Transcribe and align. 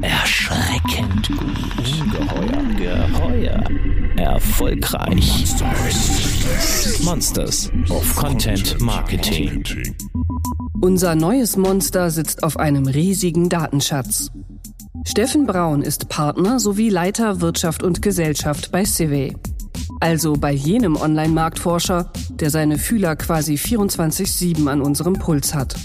Erschreckend 0.00 1.28
gut. 1.28 1.40
Ungeheuer. 2.00 2.62
Geheuer. 2.76 3.64
Erfolgreich. 4.16 5.46
Monsters 7.04 7.70
of 7.88 8.16
Content 8.16 8.80
Marketing. 8.80 9.64
Unser 10.80 11.14
neues 11.14 11.56
Monster 11.56 12.10
sitzt 12.10 12.42
auf 12.42 12.58
einem 12.58 12.86
riesigen 12.86 13.48
Datenschatz. 13.48 14.30
Steffen 15.06 15.46
Braun 15.46 15.82
ist 15.82 16.08
Partner 16.08 16.58
sowie 16.60 16.88
Leiter 16.88 17.40
Wirtschaft 17.40 17.82
und 17.82 18.02
Gesellschaft 18.02 18.72
bei 18.72 18.84
Civey. 18.84 19.34
Also 20.00 20.34
bei 20.34 20.52
jenem 20.52 20.96
Online-Marktforscher, 20.96 22.12
der 22.30 22.50
seine 22.50 22.78
Fühler 22.78 23.16
quasi 23.16 23.54
24-7 23.54 24.66
an 24.68 24.80
unserem 24.80 25.14
Puls 25.14 25.54
hat. 25.54 25.76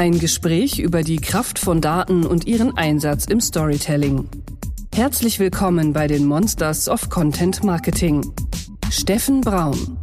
Ein 0.00 0.18
Gespräch 0.18 0.78
über 0.78 1.02
die 1.02 1.18
Kraft 1.18 1.58
von 1.58 1.82
Daten 1.82 2.24
und 2.24 2.46
ihren 2.46 2.74
Einsatz 2.74 3.26
im 3.26 3.38
Storytelling. 3.38 4.26
Herzlich 4.94 5.38
willkommen 5.38 5.92
bei 5.92 6.06
den 6.06 6.24
Monsters 6.24 6.88
of 6.88 7.10
Content 7.10 7.62
Marketing. 7.64 8.24
Steffen 8.90 9.42
Braun. 9.42 9.98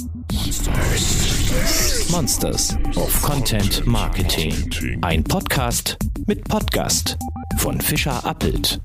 Monsters 2.12 2.78
of 2.96 3.22
Content 3.24 3.88
Marketing. 3.88 4.54
Ein 5.02 5.24
Podcast 5.24 5.98
mit 6.28 6.48
Podcast 6.48 7.18
von 7.58 7.82
Fischer 7.82 8.24
Appelt. 8.24 8.80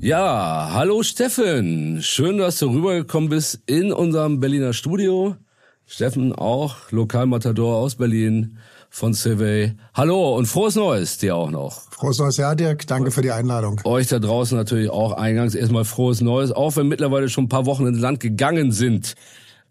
Ja, 0.00 0.70
hallo 0.72 1.02
Steffen. 1.02 1.98
Schön, 2.00 2.38
dass 2.38 2.58
du 2.58 2.70
rübergekommen 2.70 3.28
bist 3.28 3.60
in 3.66 3.92
unserem 3.92 4.40
Berliner 4.40 4.72
Studio. 4.72 5.36
Steffen 5.84 6.32
auch, 6.32 6.90
Lokalmatador 6.90 7.76
aus 7.76 7.96
Berlin 7.96 8.56
von 8.90 9.14
Survey. 9.14 9.72
Hallo 9.94 10.36
und 10.36 10.46
frohes 10.46 10.74
Neues 10.74 11.16
dir 11.16 11.36
auch 11.36 11.50
noch. 11.50 11.80
Frohes 11.92 12.18
Neues 12.18 12.36
Jahr, 12.36 12.56
Dirk. 12.56 12.86
Danke 12.88 13.12
für 13.12 13.22
die 13.22 13.30
Einladung. 13.30 13.80
Euch 13.84 14.08
da 14.08 14.18
draußen 14.18 14.58
natürlich 14.58 14.90
auch 14.90 15.12
eingangs 15.12 15.54
erstmal 15.54 15.84
frohes 15.84 16.20
Neues, 16.20 16.50
auch 16.50 16.76
wenn 16.76 16.88
mittlerweile 16.88 17.28
schon 17.28 17.44
ein 17.44 17.48
paar 17.48 17.66
Wochen 17.66 17.86
ins 17.86 18.00
Land 18.00 18.18
gegangen 18.20 18.72
sind. 18.72 19.14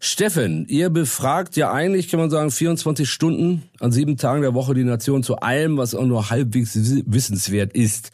Steffen, 0.02 0.66
ihr 0.68 0.88
befragt 0.88 1.56
ja 1.56 1.70
eigentlich, 1.70 2.08
kann 2.08 2.18
man 2.18 2.30
sagen, 2.30 2.50
24 2.50 3.08
Stunden 3.08 3.64
an 3.80 3.92
sieben 3.92 4.16
Tagen 4.16 4.40
der 4.40 4.54
Woche 4.54 4.72
die 4.72 4.84
Nation 4.84 5.22
zu 5.22 5.36
allem, 5.36 5.76
was 5.76 5.94
auch 5.94 6.06
nur 6.06 6.30
halbwegs 6.30 6.74
wissenswert 6.74 7.74
ist. 7.74 8.10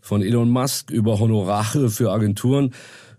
Von 0.00 0.22
Elon 0.22 0.50
Musk 0.50 0.90
über 0.90 1.20
Honorare 1.20 1.90
für 1.90 2.10
Agenturen 2.10 2.74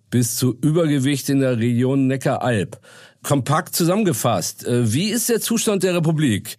bis 0.09 0.35
zu 0.35 0.57
Übergewicht 0.59 1.29
in 1.29 1.39
der 1.39 1.59
Region 1.59 2.07
Neckaralb. 2.07 2.79
Kompakt 3.23 3.75
zusammengefasst, 3.75 4.65
äh, 4.65 4.91
wie 4.91 5.09
ist 5.09 5.29
der 5.29 5.39
Zustand 5.39 5.83
der 5.83 5.95
Republik? 5.95 6.57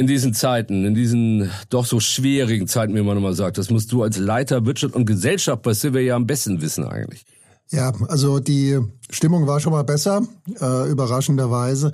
In 0.00 0.06
diesen 0.06 0.32
Zeiten, 0.32 0.86
in 0.86 0.94
diesen 0.94 1.50
doch 1.68 1.84
so 1.84 2.00
schwierigen 2.00 2.66
Zeiten, 2.66 2.94
wie 2.94 3.02
man 3.02 3.18
immer 3.18 3.34
sagt. 3.34 3.58
Das 3.58 3.68
musst 3.68 3.92
du 3.92 4.02
als 4.02 4.16
Leiter 4.16 4.64
Wirtschaft 4.64 4.94
und 4.94 5.04
Gesellschaft 5.04 5.60
bei 5.60 5.74
Silver 5.74 6.00
ja 6.00 6.16
am 6.16 6.26
besten 6.26 6.62
wissen 6.62 6.84
eigentlich. 6.84 7.26
Ja, 7.68 7.92
also 8.08 8.40
die 8.40 8.78
Stimmung 9.10 9.46
war 9.46 9.60
schon 9.60 9.74
mal 9.74 9.84
besser, 9.84 10.26
äh, 10.58 10.90
überraschenderweise. 10.90 11.92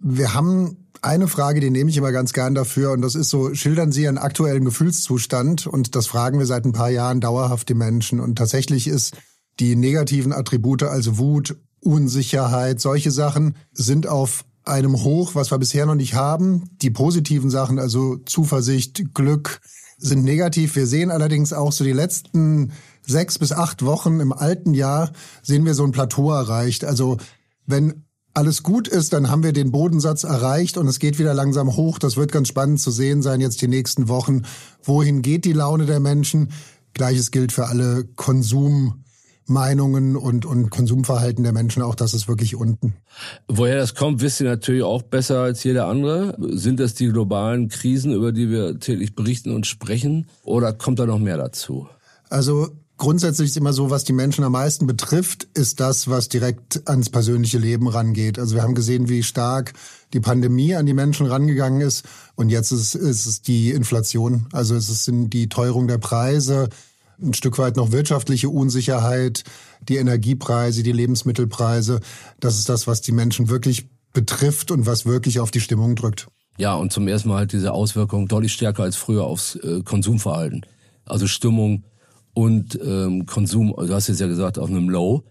Wir 0.00 0.34
haben 0.34 0.88
eine 1.02 1.28
Frage, 1.28 1.60
die 1.60 1.70
nehme 1.70 1.88
ich 1.88 1.96
immer 1.96 2.10
ganz 2.10 2.32
gern 2.32 2.56
dafür, 2.56 2.90
und 2.90 3.00
das 3.00 3.14
ist 3.14 3.30
so, 3.30 3.54
schildern 3.54 3.92
Sie 3.92 4.02
Ihren 4.02 4.18
aktuellen 4.18 4.64
Gefühlszustand? 4.64 5.68
Und 5.68 5.94
das 5.94 6.08
fragen 6.08 6.40
wir 6.40 6.46
seit 6.46 6.64
ein 6.64 6.72
paar 6.72 6.90
Jahren 6.90 7.20
dauerhaft 7.20 7.68
die 7.68 7.74
Menschen. 7.74 8.18
Und 8.18 8.38
tatsächlich 8.38 8.88
ist 8.88 9.16
die 9.60 9.76
negativen 9.76 10.32
Attribute, 10.32 10.82
also 10.82 11.16
Wut, 11.16 11.56
Unsicherheit, 11.78 12.80
solche 12.80 13.12
Sachen, 13.12 13.54
sind 13.72 14.08
auf 14.08 14.44
einem 14.64 15.02
Hoch, 15.02 15.34
was 15.34 15.50
wir 15.50 15.58
bisher 15.58 15.86
noch 15.86 15.94
nicht 15.94 16.14
haben. 16.14 16.70
Die 16.82 16.90
positiven 16.90 17.50
Sachen, 17.50 17.78
also 17.78 18.16
Zuversicht, 18.26 19.14
Glück, 19.14 19.60
sind 19.98 20.24
negativ. 20.24 20.76
Wir 20.76 20.86
sehen 20.86 21.10
allerdings 21.10 21.52
auch 21.52 21.72
so 21.72 21.84
die 21.84 21.92
letzten 21.92 22.72
sechs 23.06 23.38
bis 23.38 23.52
acht 23.52 23.84
Wochen 23.84 24.20
im 24.20 24.32
alten 24.32 24.74
Jahr 24.74 25.12
sehen 25.42 25.64
wir 25.64 25.74
so 25.74 25.84
ein 25.84 25.92
Plateau 25.92 26.32
erreicht. 26.32 26.84
Also 26.84 27.18
wenn 27.66 28.04
alles 28.32 28.62
gut 28.62 28.88
ist, 28.88 29.12
dann 29.12 29.28
haben 29.28 29.42
wir 29.42 29.52
den 29.52 29.72
Bodensatz 29.72 30.24
erreicht 30.24 30.76
und 30.76 30.86
es 30.86 30.98
geht 30.98 31.18
wieder 31.18 31.34
langsam 31.34 31.76
hoch. 31.76 31.98
Das 31.98 32.16
wird 32.16 32.32
ganz 32.32 32.48
spannend 32.48 32.80
zu 32.80 32.90
sehen 32.90 33.22
sein 33.22 33.40
jetzt 33.40 33.60
die 33.60 33.68
nächsten 33.68 34.08
Wochen. 34.08 34.42
Wohin 34.82 35.22
geht 35.22 35.44
die 35.44 35.52
Laune 35.52 35.86
der 35.86 36.00
Menschen? 36.00 36.52
Gleiches 36.94 37.30
gilt 37.30 37.52
für 37.52 37.66
alle 37.66 38.04
Konsummeinungen 39.50 40.14
und, 40.14 40.46
und 40.46 40.70
Konsumverhalten 40.70 41.42
der 41.42 41.52
Menschen. 41.52 41.82
Auch 41.82 41.96
das 41.96 42.14
ist 42.14 42.28
wirklich 42.28 42.54
unten. 42.54 42.94
Woher 43.48 43.78
das 43.78 43.96
kommt, 43.96 44.22
wisst 44.22 44.40
ihr 44.40 44.48
natürlich 44.48 44.84
auch 44.84 45.02
besser 45.02 45.40
als 45.40 45.64
jeder 45.64 45.88
andere. 45.88 46.36
Sind 46.38 46.78
das 46.78 46.94
die 46.94 47.08
globalen 47.08 47.68
Krisen, 47.68 48.12
über 48.12 48.30
die 48.30 48.48
wir 48.48 48.78
täglich 48.78 49.16
berichten 49.16 49.52
und 49.52 49.66
sprechen? 49.66 50.28
Oder 50.44 50.72
kommt 50.72 51.00
da 51.00 51.06
noch 51.06 51.18
mehr 51.18 51.36
dazu? 51.36 51.88
Also 52.28 52.68
Grundsätzlich 52.96 53.48
ist 53.48 53.56
immer 53.56 53.72
so, 53.72 53.88
was 53.88 54.04
die 54.04 54.12
Menschen 54.12 54.44
am 54.44 54.52
meisten 54.52 54.86
betrifft, 54.86 55.48
ist 55.54 55.80
das, 55.80 56.08
was 56.08 56.28
direkt 56.28 56.86
ans 56.86 57.08
persönliche 57.08 57.56
Leben 57.56 57.88
rangeht. 57.88 58.38
Also 58.38 58.54
wir 58.54 58.62
haben 58.62 58.74
gesehen, 58.74 59.08
wie 59.08 59.22
stark 59.22 59.72
die 60.12 60.20
Pandemie 60.20 60.74
an 60.74 60.84
die 60.84 60.92
Menschen 60.92 61.24
rangegangen 61.24 61.80
ist. 61.80 62.04
Und 62.34 62.50
jetzt 62.50 62.72
ist, 62.72 62.94
ist 62.94 63.24
es 63.24 63.40
die 63.40 63.70
Inflation. 63.70 64.48
Also 64.52 64.74
es 64.74 64.90
ist 64.90 65.10
die 65.10 65.48
Teuerung 65.48 65.88
der 65.88 65.96
Preise, 65.96 66.68
ein 67.22 67.34
Stück 67.34 67.58
weit 67.58 67.76
noch 67.76 67.92
wirtschaftliche 67.92 68.48
Unsicherheit, 68.48 69.44
die 69.88 69.96
Energiepreise, 69.96 70.82
die 70.82 70.92
Lebensmittelpreise. 70.92 72.00
Das 72.40 72.58
ist 72.58 72.68
das, 72.68 72.86
was 72.86 73.00
die 73.00 73.12
Menschen 73.12 73.48
wirklich 73.48 73.88
betrifft 74.12 74.70
und 74.70 74.86
was 74.86 75.06
wirklich 75.06 75.40
auf 75.40 75.50
die 75.50 75.60
Stimmung 75.60 75.96
drückt. 75.96 76.28
Ja, 76.58 76.74
und 76.74 76.92
zum 76.92 77.08
ersten 77.08 77.28
Mal 77.28 77.38
halt 77.38 77.52
diese 77.52 77.72
Auswirkung 77.72 78.28
deutlich 78.28 78.52
stärker 78.52 78.82
als 78.82 78.96
früher 78.96 79.24
aufs 79.24 79.56
äh, 79.56 79.82
Konsumverhalten. 79.82 80.66
Also 81.04 81.26
Stimmung, 81.26 81.84
und 82.34 82.78
ähm, 82.82 83.26
Konsum, 83.26 83.74
du 83.76 83.94
hast 83.94 84.08
jetzt 84.08 84.20
ja 84.20 84.26
gesagt, 84.26 84.58
auf 84.58 84.70
einem 84.70 84.88
Low. 84.88 85.24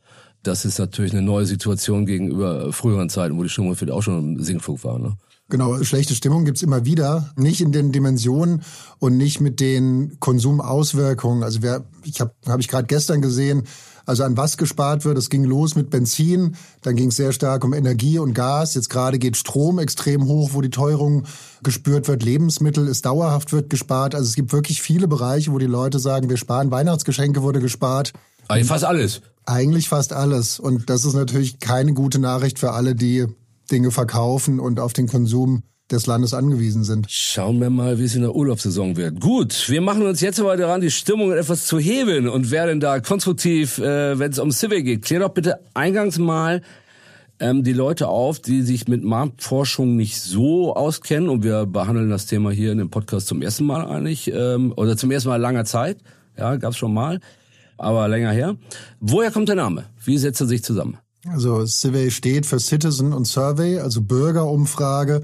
Das 0.43 0.63
ist 0.63 0.79
natürlich 0.79 1.11
eine 1.11 1.21
neue 1.21 1.45
Situation 1.45 2.05
gegenüber 2.05 2.71
früheren 2.71 3.09
Zeiten, 3.09 3.37
wo 3.37 3.43
die 3.43 3.49
Stimmung 3.49 3.75
vielleicht 3.75 3.93
auch 3.93 4.03
schon 4.03 4.35
im 4.35 4.43
Sinkflug 4.43 4.83
war. 4.83 4.99
Ne? 4.99 5.17
Genau, 5.49 5.81
schlechte 5.83 6.13
Stimmung 6.13 6.45
gibt's 6.45 6.61
immer 6.61 6.85
wieder, 6.85 7.31
nicht 7.35 7.59
in 7.59 7.71
den 7.71 7.91
Dimensionen 7.91 8.61
und 8.99 9.17
nicht 9.17 9.41
mit 9.41 9.59
den 9.59 10.19
Konsumauswirkungen. 10.19 11.43
Also 11.43 11.63
wer, 11.63 11.83
ich 12.03 12.21
habe 12.21 12.33
hab 12.45 12.59
ich 12.59 12.67
gerade 12.67 12.85
gestern 12.85 13.21
gesehen, 13.21 13.63
also 14.05 14.23
an 14.23 14.37
was 14.37 14.57
gespart 14.57 15.05
wird. 15.05 15.17
Es 15.17 15.29
ging 15.29 15.43
los 15.43 15.75
mit 15.75 15.89
Benzin, 15.89 16.55
dann 16.81 16.95
ging 16.95 17.09
es 17.09 17.15
sehr 17.15 17.31
stark 17.31 17.63
um 17.63 17.73
Energie 17.73 18.19
und 18.19 18.33
Gas. 18.33 18.75
Jetzt 18.75 18.89
gerade 18.89 19.17
geht 19.17 19.37
Strom 19.37 19.79
extrem 19.79 20.25
hoch, 20.25 20.51
wo 20.53 20.61
die 20.61 20.69
Teuerung 20.69 21.25
gespürt 21.63 22.07
wird. 22.07 22.23
Lebensmittel 22.23 22.87
ist 22.87 23.05
dauerhaft 23.05 23.51
wird 23.51 23.69
gespart. 23.69 24.15
Also 24.15 24.27
es 24.27 24.35
gibt 24.35 24.53
wirklich 24.53 24.81
viele 24.81 25.07
Bereiche, 25.07 25.51
wo 25.51 25.57
die 25.57 25.67
Leute 25.67 25.99
sagen, 25.99 26.29
wir 26.29 26.37
sparen. 26.37 26.71
Weihnachtsgeschenke 26.71 27.41
wurde 27.41 27.59
gespart. 27.59 28.13
Eigentlich 28.47 28.67
fast 28.67 28.83
alles. 28.83 29.21
Eigentlich 29.45 29.89
fast 29.89 30.13
alles. 30.13 30.59
Und 30.59 30.89
das 30.89 31.05
ist 31.05 31.13
natürlich 31.13 31.59
keine 31.59 31.93
gute 31.93 32.19
Nachricht 32.19 32.57
für 32.57 32.71
alle, 32.71 32.95
die 32.95 33.27
Dinge 33.71 33.91
verkaufen 33.91 34.59
und 34.59 34.79
auf 34.79 34.93
den 34.93 35.07
Konsum 35.07 35.63
des 35.91 36.05
Landes 36.05 36.33
angewiesen 36.33 36.83
sind. 36.83 37.07
Schauen 37.09 37.59
wir 37.59 37.69
mal, 37.69 37.99
wie 37.99 38.03
es 38.03 38.15
in 38.15 38.21
der 38.21 38.35
Urlaubssaison 38.35 38.95
wird. 38.95 39.19
Gut, 39.19 39.69
wir 39.69 39.81
machen 39.81 40.05
uns 40.05 40.21
jetzt 40.21 40.39
aber 40.39 40.55
daran, 40.55 40.81
die 40.81 40.91
Stimmung 40.91 41.31
etwas 41.31 41.65
zu 41.65 41.79
heben 41.79 42.27
und 42.27 42.51
werden 42.51 42.79
da 42.79 42.99
konstruktiv, 42.99 43.79
äh, 43.79 44.19
wenn 44.19 44.31
es 44.31 44.39
um 44.39 44.51
Civic 44.51 44.85
geht. 44.85 45.03
Klär 45.03 45.21
doch 45.21 45.29
bitte 45.29 45.59
eingangs 45.73 46.17
mal 46.19 46.61
ähm, 47.39 47.63
die 47.63 47.73
Leute 47.73 48.07
auf, 48.07 48.39
die 48.39 48.61
sich 48.61 48.87
mit 48.87 49.03
Marktforschung 49.03 49.95
nicht 49.95 50.21
so 50.21 50.75
auskennen. 50.75 51.29
Und 51.29 51.43
wir 51.43 51.65
behandeln 51.65 52.09
das 52.09 52.25
Thema 52.25 52.51
hier 52.51 52.71
in 52.71 52.77
dem 52.77 52.89
Podcast 52.89 53.27
zum 53.27 53.41
ersten 53.41 53.65
Mal 53.65 53.85
eigentlich, 53.85 54.31
ähm, 54.31 54.73
oder 54.75 54.97
zum 54.97 55.11
ersten 55.11 55.29
Mal 55.29 55.37
langer 55.37 55.65
Zeit. 55.65 55.97
Ja, 56.37 56.55
gab's 56.57 56.77
schon 56.77 56.93
mal, 56.93 57.19
aber 57.77 58.07
länger 58.07 58.31
her. 58.31 58.55
Woher 58.99 59.31
kommt 59.31 59.49
der 59.49 59.55
Name? 59.55 59.85
Wie 60.03 60.17
setzt 60.17 60.41
er 60.41 60.47
sich 60.47 60.63
zusammen? 60.63 60.97
Also 61.31 61.65
Survey 61.65 62.11
steht 62.11 62.45
für 62.45 62.59
Citizen 62.59 63.13
und 63.13 63.25
Survey, 63.25 63.79
also 63.79 64.01
Bürgerumfrage 64.01 65.21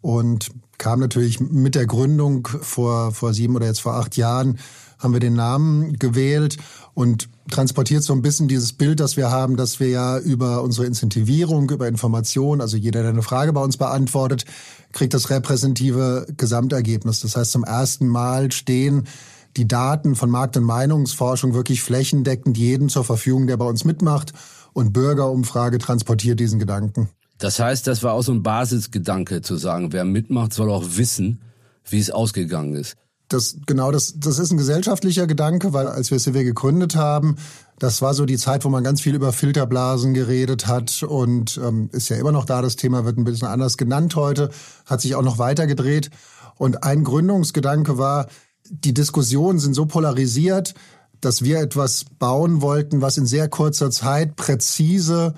und 0.00 0.50
kam 0.78 0.98
natürlich 1.00 1.40
mit 1.40 1.74
der 1.74 1.86
Gründung 1.86 2.48
vor, 2.60 3.12
vor 3.12 3.34
sieben 3.34 3.54
oder 3.54 3.66
jetzt 3.66 3.82
vor 3.82 3.94
acht 3.94 4.16
Jahren 4.16 4.58
haben 4.98 5.12
wir 5.12 5.20
den 5.20 5.34
Namen 5.34 5.98
gewählt 5.98 6.56
und 6.94 7.28
transportiert 7.50 8.02
so 8.02 8.12
ein 8.12 8.22
bisschen 8.22 8.48
dieses 8.48 8.72
Bild, 8.72 9.00
das 9.00 9.16
wir 9.16 9.30
haben, 9.30 9.56
dass 9.56 9.80
wir 9.80 9.88
ja 9.88 10.18
über 10.18 10.62
unsere 10.62 10.86
Incentivierung, 10.86 11.70
über 11.70 11.88
Information, 11.88 12.60
also 12.60 12.76
jeder, 12.76 13.02
der 13.02 13.10
eine 13.10 13.22
Frage 13.22 13.52
bei 13.52 13.62
uns 13.62 13.76
beantwortet, 13.76 14.44
kriegt 14.92 15.12
das 15.12 15.28
repräsentative 15.28 16.26
Gesamtergebnis. 16.36 17.20
Das 17.20 17.36
heißt, 17.36 17.50
zum 17.50 17.64
ersten 17.64 18.06
Mal 18.06 18.52
stehen 18.52 19.08
die 19.56 19.68
Daten 19.68 20.14
von 20.14 20.30
Markt- 20.30 20.56
und 20.56 20.64
Meinungsforschung 20.64 21.52
wirklich 21.52 21.82
flächendeckend 21.82 22.56
jedem 22.56 22.88
zur 22.88 23.04
Verfügung, 23.04 23.46
der 23.46 23.56
bei 23.56 23.66
uns 23.66 23.84
mitmacht. 23.84 24.32
Und 24.72 24.92
Bürgerumfrage 24.92 25.78
transportiert 25.78 26.40
diesen 26.40 26.58
Gedanken. 26.58 27.08
Das 27.38 27.58
heißt, 27.58 27.86
das 27.86 28.02
war 28.02 28.12
auch 28.12 28.22
so 28.22 28.32
ein 28.32 28.42
Basisgedanke 28.42 29.42
zu 29.42 29.56
sagen, 29.56 29.92
wer 29.92 30.04
mitmacht, 30.04 30.52
soll 30.52 30.70
auch 30.70 30.84
wissen, 30.96 31.40
wie 31.88 31.98
es 31.98 32.10
ausgegangen 32.10 32.76
ist. 32.76 32.96
Das, 33.28 33.56
genau, 33.66 33.90
das, 33.90 34.14
das 34.18 34.38
ist 34.38 34.52
ein 34.52 34.58
gesellschaftlicher 34.58 35.26
Gedanke, 35.26 35.72
weil 35.72 35.86
als 35.88 36.10
wir 36.10 36.18
CW 36.18 36.44
gegründet 36.44 36.96
haben, 36.96 37.36
das 37.78 38.02
war 38.02 38.14
so 38.14 38.26
die 38.26 38.36
Zeit, 38.36 38.64
wo 38.64 38.68
man 38.68 38.84
ganz 38.84 39.00
viel 39.00 39.14
über 39.14 39.32
Filterblasen 39.32 40.14
geredet 40.14 40.66
hat 40.66 41.02
und 41.02 41.58
ähm, 41.62 41.88
ist 41.92 42.10
ja 42.10 42.16
immer 42.16 42.30
noch 42.30 42.44
da. 42.44 42.62
Das 42.62 42.76
Thema 42.76 43.04
wird 43.04 43.18
ein 43.18 43.24
bisschen 43.24 43.48
anders 43.48 43.76
genannt 43.76 44.14
heute, 44.14 44.50
hat 44.86 45.00
sich 45.00 45.14
auch 45.14 45.22
noch 45.22 45.38
weiter 45.38 45.66
gedreht. 45.66 46.10
Und 46.58 46.84
ein 46.84 47.02
Gründungsgedanke 47.02 47.98
war, 47.98 48.28
die 48.70 48.94
Diskussionen 48.94 49.58
sind 49.58 49.74
so 49.74 49.86
polarisiert, 49.86 50.74
dass 51.22 51.42
wir 51.42 51.60
etwas 51.60 52.04
bauen 52.18 52.60
wollten, 52.60 53.00
was 53.00 53.16
in 53.16 53.26
sehr 53.26 53.48
kurzer 53.48 53.90
Zeit 53.90 54.36
präzise 54.36 55.34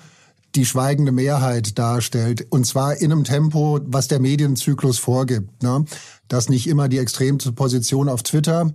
die 0.55 0.65
schweigende 0.65 1.11
Mehrheit 1.11 1.77
darstellt. 1.77 2.47
Und 2.49 2.65
zwar 2.65 2.97
in 2.97 3.11
einem 3.11 3.23
Tempo, 3.23 3.79
was 3.85 4.07
der 4.07 4.19
Medienzyklus 4.19 4.97
vorgibt. 4.97 5.63
Ne? 5.63 5.85
Dass 6.27 6.49
nicht 6.49 6.67
immer 6.67 6.89
die 6.89 6.97
extremste 6.97 7.51
Position 7.51 8.09
auf 8.09 8.23
Twitter 8.23 8.73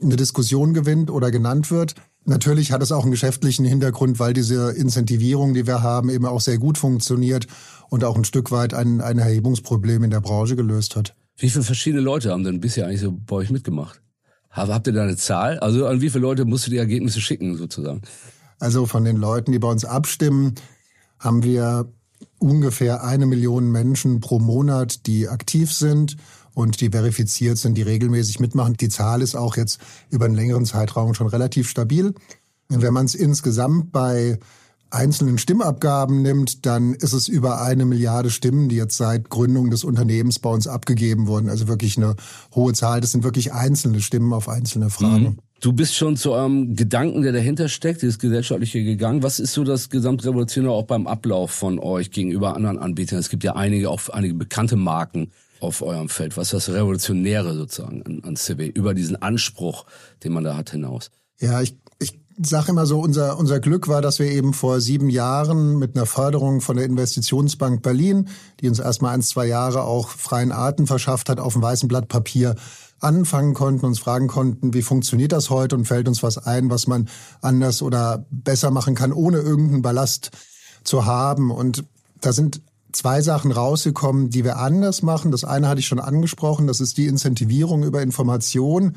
eine 0.00 0.16
Diskussion 0.16 0.74
gewinnt 0.74 1.10
oder 1.10 1.30
genannt 1.30 1.70
wird. 1.70 1.94
Natürlich 2.24 2.70
hat 2.70 2.82
es 2.82 2.92
auch 2.92 3.02
einen 3.02 3.10
geschäftlichen 3.10 3.64
Hintergrund, 3.64 4.18
weil 4.18 4.32
diese 4.32 4.72
Incentivierung, 4.72 5.54
die 5.54 5.66
wir 5.66 5.82
haben, 5.82 6.10
eben 6.10 6.26
auch 6.26 6.40
sehr 6.40 6.58
gut 6.58 6.78
funktioniert 6.78 7.46
und 7.88 8.04
auch 8.04 8.16
ein 8.16 8.24
Stück 8.24 8.50
weit 8.52 8.74
ein, 8.74 9.00
ein 9.00 9.18
Erhebungsproblem 9.18 10.04
in 10.04 10.10
der 10.10 10.20
Branche 10.20 10.54
gelöst 10.54 10.96
hat. 10.96 11.14
Wie 11.36 11.50
viele 11.50 11.64
verschiedene 11.64 12.02
Leute 12.02 12.30
haben 12.30 12.44
denn 12.44 12.60
bisher 12.60 12.86
eigentlich 12.86 13.00
so 13.00 13.12
bei 13.12 13.36
euch 13.36 13.50
mitgemacht? 13.50 14.01
Habt 14.52 14.86
ihr 14.86 14.92
da 14.92 15.02
eine 15.02 15.16
Zahl? 15.16 15.58
Also 15.58 15.86
an 15.86 16.00
wie 16.00 16.10
viele 16.10 16.22
Leute 16.22 16.44
musst 16.44 16.66
du 16.66 16.70
die 16.70 16.76
Ergebnisse 16.76 17.20
schicken 17.20 17.56
sozusagen? 17.56 18.02
Also 18.58 18.86
von 18.86 19.04
den 19.04 19.16
Leuten, 19.16 19.50
die 19.50 19.58
bei 19.58 19.68
uns 19.68 19.84
abstimmen, 19.84 20.54
haben 21.18 21.42
wir 21.42 21.90
ungefähr 22.38 23.02
eine 23.02 23.26
Million 23.26 23.70
Menschen 23.70 24.20
pro 24.20 24.38
Monat, 24.38 25.06
die 25.06 25.28
aktiv 25.28 25.72
sind 25.72 26.16
und 26.54 26.80
die 26.80 26.90
verifiziert 26.90 27.56
sind, 27.58 27.76
die 27.76 27.82
regelmäßig 27.82 28.40
mitmachen. 28.40 28.74
Die 28.74 28.88
Zahl 28.88 29.22
ist 29.22 29.34
auch 29.34 29.56
jetzt 29.56 29.80
über 30.10 30.26
einen 30.26 30.34
längeren 30.34 30.66
Zeitraum 30.66 31.14
schon 31.14 31.28
relativ 31.28 31.68
stabil. 31.68 32.14
Wenn 32.68 32.92
man 32.92 33.06
es 33.06 33.14
insgesamt 33.14 33.90
bei 33.90 34.38
einzelnen 34.92 35.38
Stimmabgaben 35.38 36.22
nimmt, 36.22 36.66
dann 36.66 36.94
ist 36.94 37.12
es 37.12 37.28
über 37.28 37.62
eine 37.62 37.84
Milliarde 37.84 38.30
Stimmen, 38.30 38.68
die 38.68 38.76
jetzt 38.76 38.96
seit 38.96 39.30
Gründung 39.30 39.70
des 39.70 39.84
Unternehmens 39.84 40.38
bei 40.38 40.50
uns 40.50 40.66
abgegeben 40.66 41.26
wurden. 41.26 41.48
Also 41.48 41.68
wirklich 41.68 41.96
eine 41.96 42.14
hohe 42.54 42.72
Zahl. 42.72 43.00
Das 43.00 43.12
sind 43.12 43.24
wirklich 43.24 43.52
einzelne 43.52 44.00
Stimmen 44.00 44.32
auf 44.32 44.48
einzelne 44.48 44.90
Fragen. 44.90 45.22
Mhm. 45.22 45.38
Du 45.60 45.72
bist 45.72 45.94
schon 45.94 46.16
zu 46.16 46.32
eurem 46.32 46.74
Gedanken, 46.74 47.22
der 47.22 47.30
dahinter 47.30 47.68
steckt, 47.68 48.02
dieses 48.02 48.18
Gesellschaftliche 48.18 48.82
gegangen. 48.82 49.22
Was 49.22 49.38
ist 49.38 49.52
so 49.52 49.62
das 49.62 49.90
Gesamtrevolutionäre 49.90 50.72
auch 50.72 50.86
beim 50.86 51.06
Ablauf 51.06 51.52
von 51.52 51.78
euch 51.78 52.10
gegenüber 52.10 52.56
anderen 52.56 52.78
Anbietern? 52.78 53.20
Es 53.20 53.28
gibt 53.28 53.44
ja 53.44 53.54
einige, 53.54 53.88
auch 53.88 54.08
einige 54.08 54.34
bekannte 54.34 54.74
Marken 54.74 55.30
auf 55.60 55.80
eurem 55.80 56.08
Feld. 56.08 56.36
Was 56.36 56.52
ist 56.52 56.66
das 56.66 56.74
Revolutionäre 56.74 57.54
sozusagen 57.54 58.02
an, 58.02 58.22
an 58.24 58.36
CW 58.36 58.66
über 58.66 58.92
diesen 58.92 59.22
Anspruch, 59.22 59.86
den 60.24 60.32
man 60.32 60.42
da 60.42 60.56
hat, 60.56 60.70
hinaus? 60.70 61.12
Ja, 61.38 61.60
ich, 61.60 61.76
ich 61.91 61.91
sage 62.40 62.70
immer 62.70 62.86
so, 62.86 63.00
unser, 63.00 63.38
unser 63.38 63.60
Glück 63.60 63.88
war, 63.88 64.02
dass 64.02 64.18
wir 64.18 64.26
eben 64.26 64.54
vor 64.54 64.80
sieben 64.80 65.10
Jahren 65.10 65.78
mit 65.78 65.96
einer 65.96 66.06
Förderung 66.06 66.60
von 66.60 66.76
der 66.76 66.86
Investitionsbank 66.86 67.82
Berlin, 67.82 68.28
die 68.60 68.68
uns 68.68 68.78
erstmal 68.78 69.14
ein, 69.14 69.22
zwei 69.22 69.46
Jahre 69.46 69.82
auch 69.82 70.08
freien 70.08 70.52
Arten 70.52 70.86
verschafft 70.86 71.28
hat, 71.28 71.40
auf 71.40 71.54
dem 71.54 71.62
weißen 71.62 71.88
Blatt 71.88 72.08
Papier 72.08 72.54
anfangen 73.00 73.54
konnten, 73.54 73.84
uns 73.84 73.98
fragen 73.98 74.28
konnten, 74.28 74.74
wie 74.74 74.82
funktioniert 74.82 75.32
das 75.32 75.50
heute 75.50 75.76
und 75.76 75.86
fällt 75.86 76.08
uns 76.08 76.22
was 76.22 76.38
ein, 76.38 76.70
was 76.70 76.86
man 76.86 77.08
anders 77.40 77.82
oder 77.82 78.24
besser 78.30 78.70
machen 78.70 78.94
kann, 78.94 79.12
ohne 79.12 79.38
irgendeinen 79.38 79.82
Ballast 79.82 80.30
zu 80.84 81.04
haben. 81.04 81.50
Und 81.50 81.84
da 82.20 82.32
sind 82.32 82.62
zwei 82.92 83.22
Sachen 83.22 83.50
rausgekommen, 83.50 84.30
die 84.30 84.44
wir 84.44 84.58
anders 84.58 85.02
machen. 85.02 85.32
Das 85.32 85.44
eine 85.44 85.68
hatte 85.68 85.80
ich 85.80 85.86
schon 85.86 86.00
angesprochen, 86.00 86.66
das 86.66 86.80
ist 86.80 86.96
die 86.96 87.06
Incentivierung 87.06 87.82
über 87.82 88.02
Information. 88.02 88.96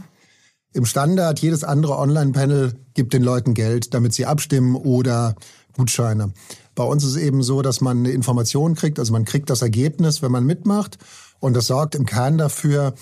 Im 0.75 0.83
Standard, 0.83 1.39
jedes 1.39 1.63
andere 1.63 1.97
Online-Panel 1.97 2.73
gibt 2.95 3.13
den 3.13 3.23
Leuten 3.23 3.53
Geld, 3.53 3.93
damit 3.93 4.13
sie 4.13 4.25
abstimmen 4.25 4.75
oder 4.75 5.35
Gutscheine. 5.71 6.33
Bei 6.75 6.83
uns 6.83 7.05
ist 7.05 7.11
es 7.11 7.15
eben 7.15 7.43
so, 7.43 7.61
dass 7.61 7.79
man 7.79 7.99
eine 7.99 8.11
Information 8.11 8.75
kriegt, 8.75 8.99
also 8.99 9.13
man 9.13 9.23
kriegt 9.23 9.49
das 9.49 9.61
Ergebnis, 9.61 10.21
wenn 10.21 10.33
man 10.33 10.43
mitmacht. 10.43 10.97
Und 11.39 11.55
das 11.55 11.67
sorgt 11.67 11.95
im 11.95 12.05
Kern 12.05 12.37
dafür, 12.37 12.93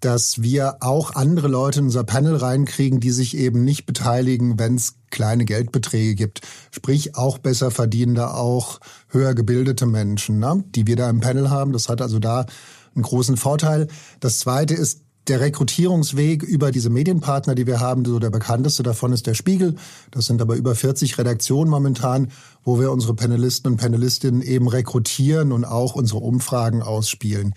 dass 0.00 0.40
wir 0.40 0.78
auch 0.80 1.16
andere 1.16 1.48
Leute 1.48 1.80
in 1.80 1.86
unser 1.86 2.04
Panel 2.04 2.34
reinkriegen, 2.34 2.98
die 2.98 3.10
sich 3.10 3.36
eben 3.36 3.62
nicht 3.62 3.84
beteiligen, 3.84 4.58
wenn 4.58 4.76
es 4.76 4.94
kleine 5.10 5.44
Geldbeträge 5.44 6.14
gibt. 6.14 6.40
Sprich, 6.70 7.14
auch 7.14 7.36
besser 7.36 7.70
verdienende, 7.70 8.32
auch 8.32 8.80
höher 9.08 9.34
gebildete 9.34 9.84
Menschen, 9.84 10.38
ne? 10.38 10.64
die 10.74 10.86
wir 10.86 10.96
da 10.96 11.10
im 11.10 11.20
Panel 11.20 11.50
haben. 11.50 11.74
Das 11.74 11.90
hat 11.90 12.00
also 12.00 12.20
da 12.20 12.46
einen 12.94 13.02
großen 13.02 13.36
Vorteil. 13.36 13.88
Das 14.20 14.38
Zweite 14.38 14.72
ist, 14.72 15.02
der 15.28 15.40
Rekrutierungsweg 15.40 16.42
über 16.42 16.70
diese 16.70 16.90
Medienpartner, 16.90 17.54
die 17.54 17.66
wir 17.66 17.80
haben, 17.80 18.04
so 18.04 18.18
der 18.18 18.30
bekannteste 18.30 18.82
davon 18.82 19.12
ist 19.12 19.26
der 19.26 19.34
Spiegel. 19.34 19.74
Das 20.10 20.26
sind 20.26 20.40
aber 20.40 20.56
über 20.56 20.74
40 20.74 21.18
Redaktionen 21.18 21.70
momentan, 21.70 22.28
wo 22.64 22.80
wir 22.80 22.90
unsere 22.90 23.14
Panelisten 23.14 23.72
und 23.72 23.76
Panelistinnen 23.78 24.42
eben 24.42 24.68
rekrutieren 24.68 25.52
und 25.52 25.64
auch 25.64 25.94
unsere 25.94 26.20
Umfragen 26.20 26.82
ausspielen. 26.82 27.54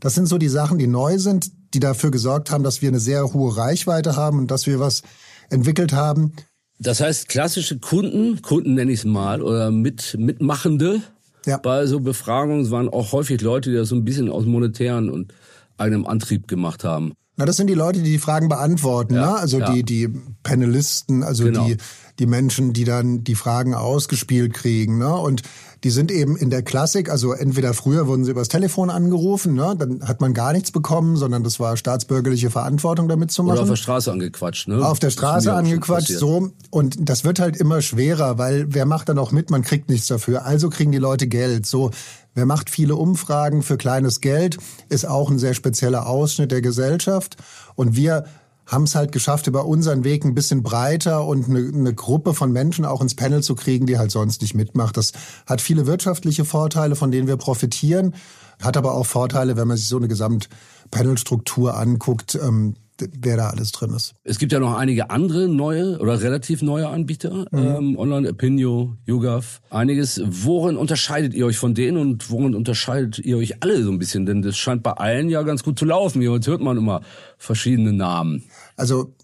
Das 0.00 0.14
sind 0.14 0.26
so 0.26 0.38
die 0.38 0.48
Sachen, 0.48 0.78
die 0.78 0.86
neu 0.86 1.18
sind, 1.18 1.50
die 1.72 1.80
dafür 1.80 2.10
gesorgt 2.10 2.50
haben, 2.50 2.62
dass 2.62 2.82
wir 2.82 2.88
eine 2.88 3.00
sehr 3.00 3.32
hohe 3.32 3.56
Reichweite 3.56 4.16
haben 4.16 4.38
und 4.38 4.50
dass 4.50 4.66
wir 4.66 4.78
was 4.78 5.02
entwickelt 5.50 5.92
haben. 5.92 6.32
Das 6.78 7.00
heißt, 7.00 7.28
klassische 7.28 7.78
Kunden, 7.78 8.42
Kunden 8.42 8.74
nenne 8.74 8.92
ich 8.92 9.00
es 9.00 9.04
mal, 9.04 9.42
oder 9.42 9.70
mit, 9.70 10.16
Mitmachende 10.18 11.02
ja. 11.46 11.58
bei 11.58 11.86
so 11.86 12.00
Befragungen 12.00 12.70
waren 12.70 12.88
auch 12.88 13.12
häufig 13.12 13.40
Leute, 13.40 13.70
die 13.70 13.76
das 13.76 13.88
so 13.88 13.96
ein 13.96 14.04
bisschen 14.04 14.28
aus 14.28 14.44
monetären 14.44 15.08
und 15.08 15.32
eigenem 15.76 16.06
Antrieb 16.06 16.48
gemacht 16.48 16.84
haben. 16.84 17.12
Na, 17.36 17.46
das 17.46 17.56
sind 17.56 17.66
die 17.66 17.74
Leute, 17.74 18.00
die 18.00 18.12
die 18.12 18.18
Fragen 18.18 18.48
beantworten, 18.48 19.14
ja, 19.14 19.32
ne? 19.32 19.36
Also 19.36 19.58
ja. 19.58 19.72
die, 19.72 19.82
die 19.82 20.08
Panelisten, 20.44 21.24
also 21.24 21.44
genau. 21.44 21.66
die, 21.66 21.78
die 22.20 22.26
Menschen, 22.26 22.72
die 22.72 22.84
dann 22.84 23.24
die 23.24 23.34
Fragen 23.34 23.74
ausgespielt 23.74 24.54
kriegen, 24.54 24.98
ne? 24.98 25.12
Und 25.12 25.42
die 25.84 25.90
sind 25.90 26.10
eben 26.10 26.36
in 26.36 26.48
der 26.48 26.62
Klassik, 26.62 27.10
also 27.10 27.34
entweder 27.34 27.74
früher 27.74 28.06
wurden 28.06 28.24
sie 28.24 28.30
übers 28.30 28.48
Telefon 28.48 28.88
angerufen, 28.88 29.54
ne? 29.54 29.74
dann 29.78 30.08
hat 30.08 30.22
man 30.22 30.32
gar 30.32 30.54
nichts 30.54 30.72
bekommen, 30.72 31.16
sondern 31.16 31.44
das 31.44 31.60
war 31.60 31.76
staatsbürgerliche 31.76 32.48
Verantwortung 32.48 33.06
damit 33.06 33.30
zu 33.30 33.42
machen. 33.42 33.58
Oder 33.58 33.62
auf 33.64 33.68
der 33.68 33.76
Straße 33.76 34.10
angequatscht, 34.10 34.66
ne? 34.68 34.84
Auf 34.84 34.98
der 34.98 35.10
Straße 35.10 35.52
angequatscht, 35.52 36.12
so. 36.12 36.52
Und 36.70 36.96
das 37.06 37.24
wird 37.24 37.38
halt 37.38 37.58
immer 37.58 37.82
schwerer, 37.82 38.38
weil 38.38 38.66
wer 38.70 38.86
macht 38.86 39.10
dann 39.10 39.18
auch 39.18 39.30
mit? 39.30 39.50
Man 39.50 39.60
kriegt 39.60 39.90
nichts 39.90 40.06
dafür. 40.06 40.46
Also 40.46 40.70
kriegen 40.70 40.90
die 40.90 40.98
Leute 40.98 41.26
Geld. 41.26 41.66
So, 41.66 41.90
wer 42.34 42.46
macht 42.46 42.70
viele 42.70 42.96
Umfragen 42.96 43.62
für 43.62 43.76
kleines 43.76 44.20
Geld, 44.20 44.58
ist 44.88 45.06
auch 45.06 45.30
ein 45.30 45.38
sehr 45.38 45.54
spezieller 45.54 46.06
Ausschnitt 46.06 46.52
der 46.52 46.62
Gesellschaft. 46.62 47.36
Und 47.74 47.96
wir 47.96 48.24
haben 48.66 48.84
es 48.84 48.94
halt 48.94 49.12
geschafft, 49.12 49.46
über 49.46 49.66
unseren 49.66 50.04
Weg 50.04 50.24
ein 50.24 50.34
bisschen 50.34 50.62
breiter 50.62 51.26
und 51.26 51.48
eine, 51.48 51.68
eine, 51.68 51.94
Gruppe 51.94 52.32
von 52.32 52.50
Menschen 52.50 52.84
auch 52.84 53.02
ins 53.02 53.14
Panel 53.14 53.42
zu 53.42 53.54
kriegen, 53.54 53.86
die 53.86 53.98
halt 53.98 54.10
sonst 54.10 54.40
nicht 54.40 54.54
mitmacht. 54.54 54.96
Das 54.96 55.12
hat 55.46 55.60
viele 55.60 55.86
wirtschaftliche 55.86 56.44
Vorteile, 56.44 56.96
von 56.96 57.10
denen 57.10 57.28
wir 57.28 57.36
profitieren, 57.36 58.14
hat 58.62 58.76
aber 58.76 58.94
auch 58.94 59.04
Vorteile, 59.04 59.56
wenn 59.56 59.68
man 59.68 59.76
sich 59.76 59.88
so 59.88 59.98
eine 59.98 60.08
Gesamtpanelstruktur 60.08 61.76
anguckt, 61.76 62.38
ähm, 62.42 62.76
wer 62.98 63.36
da 63.36 63.48
alles 63.48 63.72
drin 63.72 63.92
ist. 63.94 64.14
Es 64.24 64.38
gibt 64.38 64.52
ja 64.52 64.60
noch 64.60 64.76
einige 64.76 65.10
andere 65.10 65.48
neue 65.48 65.98
oder 65.98 66.20
relativ 66.20 66.62
neue 66.62 66.88
Anbieter, 66.88 67.46
mhm. 67.50 67.58
ähm, 67.58 67.98
Online, 67.98 68.30
Opinio, 68.30 68.96
YouGov, 69.06 69.60
einiges. 69.70 70.22
Worin 70.24 70.76
unterscheidet 70.76 71.34
ihr 71.34 71.46
euch 71.46 71.58
von 71.58 71.74
denen 71.74 71.96
und 71.98 72.30
worin 72.30 72.54
unterscheidet 72.54 73.18
ihr 73.18 73.36
euch 73.36 73.62
alle 73.62 73.82
so 73.82 73.90
ein 73.90 73.98
bisschen? 73.98 74.26
Denn 74.26 74.42
das 74.42 74.56
scheint 74.56 74.82
bei 74.82 74.92
allen 74.92 75.28
ja 75.28 75.42
ganz 75.42 75.62
gut 75.62 75.78
zu 75.78 75.84
laufen. 75.84 76.22
Jetzt 76.22 76.46
hört 76.46 76.60
man 76.60 76.76
immer 76.76 77.00
verschiedene 77.38 77.92
Namen. 77.92 78.44
Also 78.76 79.14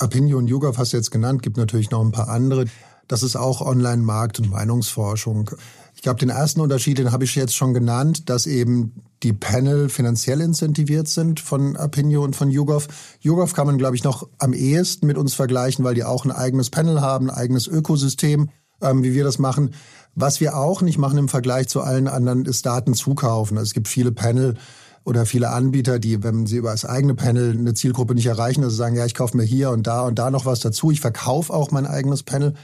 Opinio 0.00 0.38
und 0.38 0.46
YouGov 0.46 0.78
hast 0.78 0.92
du 0.92 0.96
jetzt 0.96 1.10
genannt, 1.10 1.42
gibt 1.42 1.56
natürlich 1.56 1.90
noch 1.90 2.04
ein 2.04 2.12
paar 2.12 2.28
andere. 2.28 2.66
Das 3.08 3.22
ist 3.22 3.36
auch 3.36 3.62
Online-Markt- 3.62 4.38
und 4.38 4.50
Meinungsforschung. 4.50 5.50
Ich 5.98 6.02
glaube, 6.02 6.20
den 6.20 6.28
ersten 6.28 6.60
Unterschied, 6.60 6.98
den 6.98 7.10
habe 7.10 7.24
ich 7.24 7.34
jetzt 7.34 7.56
schon 7.56 7.74
genannt, 7.74 8.30
dass 8.30 8.46
eben 8.46 9.02
die 9.24 9.32
Panel 9.32 9.88
finanziell 9.88 10.40
incentiviert 10.40 11.08
sind 11.08 11.40
von 11.40 11.76
Apinio 11.76 12.22
und 12.22 12.36
von 12.36 12.52
YouGov. 12.52 12.86
YouGov 13.18 13.52
kann 13.52 13.66
man, 13.66 13.78
glaube 13.78 13.96
ich, 13.96 14.04
noch 14.04 14.28
am 14.38 14.52
ehesten 14.52 15.08
mit 15.08 15.18
uns 15.18 15.34
vergleichen, 15.34 15.84
weil 15.84 15.96
die 15.96 16.04
auch 16.04 16.24
ein 16.24 16.30
eigenes 16.30 16.70
Panel 16.70 17.00
haben, 17.00 17.28
ein 17.28 17.36
eigenes 17.36 17.66
Ökosystem, 17.66 18.48
ähm, 18.80 19.02
wie 19.02 19.12
wir 19.12 19.24
das 19.24 19.40
machen. 19.40 19.74
Was 20.14 20.40
wir 20.40 20.56
auch 20.56 20.82
nicht 20.82 20.98
machen 20.98 21.18
im 21.18 21.28
Vergleich 21.28 21.66
zu 21.66 21.80
allen 21.80 22.06
anderen, 22.06 22.44
ist 22.44 22.64
Daten 22.64 22.94
zukaufen. 22.94 23.58
Also 23.58 23.70
es 23.70 23.74
gibt 23.74 23.88
viele 23.88 24.12
Panel 24.12 24.54
oder 25.02 25.26
viele 25.26 25.50
Anbieter, 25.50 25.98
die, 25.98 26.22
wenn 26.22 26.46
sie 26.46 26.58
über 26.58 26.70
das 26.70 26.84
eigene 26.84 27.16
Panel 27.16 27.58
eine 27.58 27.74
Zielgruppe 27.74 28.14
nicht 28.14 28.26
erreichen, 28.26 28.62
also 28.62 28.76
sagen, 28.76 28.94
ja, 28.94 29.04
ich 29.04 29.16
kaufe 29.16 29.36
mir 29.36 29.42
hier 29.42 29.70
und 29.70 29.88
da 29.88 30.02
und 30.02 30.16
da 30.20 30.30
noch 30.30 30.46
was 30.46 30.60
dazu. 30.60 30.92
Ich 30.92 31.00
verkaufe 31.00 31.52
auch 31.52 31.72
mein 31.72 31.88
eigenes 31.88 32.22
Panel. 32.22 32.54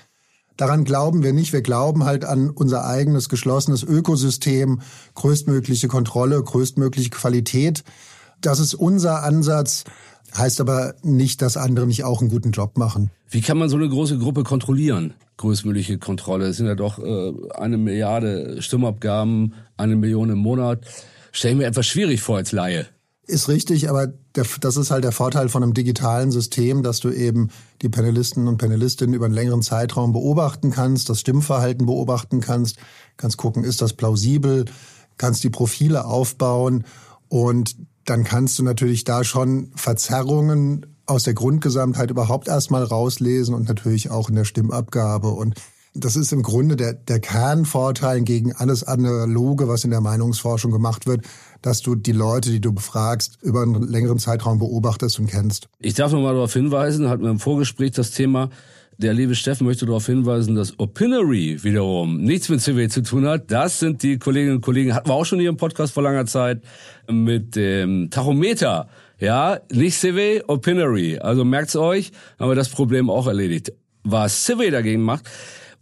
Daran 0.57 0.85
glauben 0.85 1.23
wir 1.23 1.33
nicht. 1.33 1.53
Wir 1.53 1.63
glauben 1.63 2.05
halt 2.05 2.25
an 2.25 2.51
unser 2.51 2.85
eigenes 2.87 3.29
geschlossenes 3.29 3.83
Ökosystem, 3.83 4.81
größtmögliche 5.15 5.89
Kontrolle, 5.89 6.43
größtmögliche 6.43 7.11
Qualität. 7.11 7.83
Das 8.41 8.61
ist 8.61 8.75
unser 8.75 9.23
Ansatz. 9.23 9.85
Heißt 10.37 10.61
aber 10.61 10.95
nicht, 11.03 11.43
dass 11.43 11.57
andere 11.57 11.87
nicht 11.87 12.05
auch 12.05 12.21
einen 12.21 12.31
guten 12.31 12.51
Job 12.51 12.77
machen. 12.77 13.11
Wie 13.31 13.41
kann 13.41 13.59
man 13.59 13.69
so 13.69 13.77
eine 13.77 13.89
große 13.89 14.19
Gruppe 14.19 14.43
kontrollieren? 14.43 15.15
Größtmögliche 15.37 15.99
Kontrolle. 15.99 16.47
Es 16.47 16.57
sind 16.57 16.67
ja 16.67 16.75
doch 16.75 16.99
äh, 16.99 17.33
eine 17.55 17.79
Milliarde 17.79 18.61
Stimmabgaben, 18.61 19.55
eine 19.77 19.97
Million 19.97 20.31
im 20.31 20.39
Monat. 20.39 20.81
Stell 21.33 21.53
ich 21.53 21.59
mir 21.59 21.67
etwas 21.67 21.87
schwierig 21.87 22.21
vor 22.21 22.37
als 22.37 22.53
Laie. 22.53 22.87
Ist 23.27 23.49
richtig, 23.49 23.89
aber 23.89 24.09
der, 24.35 24.45
das 24.61 24.77
ist 24.77 24.91
halt 24.91 25.05
der 25.05 25.13
Vorteil 25.13 25.49
von 25.49 25.63
einem 25.63 25.73
digitalen 25.73 26.31
System, 26.31 26.83
dass 26.83 27.01
du 27.01 27.11
eben 27.11 27.49
die 27.81 27.89
Panelisten 27.89 28.49
und 28.49 28.59
Panelistinnen 28.59 29.15
über 29.15 29.25
einen 29.25 29.35
längeren 29.35 29.63
Zeitraum 29.63 30.13
beobachten 30.13 30.71
kannst, 30.71 31.09
das 31.09 31.21
Stimmverhalten 31.21 31.87
beobachten 31.87 32.41
kannst, 32.41 32.77
kannst 33.17 33.39
gucken, 33.39 33.65
ist 33.65 33.81
das 33.81 33.95
plausibel, 33.95 34.67
kannst 35.17 35.43
die 35.43 35.51
Profile 35.51 36.05
aufbauen 36.05 36.85
und 37.29 37.77
dann 38.05 38.25
kannst 38.25 38.59
du 38.59 38.63
natürlich 38.63 39.05
da 39.05 39.25
schon 39.25 39.73
Verzerrungen 39.75 40.85
aus 41.07 41.25
der 41.25 41.35
Grundgesamtheit 41.35 42.11
überhaupt 42.11 42.49
erstmal 42.49 42.83
rauslesen 42.83 43.55
und 43.55 43.69
natürlich 43.69 44.11
auch 44.11 44.29
in 44.29 44.35
der 44.35 44.45
Stimmabgabe. 44.45 45.29
Und 45.29 45.55
das 45.95 46.17
ist 46.17 46.33
im 46.33 46.43
Grunde 46.43 46.77
der, 46.77 46.93
der 46.93 47.21
Kernvorteil 47.21 48.23
gegen 48.23 48.53
alles 48.53 48.85
Analoge, 48.85 49.69
was 49.69 49.85
in 49.85 49.91
der 49.91 50.01
Meinungsforschung 50.01 50.73
gemacht 50.73 51.07
wird, 51.07 51.25
dass 51.65 51.81
du 51.81 51.95
die 51.95 52.13
Leute, 52.13 52.51
die 52.51 52.61
du 52.61 52.73
befragst, 52.73 53.39
über 53.43 53.63
einen 53.63 53.89
längeren 53.89 54.19
Zeitraum 54.19 54.59
beobachtest 54.59 55.19
und 55.19 55.29
kennst. 55.29 55.69
Ich 55.81 55.95
darf 55.95 56.13
noch 56.13 56.21
mal 56.21 56.35
darauf 56.35 56.53
hinweisen, 56.53 57.09
hatten 57.09 57.23
wir 57.23 57.31
im 57.31 57.39
Vorgespräch 57.39 57.93
das 57.93 58.11
Thema, 58.11 58.51
der 58.99 59.15
liebe 59.15 59.35
Steffen 59.35 59.67
möchte 59.67 59.87
darauf 59.87 60.07
hinweisen, 60.07 60.55
dass 60.55 60.79
Opinory 60.79 61.65
wiederum 61.65 62.23
nichts 62.23 62.49
mit 62.49 62.61
CW 62.61 62.89
zu 62.89 63.03
tun 63.03 63.27
hat. 63.27 63.51
Das 63.51 63.81
sind 63.81 64.03
die 64.03 64.19
Kolleginnen 64.19 64.57
und 64.57 64.61
Kollegen, 64.61 64.95
hatten 64.95 65.09
wir 65.09 65.15
auch 65.15 65.25
schon 65.25 65.41
hier 65.41 65.49
im 65.49 65.57
Podcast 65.57 65.95
vor 65.95 66.03
langer 66.03 66.27
Zeit, 66.27 66.63
mit 67.11 67.57
dem 67.57 68.11
Tachometer. 68.11 68.89
Ja, 69.19 69.59
nicht 69.73 69.99
CW, 69.99 70.43
Opinory. 70.47 71.19
Also 71.19 71.45
merkt's 71.45 71.77
euch, 71.77 72.13
haben 72.39 72.51
wir 72.51 72.57
das 72.57 72.69
Problem 72.69 73.09
auch 73.09 73.27
erledigt. 73.27 73.73
Was 74.05 74.45
CW 74.45 74.71
dagegen 74.71 75.03
macht, 75.03 75.25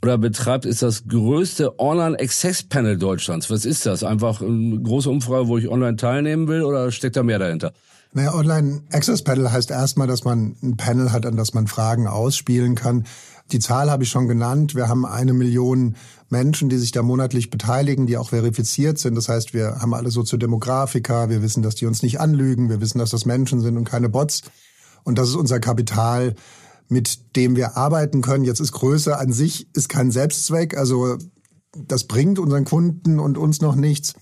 oder 0.03 0.19
betreibt, 0.19 0.67
ist 0.67 0.83
das 0.83 1.07
größte 1.07 1.79
Online-Access-Panel 1.79 2.99
Deutschlands. 2.99 3.51
Was 3.51 3.65
ist 3.65 3.87
das? 3.87 4.03
Einfach 4.03 4.43
eine 4.43 4.81
große 4.81 5.09
Umfrage, 5.09 5.47
wo 5.47 5.59
ich 5.59 5.69
online 5.69 5.97
teilnehmen 5.97 6.49
will 6.49 6.63
oder 6.63 6.91
steckt 6.91 7.17
da 7.17 7.23
mehr 7.23 7.39
dahinter? 7.39 7.73
Naja, 8.15 8.35
Online 8.35 8.83
Access 8.93 9.23
Panel 9.23 9.51
heißt 9.51 9.71
erstmal, 9.71 10.07
dass 10.07 10.25
man 10.25 10.57
ein 10.63 10.77
Panel 10.77 11.13
hat, 11.13 11.25
an 11.25 11.37
das 11.37 11.55
man 11.55 11.67
Fragen 11.67 12.09
ausspielen 12.09 12.75
kann. 12.75 13.05
Die 13.53 13.59
Zahl 13.59 13.91
habe 13.91 14.03
ich 14.03 14.11
schon 14.11 14.29
genannt. 14.29 14.75
Wir 14.75 14.89
haben 14.89 15.07
eine 15.07 15.33
Million 15.33 15.97
Menschen, 16.29 16.69
die 16.69 16.77
sich 16.77 16.93
da 16.93 17.03
monatlich 17.03 17.49
beteiligen, 17.49 18.07
die 18.07 18.19
auch 18.19 18.31
verifiziert 18.31 18.99
sind. 18.99 19.15
Das 19.15 19.31
heißt, 19.31 19.55
wir 19.55 19.77
haben 19.81 19.95
alle 19.95 20.11
Soziodemografiker. 20.11 21.31
Wir 21.31 21.43
wissen, 21.43 21.63
dass 21.63 21.75
die 21.75 21.87
uns 21.87 22.03
nicht 22.03 22.21
anlügen. 22.21 22.69
Wir 22.69 22.83
wissen, 22.83 22.99
dass 22.99 23.11
das 23.11 23.25
Menschen 23.25 23.61
sind 23.61 23.79
und 23.79 23.85
keine 23.85 24.11
Bots. 24.11 24.43
Und 25.05 25.17
das 25.19 25.29
ist 25.29 25.35
unser 25.35 25.59
Kapital, 25.59 26.35
mit 26.89 27.37
dem 27.37 27.57
wir 27.57 27.77
arbeiten 27.77 28.23
können. 28.23 28.45
Jetzt 28.45 28.61
ist 28.61 28.73
Größe 28.73 29.19
an 29.19 29.33
sich 29.33 29.67
ist 29.75 29.89
kein 29.89 30.11
Selbstzweck. 30.11 30.77
Also 30.77 31.17
das 31.77 32.05
bringt 32.05 32.39
unseren 32.39 32.65
Kunden 32.65 33.19
und 33.19 33.39
uns 33.39 33.61
noch 33.61 33.75
nichts. 33.75 34.15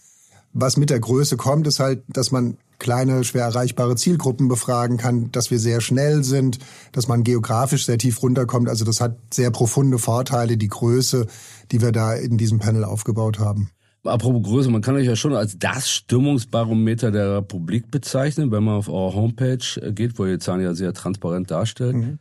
Was 0.52 0.76
mit 0.76 0.90
der 0.90 1.00
Größe 1.00 1.36
kommt, 1.36 1.66
ist 1.66 1.78
halt, 1.78 2.02
dass 2.08 2.32
man 2.32 2.56
kleine, 2.78 3.22
schwer 3.22 3.44
erreichbare 3.44 3.94
Zielgruppen 3.94 4.48
befragen 4.48 4.96
kann, 4.96 5.30
dass 5.30 5.50
wir 5.50 5.60
sehr 5.60 5.80
schnell 5.80 6.24
sind, 6.24 6.58
dass 6.92 7.06
man 7.06 7.22
geografisch 7.22 7.86
sehr 7.86 7.98
tief 7.98 8.20
runterkommt. 8.22 8.68
Also 8.68 8.84
das 8.84 9.00
hat 9.00 9.18
sehr 9.32 9.50
profunde 9.50 9.98
Vorteile, 9.98 10.56
die 10.56 10.68
Größe, 10.68 11.26
die 11.70 11.80
wir 11.80 11.92
da 11.92 12.14
in 12.14 12.38
diesem 12.38 12.58
Panel 12.58 12.84
aufgebaut 12.84 13.38
haben. 13.38 13.70
Apropos 14.02 14.42
Größe, 14.42 14.70
man 14.70 14.80
kann 14.80 14.96
euch 14.96 15.06
ja 15.06 15.14
schon 15.14 15.34
als 15.34 15.58
das 15.58 15.90
Stimmungsbarometer 15.90 17.10
der 17.10 17.36
Republik 17.36 17.90
bezeichnen, 17.90 18.50
wenn 18.50 18.64
man 18.64 18.76
auf 18.76 18.88
eure 18.88 19.14
Homepage 19.14 19.92
geht, 19.92 20.18
wo 20.18 20.24
ihr 20.24 20.40
Zahlen 20.40 20.62
ja 20.62 20.74
sehr 20.74 20.94
transparent 20.94 21.50
darstellt. 21.50 21.96
Mhm. 21.96 22.18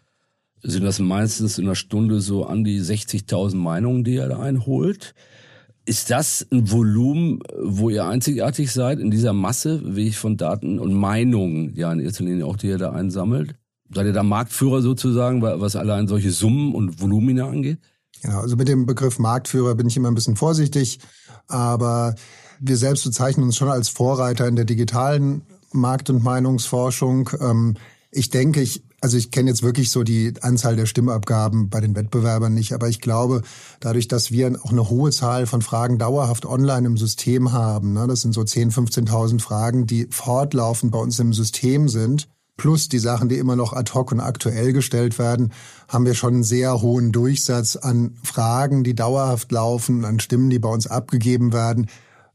Sind 0.62 0.84
das 0.84 1.00
meistens 1.00 1.58
in 1.58 1.66
einer 1.66 1.76
Stunde 1.76 2.20
so 2.20 2.46
an 2.46 2.64
die 2.64 2.82
60.000 2.82 3.56
Meinungen, 3.56 4.04
die 4.04 4.16
ihr 4.16 4.28
da 4.28 4.40
einholt? 4.40 5.16
Ist 5.86 6.12
das 6.12 6.46
ein 6.52 6.70
Volumen, 6.70 7.40
wo 7.64 7.90
ihr 7.90 8.06
einzigartig 8.06 8.72
seid 8.72 9.00
in 9.00 9.10
dieser 9.10 9.34
Masse, 9.34 9.82
wie 9.84 10.08
ich 10.08 10.18
von 10.18 10.38
Daten 10.38 10.78
und 10.78 10.94
Meinungen, 10.94 11.74
ja 11.76 11.92
in 11.92 12.00
erster 12.00 12.26
Linie 12.26 12.46
auch, 12.46 12.58
die 12.58 12.68
ihr 12.68 12.78
da 12.78 12.92
einsammelt? 12.92 13.56
Seid 13.94 14.06
ihr 14.06 14.14
da 14.14 14.22
Marktführer 14.22 14.82
sozusagen, 14.82 15.42
was 15.42 15.76
allein 15.76 16.08
solche 16.08 16.32
Summen 16.32 16.76
und 16.76 17.02
Volumina 17.02 17.50
angeht? 17.50 17.80
Ja, 18.24 18.42
also 18.42 18.56
mit 18.56 18.68
dem 18.68 18.86
Begriff 18.86 19.18
Marktführer 19.18 19.76
bin 19.76 19.88
ich 19.88 19.98
immer 19.98 20.12
ein 20.12 20.16
bisschen 20.16 20.36
vorsichtig, 20.36 21.00
aber 21.48 22.16
wir 22.60 22.78
selbst 22.78 23.06
bezeichnen 23.06 23.46
uns 23.46 23.56
schon 23.56 23.70
als 23.70 23.90
Vorreiter 23.90 24.48
in 24.48 24.58
der 24.58 24.66
digitalen 24.66 25.44
Markt- 25.72 26.10
und 26.10 26.24
Meinungsforschung. 26.24 27.30
Ähm, 27.40 27.78
ich 28.12 28.30
denke, 28.30 28.62
ich 28.62 28.84
also 29.02 29.18
ich 29.18 29.32
kenne 29.32 29.50
jetzt 29.50 29.64
wirklich 29.64 29.92
so 29.92 30.04
die 30.04 30.34
Anzahl 30.42 30.76
der 30.76 30.86
Stimmabgaben 30.86 31.70
bei 31.70 31.80
den 31.80 31.96
Wettbewerbern 31.96 32.54
nicht, 32.54 32.74
aber 32.74 32.90
ich 32.90 33.02
glaube, 33.02 33.42
dadurch, 33.80 34.08
dass 34.08 34.32
wir 34.32 34.60
auch 34.64 34.72
eine 34.72 34.90
hohe 34.90 35.12
Zahl 35.12 35.46
von 35.46 35.62
Fragen 35.62 35.98
dauerhaft 35.98 36.46
online 36.46 36.88
im 36.88 36.98
System 36.98 37.52
haben, 37.52 37.94
ne, 37.94 38.08
das 38.08 38.22
sind 38.22 38.34
so 38.34 38.42
10.000, 38.42 39.08
15.000 39.08 39.42
Fragen, 39.42 39.88
die 39.88 40.08
fortlaufend 40.10 40.92
bei 40.92 41.00
uns 41.00 41.20
im 41.20 41.34
System 41.34 41.88
sind, 41.88 42.28
plus 42.58 42.90
die 42.90 43.00
Sachen, 43.00 43.30
die 43.30 43.38
immer 43.38 43.56
noch 43.56 43.74
ad 43.74 43.92
hoc 43.94 44.12
und 44.12 44.20
aktuell 44.20 44.74
gestellt 44.74 45.18
werden, 45.18 45.54
haben 45.88 46.06
wir 46.06 46.14
schon 46.14 46.36
einen 46.36 46.44
sehr 46.44 46.82
hohen 46.82 47.12
Durchsatz 47.12 47.78
an 47.78 48.16
Fragen, 48.22 48.84
die 48.84 48.94
dauerhaft 48.96 49.52
laufen, 49.52 50.06
an 50.06 50.20
Stimmen, 50.20 50.50
die 50.50 50.60
bei 50.60 50.70
uns 50.70 50.86
abgegeben 50.86 51.54
werden. 51.54 51.88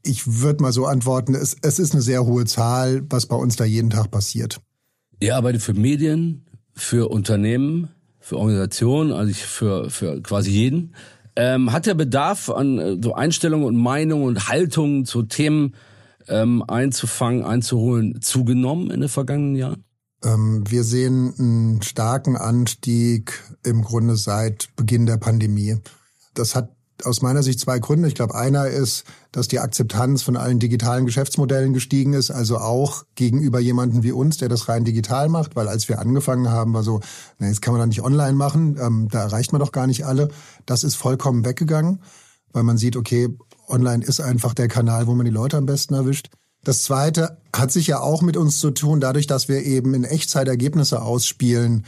Ich 0.03 0.41
würde 0.41 0.63
mal 0.63 0.73
so 0.73 0.85
antworten, 0.85 1.35
es, 1.35 1.55
es 1.61 1.79
ist 1.79 1.93
eine 1.93 2.01
sehr 2.01 2.25
hohe 2.25 2.45
Zahl, 2.45 3.03
was 3.09 3.27
bei 3.27 3.35
uns 3.35 3.55
da 3.55 3.65
jeden 3.65 3.91
Tag 3.91 4.11
passiert. 4.11 4.59
Ihr 5.19 5.35
arbeitet 5.35 5.61
für 5.61 5.73
Medien, 5.73 6.45
für 6.75 7.09
Unternehmen, 7.09 7.89
für 8.19 8.37
Organisationen, 8.37 9.11
also 9.11 9.33
für, 9.33 9.89
für 9.89 10.21
quasi 10.21 10.51
jeden. 10.51 10.95
Ähm, 11.35 11.71
hat 11.71 11.85
der 11.85 11.95
Bedarf 11.95 12.49
an 12.49 12.79
äh, 12.79 12.97
so 13.01 13.13
Einstellungen 13.13 13.65
und 13.65 13.75
Meinungen 13.75 14.25
und 14.25 14.47
Haltungen 14.47 15.05
zu 15.05 15.23
Themen 15.23 15.75
ähm, 16.27 16.63
einzufangen, 16.67 17.43
einzuholen, 17.43 18.21
zugenommen 18.21 18.91
in 18.91 19.01
den 19.01 19.09
vergangenen 19.09 19.55
Jahren? 19.55 19.83
Ähm, 20.23 20.63
wir 20.67 20.83
sehen 20.83 21.33
einen 21.37 21.81
starken 21.81 22.35
Anstieg 22.35 23.43
im 23.63 23.83
Grunde 23.83 24.15
seit 24.15 24.69
Beginn 24.75 25.05
der 25.05 25.17
Pandemie. 25.17 25.77
Das 26.33 26.55
hat 26.55 26.74
aus 27.03 27.21
meiner 27.21 27.43
Sicht 27.43 27.59
zwei 27.59 27.79
Gründe. 27.79 28.07
Ich 28.07 28.15
glaube, 28.15 28.35
einer 28.35 28.67
ist, 28.67 29.03
dass 29.31 29.47
die 29.47 29.59
Akzeptanz 29.59 30.21
von 30.21 30.37
allen 30.37 30.59
digitalen 30.59 31.05
Geschäftsmodellen 31.05 31.73
gestiegen 31.73 32.13
ist, 32.13 32.31
also 32.31 32.57
auch 32.57 33.03
gegenüber 33.15 33.59
jemanden 33.59 34.03
wie 34.03 34.11
uns, 34.11 34.37
der 34.37 34.49
das 34.49 34.69
rein 34.69 34.85
digital 34.85 35.27
macht, 35.27 35.55
weil 35.55 35.67
als 35.67 35.89
wir 35.89 35.99
angefangen 35.99 36.49
haben, 36.49 36.73
war 36.73 36.83
so, 36.83 37.01
na, 37.37 37.47
jetzt 37.47 37.61
kann 37.61 37.73
man 37.73 37.81
da 37.81 37.87
nicht 37.87 38.03
online 38.03 38.33
machen, 38.33 38.77
ähm, 38.79 39.07
da 39.11 39.23
erreicht 39.23 39.51
man 39.51 39.59
doch 39.59 39.71
gar 39.71 39.87
nicht 39.87 40.05
alle. 40.05 40.29
Das 40.65 40.83
ist 40.83 40.95
vollkommen 40.95 41.43
weggegangen, 41.43 42.01
weil 42.53 42.63
man 42.63 42.77
sieht, 42.77 42.95
okay, 42.95 43.29
online 43.67 44.05
ist 44.05 44.21
einfach 44.21 44.53
der 44.53 44.67
Kanal, 44.67 45.07
wo 45.07 45.15
man 45.15 45.25
die 45.25 45.31
Leute 45.31 45.57
am 45.57 45.65
besten 45.65 45.93
erwischt. 45.95 46.29
Das 46.63 46.81
zweite 46.83 47.37
hat 47.55 47.71
sich 47.71 47.87
ja 47.87 47.99
auch 47.99 48.21
mit 48.21 48.37
uns 48.37 48.59
zu 48.59 48.71
tun, 48.71 48.99
dadurch, 48.99 49.27
dass 49.27 49.47
wir 49.47 49.63
eben 49.63 49.93
in 49.93 50.03
Echtzeit 50.03 50.47
Ergebnisse 50.47 51.01
ausspielen 51.01 51.85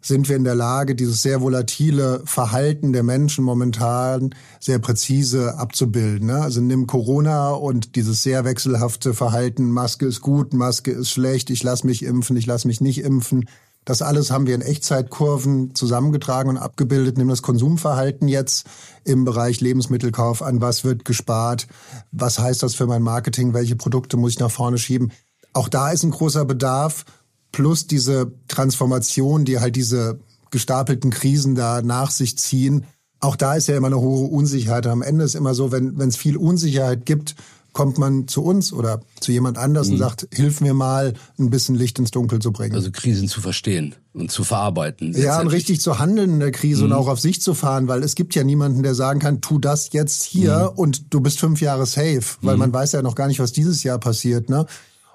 sind 0.00 0.28
wir 0.28 0.36
in 0.36 0.44
der 0.44 0.54
Lage, 0.54 0.94
dieses 0.94 1.22
sehr 1.22 1.40
volatile 1.40 2.22
Verhalten 2.24 2.92
der 2.92 3.02
Menschen 3.02 3.44
momentan 3.44 4.34
sehr 4.58 4.78
präzise 4.78 5.58
abzubilden. 5.58 6.28
Ne? 6.28 6.40
Also 6.40 6.60
nimm 6.60 6.86
Corona 6.86 7.50
und 7.50 7.96
dieses 7.96 8.22
sehr 8.22 8.44
wechselhafte 8.44 9.14
Verhalten, 9.14 9.70
Maske 9.70 10.06
ist 10.06 10.20
gut, 10.20 10.54
Maske 10.54 10.90
ist 10.90 11.10
schlecht, 11.10 11.50
ich 11.50 11.62
lasse 11.62 11.86
mich 11.86 12.02
impfen, 12.02 12.36
ich 12.36 12.46
lasse 12.46 12.66
mich 12.66 12.80
nicht 12.80 13.02
impfen. 13.02 13.46
Das 13.84 14.02
alles 14.02 14.30
haben 14.30 14.46
wir 14.46 14.54
in 14.54 14.60
Echtzeitkurven 14.60 15.74
zusammengetragen 15.74 16.50
und 16.50 16.58
abgebildet. 16.58 17.16
Nimm 17.16 17.28
das 17.28 17.42
Konsumverhalten 17.42 18.28
jetzt 18.28 18.66
im 19.04 19.24
Bereich 19.24 19.60
Lebensmittelkauf 19.60 20.42
an. 20.42 20.60
Was 20.60 20.84
wird 20.84 21.04
gespart? 21.04 21.66
Was 22.12 22.38
heißt 22.38 22.62
das 22.62 22.74
für 22.74 22.86
mein 22.86 23.02
Marketing? 23.02 23.54
Welche 23.54 23.76
Produkte 23.76 24.16
muss 24.18 24.32
ich 24.32 24.38
nach 24.38 24.50
vorne 24.50 24.76
schieben? 24.78 25.12
Auch 25.52 25.68
da 25.68 25.90
ist 25.90 26.04
ein 26.04 26.10
großer 26.10 26.44
Bedarf 26.44 27.04
plus 27.52 27.86
diese 27.86 28.32
Transformation, 28.48 29.44
die 29.44 29.58
halt 29.58 29.76
diese 29.76 30.20
gestapelten 30.50 31.10
Krisen 31.10 31.54
da 31.54 31.82
nach 31.82 32.10
sich 32.10 32.36
ziehen. 32.38 32.84
Auch 33.20 33.36
da 33.36 33.54
ist 33.54 33.68
ja 33.68 33.76
immer 33.76 33.88
eine 33.88 34.00
hohe 34.00 34.28
Unsicherheit. 34.28 34.86
Am 34.86 35.02
Ende 35.02 35.24
ist 35.24 35.34
immer 35.34 35.54
so, 35.54 35.72
wenn 35.72 36.00
es 36.00 36.16
viel 36.16 36.36
Unsicherheit 36.36 37.06
gibt, 37.06 37.34
kommt 37.72 37.98
man 37.98 38.26
zu 38.26 38.42
uns 38.42 38.72
oder 38.72 39.00
zu 39.20 39.32
jemand 39.32 39.58
anders 39.58 39.88
mhm. 39.88 39.94
und 39.94 39.98
sagt, 39.98 40.28
hilf 40.32 40.60
mir 40.60 40.74
mal, 40.74 41.14
ein 41.38 41.50
bisschen 41.50 41.76
Licht 41.76 41.98
ins 41.98 42.10
Dunkel 42.10 42.40
zu 42.40 42.52
bringen. 42.52 42.74
Also 42.74 42.90
Krisen 42.90 43.28
zu 43.28 43.40
verstehen 43.40 43.94
und 44.12 44.30
zu 44.30 44.42
verarbeiten. 44.42 45.12
Ja, 45.16 45.40
und 45.40 45.48
richtig 45.48 45.80
zu 45.80 45.98
handeln 45.98 46.30
in 46.30 46.40
der 46.40 46.50
Krise 46.50 46.84
mhm. 46.84 46.90
und 46.90 46.96
auch 46.96 47.08
auf 47.08 47.20
sich 47.20 47.40
zu 47.40 47.54
fahren, 47.54 47.86
weil 47.88 48.02
es 48.02 48.14
gibt 48.14 48.34
ja 48.34 48.42
niemanden, 48.42 48.82
der 48.82 48.94
sagen 48.94 49.20
kann, 49.20 49.40
tu 49.40 49.58
das 49.58 49.92
jetzt 49.92 50.24
hier 50.24 50.70
mhm. 50.72 50.78
und 50.78 51.14
du 51.14 51.20
bist 51.20 51.38
fünf 51.38 51.60
Jahre 51.60 51.86
safe, 51.86 52.22
weil 52.42 52.54
mhm. 52.54 52.60
man 52.60 52.72
weiß 52.72 52.92
ja 52.92 53.02
noch 53.02 53.14
gar 53.14 53.28
nicht, 53.28 53.40
was 53.40 53.52
dieses 53.52 53.82
Jahr 53.82 53.98
passiert. 53.98 54.48
Ne? 54.48 54.66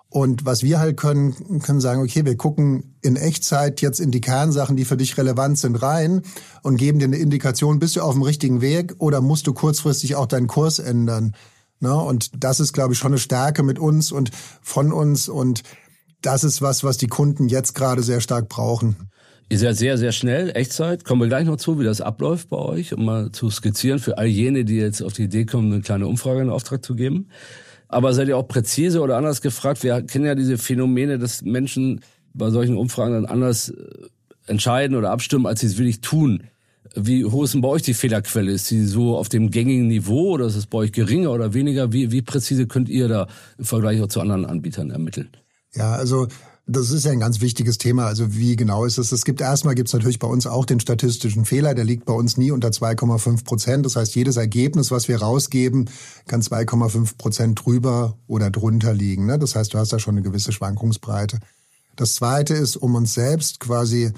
Und 0.09 0.45
was 0.45 0.63
wir 0.63 0.79
halt 0.79 0.97
können, 0.97 1.59
können 1.62 1.81
sagen, 1.81 2.01
okay, 2.01 2.25
wir 2.25 2.38
gucken 2.38 2.95
in 3.01 3.15
Echtzeit 3.15 3.81
jetzt 3.81 4.00
in 4.00 4.12
die 4.12 4.21
Kernsachen, 4.21 4.77
die 4.77 4.85
für 4.85 4.97
dich 4.97 5.17
relevant 5.17 5.57
sind, 5.57 5.81
rein 5.81 6.21
und 6.62 6.77
geben 6.77 7.00
dir 7.00 7.05
eine 7.05 7.17
Indikation, 7.17 7.79
bist 7.79 7.95
du 7.95 8.01
auf 8.01 8.13
dem 8.13 8.21
richtigen 8.21 8.62
Weg 8.62 8.95
oder 9.00 9.19
musst 9.19 9.47
du 9.47 9.53
kurzfristig 9.53 10.15
auch 10.15 10.27
deinen 10.27 10.47
Kurs 10.47 10.79
ändern. 10.79 11.35
Ne? 11.79 11.93
Und 11.93 12.43
das 12.43 12.59
ist, 12.59 12.74
glaube 12.74 12.93
ich, 12.93 13.00
schon 13.00 13.12
eine 13.12 13.19
Stärke 13.19 13.63
mit 13.63 13.79
uns 13.79 14.12
und 14.12 14.31
von 14.62 14.93
uns. 14.93 15.27
Und 15.27 15.63
das 16.21 16.43
ist 16.43 16.62
was, 16.62 16.83
was 16.83 16.97
die 16.97 17.07
Kunden 17.07 17.50
jetzt 17.50 17.75
gerade 17.75 18.01
sehr 18.01 18.21
stark 18.21 18.47
brauchen. 18.47 18.95
Ihr 19.50 19.59
seid 19.59 19.77
sehr, 19.77 19.97
sehr 19.97 20.12
schnell, 20.12 20.55
Echtzeit. 20.55 21.05
Kommen 21.05 21.21
wir 21.21 21.27
gleich 21.27 21.45
noch 21.45 21.57
zu, 21.57 21.79
wie 21.79 21.83
das 21.83 22.01
abläuft 22.01 22.50
bei 22.50 22.57
euch, 22.57 22.93
um 22.93 23.05
mal 23.05 23.31
zu 23.31 23.51
skizzieren 23.51 24.00
für 24.00 24.17
all 24.17 24.25
jene, 24.25 24.65
die 24.65 24.77
jetzt 24.77 25.03
auf 25.03 25.13
die 25.13 25.24
Idee 25.24 25.45
kommen, 25.45 25.71
eine 25.71 25.81
kleine 25.81 26.07
Umfrage 26.07 26.41
in 26.41 26.50
Auftrag 26.50 26.83
zu 26.83 26.95
geben. 26.95 27.29
Aber 27.95 28.13
seid 28.13 28.27
ihr 28.27 28.37
auch 28.37 28.49
präzise 28.49 28.99
oder 28.99 29.15
anders 29.15 29.41
gefragt? 29.41 29.81
Wir 29.81 30.01
kennen 30.01 30.25
ja 30.25 30.35
diese 30.35 30.57
Phänomene, 30.57 31.17
dass 31.17 31.43
Menschen 31.43 32.01
bei 32.33 32.49
solchen 32.49 32.75
Umfragen 32.75 33.13
dann 33.13 33.25
anders 33.25 33.69
äh, 33.69 33.75
entscheiden 34.47 34.97
oder 34.97 35.11
abstimmen, 35.11 35.45
als 35.45 35.61
sie 35.61 35.67
es 35.67 35.77
wirklich 35.77 36.01
tun. 36.01 36.43
Wie 36.93 37.23
hoch 37.23 37.45
ist 37.45 37.53
denn 37.53 37.61
bei 37.61 37.69
euch 37.69 37.83
die 37.83 37.93
Fehlerquelle? 37.93 38.51
Ist 38.51 38.67
sie 38.67 38.85
so 38.85 39.15
auf 39.15 39.29
dem 39.29 39.49
gängigen 39.49 39.87
Niveau 39.87 40.31
oder 40.31 40.45
ist 40.45 40.57
es 40.57 40.65
bei 40.65 40.79
euch 40.79 40.91
geringer 40.91 41.31
oder 41.31 41.53
weniger? 41.53 41.93
Wie, 41.93 42.11
wie 42.11 42.21
präzise 42.21 42.67
könnt 42.67 42.89
ihr 42.89 43.07
da 43.07 43.27
im 43.57 43.63
Vergleich 43.63 44.01
auch 44.01 44.07
zu 44.07 44.19
anderen 44.19 44.45
Anbietern 44.45 44.91
ermitteln? 44.91 45.29
Ja, 45.73 45.93
also 45.93 46.27
Das 46.67 46.89
ist 46.89 47.05
ja 47.05 47.12
ein 47.12 47.19
ganz 47.19 47.41
wichtiges 47.41 47.77
Thema. 47.77 48.07
Also 48.07 48.36
wie 48.36 48.55
genau 48.55 48.86
ist 48.86 48.98
es? 48.98 49.12
Es 49.12 49.24
gibt 49.24 49.39
erstmal 49.39 49.75
gibt 49.75 49.88
es 49.88 49.93
natürlich 49.93 50.17
bei 50.17 50.27
uns 50.27 50.48
auch 50.48 50.65
den 50.65 50.79
statistischen 50.79 51.45
Fehler. 51.45 51.75
Der 51.75 51.86
liegt 51.86 52.05
bei 52.05 52.13
uns 52.13 52.38
nie 52.38 52.50
unter 52.50 52.69
2,5 52.69 53.43
Prozent. 53.43 53.86
Das 53.86 53.95
heißt, 53.95 54.15
jedes 54.15 54.38
Ergebnis, 54.38 54.89
was 54.89 55.07
wir 55.07 55.22
rausgeben, 55.22 55.89
kann 56.27 56.41
2,5 56.41 57.17
Prozent 57.17 57.63
drüber 57.63 58.17
oder 58.25 58.50
drunter 58.50 58.95
liegen. 58.95 59.27
Ne? 59.27 59.38
Das 59.38 59.55
heißt, 59.55 59.75
du 59.75 59.77
hast 59.77 59.93
da 59.93 60.00
schon 60.00 60.15
eine 60.15 60.24
gewisse 60.24 60.51
Schwankungsbreite. 60.51 61.39
Das 61.95 62.15
Zweite 62.15 62.55
ist, 62.55 62.77
um 62.77 62.95
uns 62.95 63.13
selbst 63.13 63.60
quasi 63.60 64.12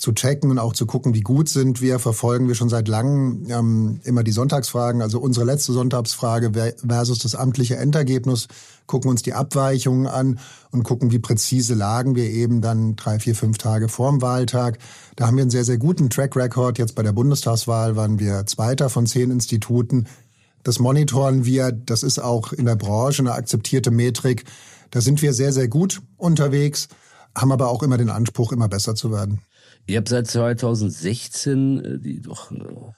zu 0.00 0.12
checken 0.12 0.50
und 0.50 0.58
auch 0.58 0.72
zu 0.72 0.86
gucken, 0.86 1.12
wie 1.12 1.20
gut 1.20 1.50
sind 1.50 1.82
wir, 1.82 1.98
verfolgen 1.98 2.48
wir 2.48 2.54
schon 2.54 2.70
seit 2.70 2.88
langem 2.88 3.44
ähm, 3.50 4.00
immer 4.04 4.24
die 4.24 4.32
Sonntagsfragen. 4.32 5.02
Also 5.02 5.20
unsere 5.20 5.44
letzte 5.44 5.74
Sonntagsfrage 5.74 6.52
versus 6.86 7.18
das 7.18 7.34
amtliche 7.34 7.76
Endergebnis, 7.76 8.48
gucken 8.86 9.10
uns 9.10 9.20
die 9.20 9.34
Abweichungen 9.34 10.06
an 10.06 10.38
und 10.70 10.84
gucken, 10.84 11.12
wie 11.12 11.18
präzise 11.18 11.74
lagen 11.74 12.16
wir 12.16 12.24
eben 12.24 12.62
dann 12.62 12.96
drei, 12.96 13.18
vier, 13.18 13.34
fünf 13.34 13.58
Tage 13.58 13.90
vorm 13.90 14.22
Wahltag. 14.22 14.78
Da 15.16 15.26
haben 15.26 15.36
wir 15.36 15.42
einen 15.42 15.50
sehr, 15.50 15.64
sehr 15.64 15.76
guten 15.76 16.08
Track 16.08 16.34
Record. 16.34 16.78
Jetzt 16.78 16.94
bei 16.94 17.02
der 17.02 17.12
Bundestagswahl 17.12 17.94
waren 17.94 18.18
wir 18.18 18.46
Zweiter 18.46 18.88
von 18.88 19.04
zehn 19.04 19.30
Instituten. 19.30 20.06
Das 20.62 20.78
monitoren 20.78 21.44
wir. 21.44 21.72
Das 21.72 22.02
ist 22.02 22.20
auch 22.20 22.54
in 22.54 22.64
der 22.64 22.76
Branche 22.76 23.20
eine 23.20 23.32
akzeptierte 23.32 23.90
Metrik. 23.90 24.46
Da 24.90 25.02
sind 25.02 25.20
wir 25.20 25.34
sehr, 25.34 25.52
sehr 25.52 25.68
gut 25.68 26.00
unterwegs, 26.16 26.88
haben 27.36 27.52
aber 27.52 27.68
auch 27.68 27.82
immer 27.82 27.98
den 27.98 28.08
Anspruch, 28.08 28.50
immer 28.50 28.68
besser 28.68 28.94
zu 28.94 29.12
werden. 29.12 29.42
Ihr 29.90 29.98
habt 29.98 30.08
seit 30.08 30.28
2016 30.28 31.84
äh, 31.84 31.98
die 31.98 32.20
doch 32.20 32.50
eine 32.50 32.94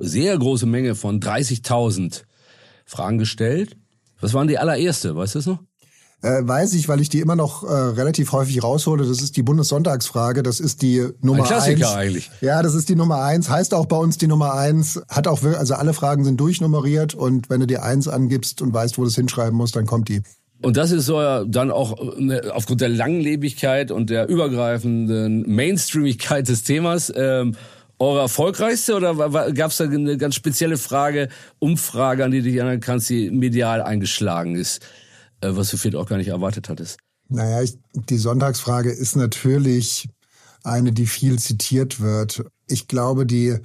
sehr 0.00 0.36
große 0.36 0.66
Menge 0.66 0.94
von 0.94 1.20
30.000 1.20 2.22
Fragen 2.84 3.18
gestellt. 3.18 3.76
Was 4.20 4.34
waren 4.34 4.48
die 4.48 4.58
allererste? 4.58 5.16
Weißt 5.16 5.34
du 5.34 5.38
es 5.38 5.46
noch? 5.46 5.60
Äh, 6.20 6.46
weiß 6.46 6.74
ich, 6.74 6.88
weil 6.88 7.00
ich 7.00 7.08
die 7.08 7.20
immer 7.20 7.36
noch 7.36 7.64
äh, 7.64 7.66
relativ 7.66 8.32
häufig 8.32 8.62
raushole. 8.62 9.06
Das 9.06 9.22
ist 9.22 9.36
die 9.36 9.42
Bundessonntagsfrage. 9.42 10.42
Das 10.42 10.60
ist 10.60 10.82
die 10.82 11.06
Nummer 11.20 11.44
Ein 11.44 11.48
Klassiker 11.48 11.88
eins. 11.88 11.96
eigentlich. 11.96 12.30
Ja, 12.40 12.62
das 12.62 12.74
ist 12.74 12.88
die 12.88 12.96
Nummer 12.96 13.22
eins. 13.22 13.48
Heißt 13.48 13.72
auch 13.72 13.86
bei 13.86 13.96
uns 13.96 14.18
die 14.18 14.26
Nummer 14.26 14.54
eins. 14.54 15.00
Hat 15.08 15.26
auch, 15.26 15.42
also 15.42 15.74
alle 15.74 15.94
Fragen 15.94 16.24
sind 16.24 16.38
durchnummeriert 16.40 17.14
und 17.14 17.50
wenn 17.50 17.60
du 17.60 17.66
die 17.66 17.78
eins 17.78 18.08
angibst 18.08 18.60
und 18.62 18.72
weißt, 18.72 18.98
wo 18.98 19.02
du 19.02 19.08
es 19.08 19.14
hinschreiben 19.14 19.56
musst, 19.56 19.76
dann 19.76 19.86
kommt 19.86 20.08
die. 20.08 20.22
Und 20.62 20.76
das 20.76 20.92
ist 20.92 21.06
so 21.06 21.20
ja 21.20 21.44
dann 21.44 21.70
auch 21.70 21.98
äh, 22.18 22.48
aufgrund 22.48 22.80
der 22.80 22.88
Langlebigkeit 22.88 23.90
und 23.90 24.10
der 24.10 24.28
übergreifenden 24.28 25.42
Mainstreamigkeit 25.46 26.48
des 26.48 26.62
Themas 26.62 27.12
ähm, 27.14 27.56
eure 27.98 28.20
erfolgreichste 28.20 28.94
oder 28.94 29.14
gab 29.52 29.70
es 29.70 29.76
da 29.76 29.84
eine 29.84 30.16
ganz 30.16 30.34
spezielle 30.34 30.76
Frage, 30.76 31.28
Umfrage, 31.58 32.24
an 32.24 32.30
die 32.30 32.38
du 32.38 32.44
dich 32.44 32.56
erinnern 32.56 32.80
kannst, 32.80 33.08
die 33.08 33.30
medial 33.30 33.82
eingeschlagen 33.82 34.56
ist, 34.56 34.82
äh, 35.40 35.50
was 35.50 35.70
du 35.70 35.76
vielleicht 35.76 35.96
auch 35.96 36.08
gar 36.08 36.16
nicht 36.16 36.28
erwartet 36.28 36.68
hattest? 36.68 36.98
Naja, 37.28 37.62
ich, 37.62 37.78
die 37.94 38.18
Sonntagsfrage 38.18 38.90
ist 38.90 39.16
natürlich 39.16 40.08
eine, 40.62 40.92
die 40.92 41.06
viel 41.06 41.38
zitiert 41.38 42.00
wird. 42.00 42.44
Ich 42.68 42.88
glaube, 42.88 43.26
die, 43.26 43.56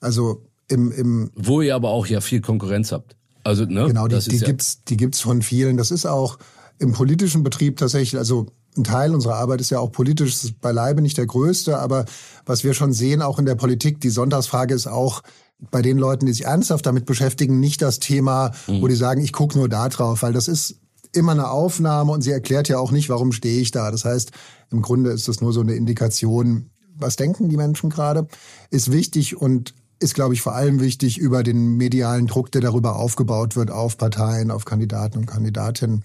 also 0.00 0.44
im, 0.68 0.92
im 0.92 1.30
Wo 1.34 1.60
ihr 1.62 1.74
aber 1.74 1.90
auch 1.90 2.06
ja 2.06 2.20
viel 2.20 2.40
Konkurrenz 2.40 2.92
habt. 2.92 3.16
Also, 3.44 3.64
ne? 3.64 3.86
Genau, 3.86 4.08
die, 4.08 4.18
die 4.18 4.36
ja, 4.36 4.46
gibt's, 4.46 4.84
die 4.84 4.96
gibt's 4.96 5.20
von 5.20 5.42
vielen. 5.42 5.76
Das 5.76 5.90
ist 5.90 6.06
auch 6.06 6.38
im 6.78 6.92
politischen 6.92 7.42
Betrieb 7.42 7.76
tatsächlich, 7.76 8.18
also 8.18 8.46
ein 8.76 8.84
Teil 8.84 9.14
unserer 9.14 9.36
Arbeit 9.36 9.60
ist 9.60 9.70
ja 9.70 9.80
auch 9.80 9.90
politisch, 9.90 10.34
ist 10.34 10.60
beileibe 10.60 11.02
nicht 11.02 11.18
der 11.18 11.26
größte, 11.26 11.78
aber 11.78 12.04
was 12.46 12.62
wir 12.64 12.74
schon 12.74 12.92
sehen, 12.92 13.22
auch 13.22 13.38
in 13.38 13.46
der 13.46 13.56
Politik, 13.56 14.00
die 14.00 14.10
Sonntagsfrage 14.10 14.74
ist 14.74 14.86
auch 14.86 15.22
bei 15.70 15.82
den 15.82 15.98
Leuten, 15.98 16.26
die 16.26 16.32
sich 16.32 16.44
ernsthaft 16.44 16.86
damit 16.86 17.04
beschäftigen, 17.04 17.58
nicht 17.58 17.82
das 17.82 17.98
Thema, 17.98 18.52
wo 18.68 18.86
die 18.86 18.94
sagen, 18.94 19.20
ich 19.20 19.32
gucke 19.32 19.58
nur 19.58 19.68
da 19.68 19.88
drauf, 19.88 20.22
weil 20.22 20.32
das 20.32 20.46
ist 20.46 20.76
immer 21.12 21.32
eine 21.32 21.50
Aufnahme 21.50 22.12
und 22.12 22.22
sie 22.22 22.30
erklärt 22.30 22.68
ja 22.68 22.78
auch 22.78 22.92
nicht, 22.92 23.08
warum 23.08 23.32
stehe 23.32 23.60
ich 23.60 23.72
da. 23.72 23.90
Das 23.90 24.04
heißt, 24.04 24.30
im 24.70 24.82
Grunde 24.82 25.10
ist 25.10 25.26
das 25.26 25.40
nur 25.40 25.52
so 25.52 25.60
eine 25.60 25.74
Indikation, 25.74 26.70
was 26.96 27.16
denken 27.16 27.48
die 27.48 27.56
Menschen 27.56 27.90
gerade, 27.90 28.28
ist 28.70 28.92
wichtig 28.92 29.36
und 29.36 29.74
ist, 30.00 30.14
glaube 30.14 30.34
ich, 30.34 30.42
vor 30.42 30.54
allem 30.54 30.80
wichtig 30.80 31.18
über 31.18 31.42
den 31.42 31.76
medialen 31.76 32.26
Druck, 32.26 32.52
der 32.52 32.60
darüber 32.60 32.96
aufgebaut 32.96 33.56
wird, 33.56 33.70
auf 33.70 33.96
Parteien, 33.96 34.50
auf 34.50 34.64
Kandidaten 34.64 35.18
und 35.18 35.26
Kandidatinnen. 35.26 36.04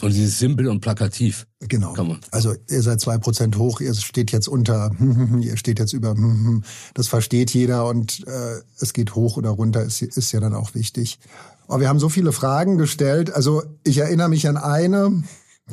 und 0.00 0.14
dieses 0.14 0.38
simpel 0.38 0.68
und 0.68 0.80
plakativ. 0.80 1.46
Genau. 1.60 1.94
Also 2.30 2.54
ihr 2.68 2.82
seid 2.82 3.00
zwei 3.00 3.18
Prozent 3.18 3.56
hoch, 3.56 3.80
ihr 3.80 3.94
steht 3.94 4.30
jetzt 4.30 4.48
unter, 4.48 4.90
ihr 5.40 5.56
steht 5.56 5.78
jetzt 5.78 5.92
über, 5.92 6.14
das 6.94 7.08
versteht 7.08 7.52
jeder 7.52 7.86
und 7.88 8.26
äh, 8.26 8.60
es 8.78 8.92
geht 8.92 9.14
hoch 9.14 9.36
oder 9.36 9.50
runter, 9.50 9.82
ist, 9.82 10.02
ist 10.02 10.32
ja 10.32 10.40
dann 10.40 10.54
auch 10.54 10.74
wichtig. 10.74 11.18
Aber 11.66 11.80
wir 11.80 11.88
haben 11.88 11.98
so 11.98 12.08
viele 12.08 12.32
Fragen 12.32 12.78
gestellt. 12.78 13.34
Also 13.34 13.62
ich 13.82 13.98
erinnere 13.98 14.28
mich 14.28 14.48
an 14.48 14.56
eine, 14.56 15.24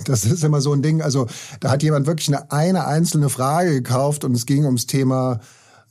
das 0.06 0.26
ist 0.26 0.44
immer 0.44 0.62
so 0.62 0.74
ein 0.74 0.82
Ding, 0.82 1.02
also 1.02 1.28
da 1.60 1.70
hat 1.70 1.84
jemand 1.84 2.08
wirklich 2.08 2.30
eine, 2.30 2.52
eine 2.52 2.88
einzelne 2.88 3.30
Frage 3.30 3.72
gekauft 3.72 4.24
und 4.24 4.34
es 4.34 4.46
ging 4.46 4.66
ums 4.66 4.88
Thema 4.88 5.40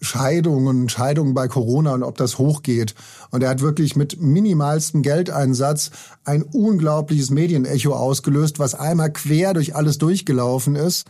Scheidungen, 0.03 0.89
Scheidungen 0.89 1.33
bei 1.33 1.49
Corona 1.49 1.95
und 1.95 2.03
ob 2.03 2.19
das 2.19 2.37
hochgeht. 2.37 2.95
Und 3.31 3.43
er 3.43 3.51
hat 3.51 3.61
wirklich 3.61 3.97
mit 3.97 4.21
minimalstem 4.21 5.03
Geldeinsatz 5.03 5.91
ein 6.25 6.43
unglaubliches 6.43 7.31
Medienecho 7.31 7.95
ausgelöst, 7.95 8.59
was 8.59 8.75
einmal 8.75 9.13
quer 9.13 9.55
durch 9.55 9.75
alles 9.75 9.99
durchgelaufen 9.99 10.77
ist. 10.77 11.07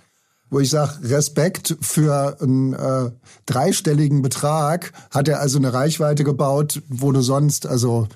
Wo 0.50 0.60
ich 0.60 0.68
sage, 0.68 1.08
Respekt 1.08 1.78
für 1.80 2.36
einen 2.40 2.74
äh, 2.74 3.10
dreistelligen 3.46 4.20
Betrag 4.20 4.92
hat 5.10 5.26
er 5.26 5.40
also 5.40 5.56
eine 5.56 5.72
Reichweite 5.72 6.24
gebaut, 6.24 6.82
wo 6.88 7.10
du 7.10 7.22
sonst 7.22 7.66
also 7.66 8.06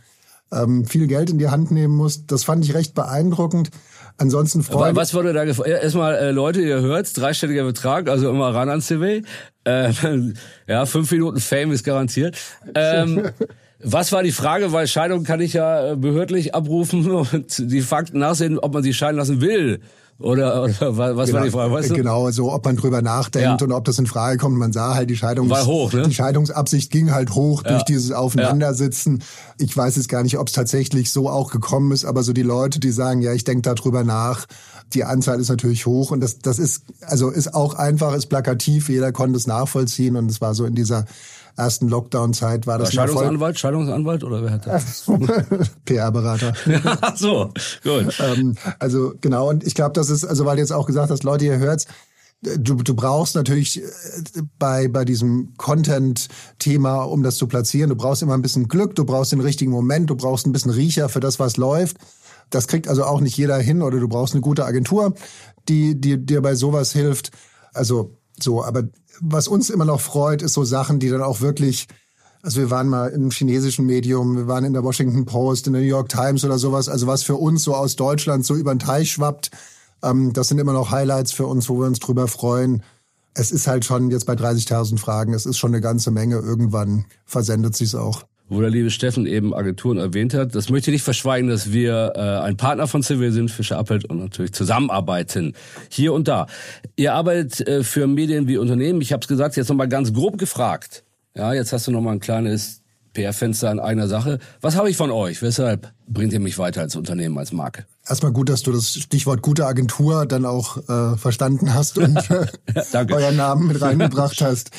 ähm, 0.52 0.84
viel 0.84 1.06
Geld 1.06 1.30
in 1.30 1.38
die 1.38 1.48
Hand 1.48 1.70
nehmen 1.70 1.96
musst. 1.96 2.30
Das 2.30 2.44
fand 2.44 2.62
ich 2.64 2.74
recht 2.74 2.94
beeindruckend. 2.94 3.70
Ansonsten 4.18 4.60
Aber 4.60 4.78
freue 4.78 4.96
was 4.96 5.12
wurde 5.12 5.32
da 5.32 5.44
gefragt? 5.44 5.68
Erstmal, 5.68 6.14
äh, 6.14 6.30
Leute, 6.30 6.62
ihr 6.62 6.80
hört, 6.80 7.14
dreistelliger 7.16 7.64
Betrag, 7.64 8.08
also 8.08 8.30
immer 8.30 8.54
ran 8.54 8.68
ans 8.70 8.86
CV. 8.86 9.22
Äh, 9.64 9.92
ja, 10.66 10.86
fünf 10.86 11.10
Minuten 11.10 11.38
Fame 11.38 11.72
ist 11.72 11.84
garantiert. 11.84 12.38
Ähm, 12.74 13.28
was 13.82 14.12
war 14.12 14.22
die 14.22 14.32
Frage? 14.32 14.72
Weil 14.72 14.86
Scheidung 14.86 15.24
kann 15.24 15.40
ich 15.40 15.52
ja 15.52 15.92
äh, 15.92 15.96
behördlich 15.96 16.54
abrufen 16.54 17.10
und 17.10 17.58
die 17.58 17.82
Fakten 17.82 18.18
nachsehen, 18.18 18.58
ob 18.58 18.72
man 18.72 18.82
sie 18.82 18.94
scheiden 18.94 19.18
lassen 19.18 19.40
will. 19.40 19.80
Oder, 20.18 20.62
oder 20.64 20.96
wa- 20.96 21.14
was 21.14 21.30
war 21.34 21.42
die 21.44 21.50
Frage? 21.50 21.72
Weißt 21.74 21.90
du? 21.90 21.94
Genau, 21.94 22.30
so 22.30 22.50
ob 22.52 22.64
man 22.64 22.76
drüber 22.76 23.02
nachdenkt 23.02 23.60
Ja. 23.60 23.66
und 23.66 23.72
ob 23.72 23.84
das 23.84 23.98
in 23.98 24.06
Frage 24.06 24.38
kommt. 24.38 24.56
Man 24.56 24.72
sah 24.72 24.94
halt 24.94 25.10
die 25.10 25.16
Scheidungs 25.16 25.50
War 25.50 25.66
hoch, 25.66 25.92
ne? 25.92 26.02
die 26.08 26.14
Scheidungsabsicht 26.14 26.90
ging 26.90 27.12
halt 27.12 27.34
hoch 27.34 27.62
Ja. 27.64 27.72
durch 27.72 27.82
dieses 27.84 28.12
Aufeinandersitzen. 28.12 29.22
Ich 29.58 29.76
weiß 29.76 29.96
jetzt 29.96 30.08
gar 30.08 30.22
nicht, 30.22 30.38
ob 30.38 30.48
es 30.48 30.54
tatsächlich 30.54 31.12
so 31.12 31.28
auch 31.28 31.50
gekommen 31.50 31.92
ist, 31.92 32.04
aber 32.06 32.22
so 32.22 32.32
die 32.32 32.42
Leute, 32.42 32.80
die 32.80 32.92
sagen, 32.92 33.20
ja, 33.20 33.32
ich 33.34 33.44
denke 33.44 33.62
da 33.62 33.74
drüber 33.74 34.04
nach, 34.04 34.46
die 34.94 35.04
Anzahl 35.04 35.40
ist 35.40 35.48
natürlich 35.48 35.86
hoch 35.86 36.10
und 36.10 36.20
das 36.20 36.38
das 36.38 36.58
ist 36.58 36.84
also 37.00 37.30
ist 37.30 37.54
auch 37.54 37.74
einfach, 37.74 38.14
ist 38.14 38.26
plakativ, 38.26 38.88
jeder 38.88 39.12
konnte 39.12 39.36
es 39.36 39.46
nachvollziehen 39.46 40.16
und 40.16 40.30
es 40.30 40.40
war 40.40 40.54
so 40.54 40.64
in 40.64 40.74
dieser 40.74 41.06
ersten 41.56 41.88
Lockdown-Zeit 41.88 42.66
war 42.66 42.74
War 42.74 42.78
das 42.80 42.94
Erfolg. 42.94 43.10
Scheidungsanwalt, 43.10 43.58
Scheidungsanwalt 43.58 44.24
oder 44.24 44.42
wer 44.42 44.50
hat 44.52 44.66
das? 44.66 45.04
PR-Berater. 45.84 46.52
Ach 47.00 47.16
so, 47.16 47.50
gut. 47.82 48.14
ähm, 48.20 48.54
also 48.78 49.14
genau, 49.20 49.48
und 49.48 49.66
ich 49.66 49.74
glaube, 49.74 49.94
das 49.94 50.10
ist, 50.10 50.24
also 50.24 50.44
weil 50.44 50.56
du 50.56 50.62
jetzt 50.62 50.72
auch 50.72 50.86
gesagt 50.86 51.10
hast, 51.10 51.24
Leute, 51.24 51.46
ihr 51.46 51.58
hört's, 51.58 51.86
du, 52.42 52.74
du 52.74 52.94
brauchst 52.94 53.34
natürlich 53.34 53.82
äh, 53.82 53.82
bei, 54.58 54.88
bei 54.88 55.04
diesem 55.04 55.54
Content-Thema, 55.56 57.04
um 57.04 57.22
das 57.22 57.36
zu 57.36 57.46
platzieren, 57.46 57.88
du 57.88 57.96
brauchst 57.96 58.22
immer 58.22 58.34
ein 58.34 58.42
bisschen 58.42 58.68
Glück, 58.68 58.94
du 58.94 59.04
brauchst 59.04 59.32
den 59.32 59.40
richtigen 59.40 59.70
Moment, 59.70 60.10
du 60.10 60.16
brauchst 60.16 60.46
ein 60.46 60.52
bisschen 60.52 60.72
Riecher 60.72 61.08
für 61.08 61.20
das, 61.20 61.38
was 61.38 61.56
läuft. 61.56 61.96
Das 62.50 62.68
kriegt 62.68 62.88
also 62.88 63.04
auch 63.04 63.20
nicht 63.20 63.36
jeder 63.36 63.58
hin 63.58 63.82
oder 63.82 63.98
du 63.98 64.08
brauchst 64.08 64.34
eine 64.34 64.40
gute 64.40 64.64
Agentur, 64.64 65.14
die, 65.68 66.00
dir 66.00 66.42
bei 66.42 66.54
sowas 66.54 66.92
hilft. 66.92 67.30
Also 67.72 68.16
so, 68.38 68.64
aber 68.64 68.84
was 69.20 69.48
uns 69.48 69.70
immer 69.70 69.84
noch 69.84 70.00
freut, 70.00 70.42
ist 70.42 70.52
so 70.52 70.64
Sachen, 70.64 71.00
die 71.00 71.08
dann 71.08 71.22
auch 71.22 71.40
wirklich 71.40 71.88
also 72.46 72.60
wir 72.60 72.70
waren 72.70 72.88
mal 72.88 73.08
im 73.08 73.32
chinesischen 73.32 73.86
Medium, 73.86 74.36
wir 74.36 74.46
waren 74.46 74.62
in 74.62 74.72
der 74.72 74.84
Washington 74.84 75.24
Post, 75.24 75.66
in 75.66 75.72
der 75.72 75.82
New 75.82 75.88
York 75.88 76.08
Times 76.08 76.44
oder 76.44 76.58
sowas. 76.58 76.88
Also 76.88 77.08
was 77.08 77.24
für 77.24 77.34
uns 77.34 77.64
so 77.64 77.74
aus 77.74 77.96
Deutschland 77.96 78.46
so 78.46 78.54
über 78.54 78.72
den 78.72 78.78
Teich 78.78 79.10
schwappt, 79.10 79.50
ähm, 80.04 80.32
das 80.32 80.46
sind 80.46 80.58
immer 80.58 80.72
noch 80.72 80.92
Highlights 80.92 81.32
für 81.32 81.46
uns, 81.46 81.68
wo 81.68 81.80
wir 81.80 81.88
uns 81.88 81.98
drüber 81.98 82.28
freuen. 82.28 82.84
Es 83.34 83.50
ist 83.50 83.66
halt 83.66 83.84
schon 83.84 84.12
jetzt 84.12 84.26
bei 84.26 84.34
30.000 84.34 84.98
Fragen, 84.98 85.34
es 85.34 85.44
ist 85.44 85.58
schon 85.58 85.72
eine 85.72 85.80
ganze 85.80 86.12
Menge. 86.12 86.36
Irgendwann 86.36 87.06
versendet 87.24 87.74
sich's 87.74 87.96
auch. 87.96 88.24
Wo 88.48 88.60
der 88.60 88.70
liebe 88.70 88.90
Steffen 88.90 89.26
eben 89.26 89.52
Agenturen 89.52 89.98
erwähnt 89.98 90.32
hat, 90.32 90.54
das 90.54 90.70
möchte 90.70 90.90
ich 90.90 90.96
nicht 90.96 91.02
verschweigen, 91.02 91.48
dass 91.48 91.72
wir 91.72 92.12
äh, 92.14 92.20
ein 92.46 92.56
Partner 92.56 92.86
von 92.86 93.02
Civil 93.02 93.32
sind, 93.32 93.50
Fischer 93.50 93.76
Appelt 93.76 94.04
und 94.04 94.18
natürlich 94.18 94.52
zusammenarbeiten. 94.52 95.54
Hier 95.88 96.12
und 96.12 96.28
da. 96.28 96.46
Ihr 96.94 97.12
arbeitet 97.14 97.66
äh, 97.66 97.82
für 97.82 98.06
Medien 98.06 98.46
wie 98.46 98.56
Unternehmen. 98.56 99.00
Ich 99.00 99.12
habe 99.12 99.20
es 99.20 99.26
gesagt, 99.26 99.56
jetzt 99.56 99.68
nochmal 99.68 99.88
ganz 99.88 100.12
grob 100.12 100.38
gefragt. 100.38 101.02
Ja, 101.34 101.52
jetzt 101.52 101.72
hast 101.72 101.88
du 101.88 101.90
nochmal 101.90 102.14
ein 102.14 102.20
kleines 102.20 102.82
PR-Fenster 103.16 103.72
in 103.72 103.80
einer 103.80 104.06
Sache. 104.08 104.38
Was 104.60 104.76
habe 104.76 104.90
ich 104.90 104.96
von 104.96 105.10
euch? 105.10 105.42
Weshalb 105.42 105.92
bringt 106.06 106.32
ihr 106.32 106.40
mich 106.40 106.58
weiter 106.58 106.82
als 106.82 106.94
Unternehmen, 106.94 107.36
als 107.38 107.52
Marke? 107.52 107.86
Erstmal 108.06 108.32
gut, 108.32 108.48
dass 108.48 108.62
du 108.62 108.72
das 108.72 108.92
Stichwort 108.92 109.42
gute 109.42 109.66
Agentur 109.66 110.26
dann 110.26 110.44
auch 110.44 110.76
äh, 110.88 111.16
verstanden 111.16 111.74
hast 111.74 111.98
und 111.98 112.16
äh, 112.30 113.06
euren 113.10 113.36
Namen 113.36 113.66
mit 113.68 113.80
reingebracht 113.80 114.40
hast. 114.40 114.70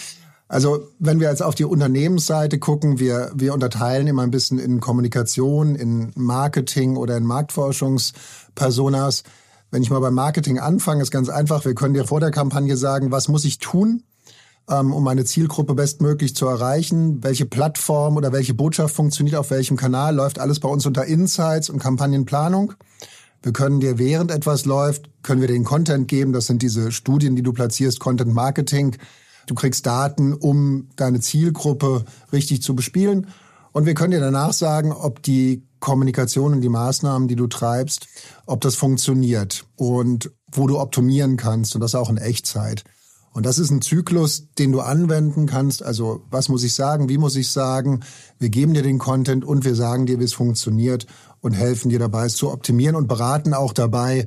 Also 0.50 0.88
wenn 1.00 1.20
wir 1.20 1.30
jetzt 1.30 1.44
auf 1.44 1.56
die 1.56 1.66
Unternehmensseite 1.66 2.58
gucken, 2.58 3.00
wir, 3.00 3.32
wir 3.36 3.54
unterteilen 3.54 4.08
immer 4.08 4.22
ein 4.22 4.32
bisschen 4.32 4.60
in 4.60 4.80
Kommunikation, 4.80 5.76
in 5.76 6.12
Marketing 6.16 6.96
oder 6.96 7.18
in 7.18 7.26
Marktforschungspersonas. 7.26 9.24
Wenn 9.72 9.84
ich 9.84 9.90
mal 9.90 10.00
beim 10.00 10.14
Marketing 10.14 10.60
anfange, 10.60 11.02
ist 11.02 11.12
ganz 11.12 11.28
einfach. 11.28 11.66
Wir 11.66 11.76
können 11.76 11.94
dir 11.94 12.06
vor 12.06 12.22
der 12.22 12.32
Kampagne 12.32 12.78
sagen, 12.78 13.12
was 13.12 13.28
muss 13.28 13.44
ich 13.44 13.60
tun, 13.60 14.04
ähm, 14.70 14.94
um 14.94 15.04
meine 15.04 15.26
Zielgruppe 15.26 15.74
bestmöglich 15.74 16.34
zu 16.34 16.48
erreichen? 16.48 17.22
Welche 17.22 17.46
Plattform 17.46 18.16
oder 18.16 18.32
welche 18.32 18.54
Botschaft 18.54 18.96
funktioniert 18.96 19.36
auf 19.36 19.52
welchem 19.52 19.76
Kanal? 19.76 20.16
Läuft 20.16 20.40
alles 20.40 20.62
bei 20.62 20.70
uns 20.70 20.86
unter 20.86 21.04
Insights 21.04 21.70
und 21.70 21.80
Kampagnenplanung. 21.80 22.74
Wir 23.44 23.52
können 23.52 23.82
dir, 23.82 24.00
während 24.00 24.32
etwas 24.32 24.64
läuft, 24.64 25.10
können 25.24 25.42
wir 25.42 25.48
den 25.50 25.66
Content 25.66 26.08
geben. 26.08 26.32
Das 26.32 26.48
sind 26.48 26.62
diese 26.62 26.94
Studien, 26.94 27.36
die 27.36 27.44
du 27.44 27.52
platzierst, 27.52 28.00
Content 28.00 28.34
Marketing. 28.34 28.96
Du 29.48 29.56
kriegst 29.56 29.86
Daten, 29.86 30.34
um 30.34 30.90
deine 30.96 31.20
Zielgruppe 31.20 32.06
richtig 32.32 32.62
zu 32.62 32.76
bespielen. 32.76 33.28
Und 33.72 33.86
wir 33.86 33.94
können 33.94 34.12
dir 34.12 34.20
danach 34.20 34.54
sagen, 34.54 34.92
ob 34.92 35.24
die 35.24 35.64
Kommunikation 35.80 36.54
und 36.54 36.62
die 36.62 36.70
Maßnahmen, 36.70 37.28
die 37.28 37.36
du 37.36 37.48
treibst, 37.48 38.08
ob 38.46 38.62
das 38.62 38.76
funktioniert 38.76 39.66
und 39.76 40.32
wo 40.52 40.68
du 40.68 40.80
optimieren 40.80 41.38
kannst 41.38 41.76
und 41.76 41.82
das 41.82 41.96
auch 41.96 42.10
in 42.10 42.18
Echtzeit. 42.18 42.84
Und 43.32 43.46
das 43.46 43.60
ist 43.60 43.70
ein 43.70 43.84
Zyklus, 43.84 44.48
den 44.58 44.72
du 44.72 44.82
anwenden 44.82 45.46
kannst. 45.46 45.84
Also 45.84 46.24
was 46.32 46.50
muss 46.50 46.64
ich 46.64 46.74
sagen, 46.74 47.08
wie 47.08 47.20
muss 47.20 47.36
ich 47.36 47.52
sagen? 47.52 48.00
Wir 48.40 48.50
geben 48.50 48.74
dir 48.74 48.82
den 48.82 48.98
Content 48.98 49.46
und 49.46 49.64
wir 49.64 49.76
sagen 49.76 50.08
dir, 50.08 50.20
wie 50.20 50.24
es 50.24 50.34
funktioniert 50.34 51.06
und 51.40 51.54
helfen 51.54 51.90
dir 51.90 52.00
dabei, 52.00 52.26
es 52.26 52.36
zu 52.36 52.52
optimieren 52.52 52.96
und 52.96 53.08
beraten 53.08 53.54
auch 53.54 53.74
dabei 53.74 54.26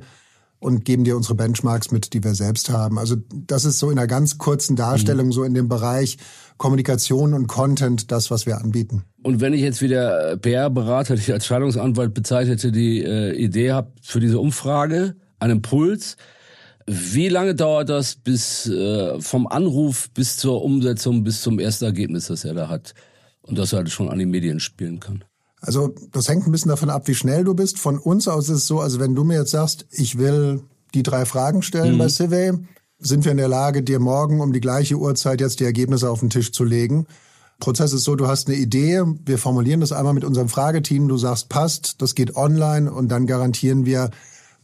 und 0.61 0.85
geben 0.85 1.03
dir 1.03 1.17
unsere 1.17 1.33
Benchmarks 1.33 1.91
mit, 1.91 2.13
die 2.13 2.23
wir 2.23 2.35
selbst 2.35 2.69
haben. 2.69 2.99
Also 2.99 3.17
das 3.33 3.65
ist 3.65 3.79
so 3.79 3.89
in 3.89 3.97
einer 3.97 4.07
ganz 4.07 4.37
kurzen 4.37 4.75
Darstellung 4.75 5.27
mhm. 5.27 5.31
so 5.31 5.43
in 5.43 5.55
dem 5.55 5.67
Bereich 5.67 6.17
Kommunikation 6.57 7.33
und 7.33 7.47
Content 7.47 8.11
das, 8.11 8.29
was 8.29 8.45
wir 8.45 8.59
anbieten. 8.59 9.03
Und 9.23 9.41
wenn 9.41 9.53
ich 9.53 9.61
jetzt 9.61 9.81
wieder 9.81 10.37
PR-Berater, 10.37 11.15
die 11.15 11.33
als 11.33 11.47
Scheidungsanwalt 11.47 12.13
bezeichnete, 12.13 12.71
die 12.71 13.03
äh, 13.03 13.33
Idee 13.33 13.71
habe 13.71 13.91
für 14.03 14.19
diese 14.19 14.39
Umfrage, 14.39 15.15
einen 15.39 15.53
Impuls, 15.53 16.15
wie 16.85 17.29
lange 17.29 17.55
dauert 17.55 17.89
das 17.89 18.15
bis 18.15 18.67
äh, 18.67 19.19
vom 19.19 19.47
Anruf 19.47 20.11
bis 20.11 20.37
zur 20.37 20.63
Umsetzung, 20.63 21.23
bis 21.23 21.41
zum 21.41 21.57
ersten 21.57 21.85
Ergebnis, 21.85 22.27
das 22.27 22.45
er 22.45 22.53
da 22.53 22.69
hat? 22.69 22.93
Und 23.41 23.57
das 23.57 23.73
er 23.73 23.77
halt 23.77 23.89
schon 23.89 24.09
an 24.09 24.19
die 24.19 24.27
Medien 24.27 24.59
spielen 24.59 24.99
kann. 24.99 25.23
Also 25.61 25.93
das 26.11 26.27
hängt 26.27 26.47
ein 26.47 26.51
bisschen 26.51 26.69
davon 26.69 26.89
ab, 26.89 27.07
wie 27.07 27.15
schnell 27.15 27.43
du 27.43 27.53
bist. 27.53 27.79
Von 27.79 27.97
uns 27.97 28.27
aus 28.27 28.49
ist 28.49 28.57
es 28.57 28.67
so, 28.67 28.79
also 28.79 28.99
wenn 28.99 29.15
du 29.15 29.23
mir 29.23 29.37
jetzt 29.39 29.51
sagst, 29.51 29.85
ich 29.91 30.17
will 30.17 30.63
die 30.93 31.03
drei 31.03 31.25
Fragen 31.25 31.61
stellen 31.61 31.93
mhm. 31.93 31.99
bei 31.99 32.09
Survey, 32.09 32.53
sind 32.99 33.25
wir 33.25 33.31
in 33.31 33.37
der 33.37 33.47
Lage, 33.47 33.83
dir 33.83 33.99
morgen 33.99 34.41
um 34.41 34.53
die 34.53 34.59
gleiche 34.59 34.95
Uhrzeit 34.95 35.39
jetzt 35.39 35.59
die 35.59 35.65
Ergebnisse 35.65 36.09
auf 36.09 36.19
den 36.19 36.29
Tisch 36.29 36.51
zu 36.51 36.63
legen. 36.63 37.05
Prozess 37.59 37.93
ist 37.93 38.03
so, 38.03 38.15
du 38.15 38.27
hast 38.27 38.47
eine 38.47 38.57
Idee, 38.57 39.03
wir 39.25 39.37
formulieren 39.37 39.81
das 39.81 39.91
einmal 39.91 40.13
mit 40.13 40.23
unserem 40.23 40.49
Frageteam, 40.49 41.07
du 41.07 41.17
sagst 41.17 41.47
passt, 41.47 42.01
das 42.01 42.15
geht 42.15 42.35
online 42.35 42.91
und 42.91 43.09
dann 43.09 43.27
garantieren 43.27 43.85
wir 43.85 44.09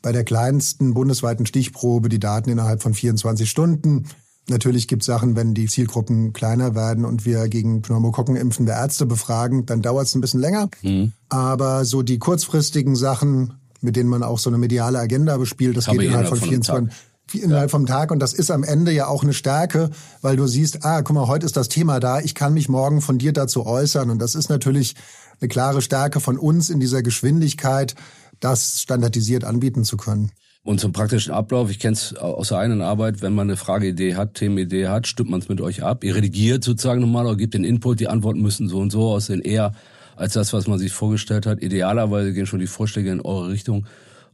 bei 0.01 0.12
der 0.12 0.23
kleinsten 0.23 0.93
bundesweiten 0.93 1.45
Stichprobe 1.45 2.10
die 2.10 2.19
Daten 2.19 2.49
innerhalb 2.49 2.81
von 2.81 2.93
24 2.93 3.49
Stunden. 3.49 4.07
Natürlich 4.49 4.88
gibt 4.88 5.03
es 5.03 5.07
Sachen, 5.07 5.36
wenn 5.36 5.53
die 5.53 5.67
Zielgruppen 5.67 6.31
kleiner 6.31 6.73
werden 6.73 7.03
und 7.03 7.25
wir 7.25 7.49
gegen 7.49 7.81
Pneumokokken 7.81 8.38
impfende 8.38 8.71
Ärzte 8.71 9.05
befragen, 9.05 9.65
dann 9.65 9.81
dauert 9.81 10.07
es 10.07 10.15
ein 10.15 10.21
bisschen 10.21 10.39
länger. 10.39 10.69
Mhm. 10.81 11.12
Aber 11.27 11.83
so 11.83 12.01
die 12.01 12.17
kurzfristigen 12.17 12.95
Sachen, 12.95 13.55
mit 13.81 13.97
denen 13.97 14.10
man 14.10 14.23
auch 14.23 14.39
so 14.39 14.49
eine 14.49 14.57
mediale 14.57 14.99
Agenda 14.99 15.36
bespielt, 15.38 15.75
das 15.75 15.86
Kann 15.86 15.97
geht 15.97 16.07
innerhalb 16.07 16.29
von 16.29 16.39
24 16.39 16.95
innerhalb 17.33 17.69
vom 17.71 17.86
Tag 17.86 18.12
und 18.12 18.19
das 18.19 18.33
ist 18.33 18.51
am 18.51 18.63
Ende 18.63 18.91
ja 18.93 19.07
auch 19.07 19.21
eine 19.21 19.33
Stärke, 19.33 19.89
weil 20.21 20.38
du 20.38 20.47
siehst, 20.47 20.86
ah, 20.86 21.01
guck 21.01 21.13
mal, 21.13 21.27
heute 21.27 21.45
ist 21.45 21.57
das 21.57 21.67
Thema 21.67 21.99
da, 21.99 22.19
ich 22.21 22.36
kann 22.36 22.53
mich 22.53 22.69
morgen 22.69 23.01
von 23.01 23.17
dir 23.17 23.33
dazu 23.33 23.65
äußern 23.65 24.10
und 24.10 24.19
das 24.19 24.33
ist 24.33 24.49
natürlich 24.49 24.95
eine 25.41 25.49
klare 25.49 25.81
Stärke 25.81 26.19
von 26.19 26.38
uns 26.38 26.69
in 26.69 26.79
dieser 26.79 27.01
Geschwindigkeit, 27.01 27.95
das 28.39 28.81
standardisiert 28.81 29.43
anbieten 29.43 29.83
zu 29.83 29.97
können. 29.97 30.31
Und 30.67 30.82
zum 30.82 30.91
praktischen 30.91 31.34
Ablauf, 31.34 31.71
ich 31.71 31.80
kenne 31.80 31.93
es 31.93 32.13
aus 32.17 32.49
der 32.49 32.58
eigenen 32.58 32.82
Arbeit, 32.82 33.21
wenn 33.21 33.34
man 33.34 33.47
eine 33.47 33.56
Frageidee 33.56 34.15
hat, 34.15 34.34
Themenidee 34.34 34.88
hat, 34.88 35.08
stimmt 35.08 35.30
man 35.30 35.39
es 35.39 35.47
mit 35.47 35.62
euch 35.62 35.82
ab. 35.82 36.03
Ihr 36.03 36.13
redigiert 36.13 36.62
sozusagen 36.62 36.99
nochmal 36.99 37.25
oder 37.25 37.38
gebt 37.38 37.53
den 37.53 37.63
Input, 37.63 38.01
die 38.01 38.10
Antworten 38.10 38.41
müssen 38.41 38.67
so 38.67 38.80
und 38.80 38.91
so 38.91 39.10
aussehen, 39.10 39.39
eher 39.39 39.71
als 40.17 40.34
das, 40.34 40.51
was 40.51 40.67
man 40.67 40.77
sich 40.77 40.91
vorgestellt 40.91 41.45
hat. 41.45 41.63
Idealerweise 41.63 42.34
gehen 42.34 42.47
schon 42.47 42.60
die 42.60 42.67
Vorschläge 42.67 43.10
in 43.12 43.21
eure 43.21 43.47
Richtung 43.47 43.88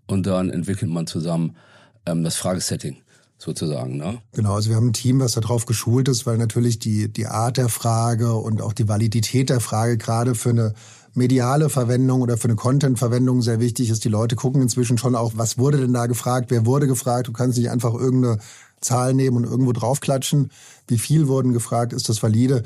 und 0.08 0.26
dann 0.26 0.50
entwickelt 0.50 0.89
man 0.89 1.06
zusammen 1.06 1.56
ähm, 2.08 2.24
das 2.24 2.36
Fragesetting 2.36 2.98
sozusagen. 3.38 3.98
Ne? 3.98 4.17
Genau, 4.32 4.56
also 4.56 4.72
wir 4.72 4.76
haben 4.76 4.88
ein 4.88 4.93
Team, 4.93 5.19
was 5.19 5.34
darauf 5.34 5.67
geschult 5.67 6.08
ist, 6.08 6.26
weil 6.26 6.39
natürlich 6.39 6.80
die, 6.80 7.13
die 7.13 7.28
Art 7.28 7.58
der 7.58 7.69
Frage 7.69 8.34
und 8.34 8.60
auch 8.60 8.74
die 8.74 8.88
Validität 8.88 9.52
der 9.52 9.60
Frage 9.60 10.00
gerade 10.00 10.34
für 10.34 10.50
eine 10.50 10.74
mediale 11.13 11.69
Verwendung 11.69 12.21
oder 12.21 12.38
für 12.38 12.47
eine 12.47 12.56
Content-Verwendung 12.56 13.41
sehr 13.41 13.60
wichtig 13.60 13.89
ist. 13.89 14.04
Die 14.04 14.10
Leute 14.10 14.36
gucken 14.36 14.62
inzwischen 14.62 14.97
schon 14.97 15.15
auch, 15.15 15.34
was 15.36 15.58
wurde 15.58 15.80
denn 15.80 15.93
da 15.93 16.08
gefragt, 16.08 16.49
wer 16.49 16.65
wurde 16.65 16.88
gefragt. 16.88 17.28
Du 17.28 17.34
kannst 17.34 17.58
nicht 17.58 17.69
einfach 17.69 17.93
irgendeine 17.93 18.39
Zahl 18.82 19.13
nehmen 19.13 19.38
und 19.38 19.43
irgendwo 19.43 19.71
draufklatschen. 19.71 20.52
Wie 20.88 20.97
viel 20.97 21.28
wurden 21.28 21.54
gefragt, 21.54 21.93
ist 21.93 22.10
das 22.10 22.21
valide? 22.21 22.63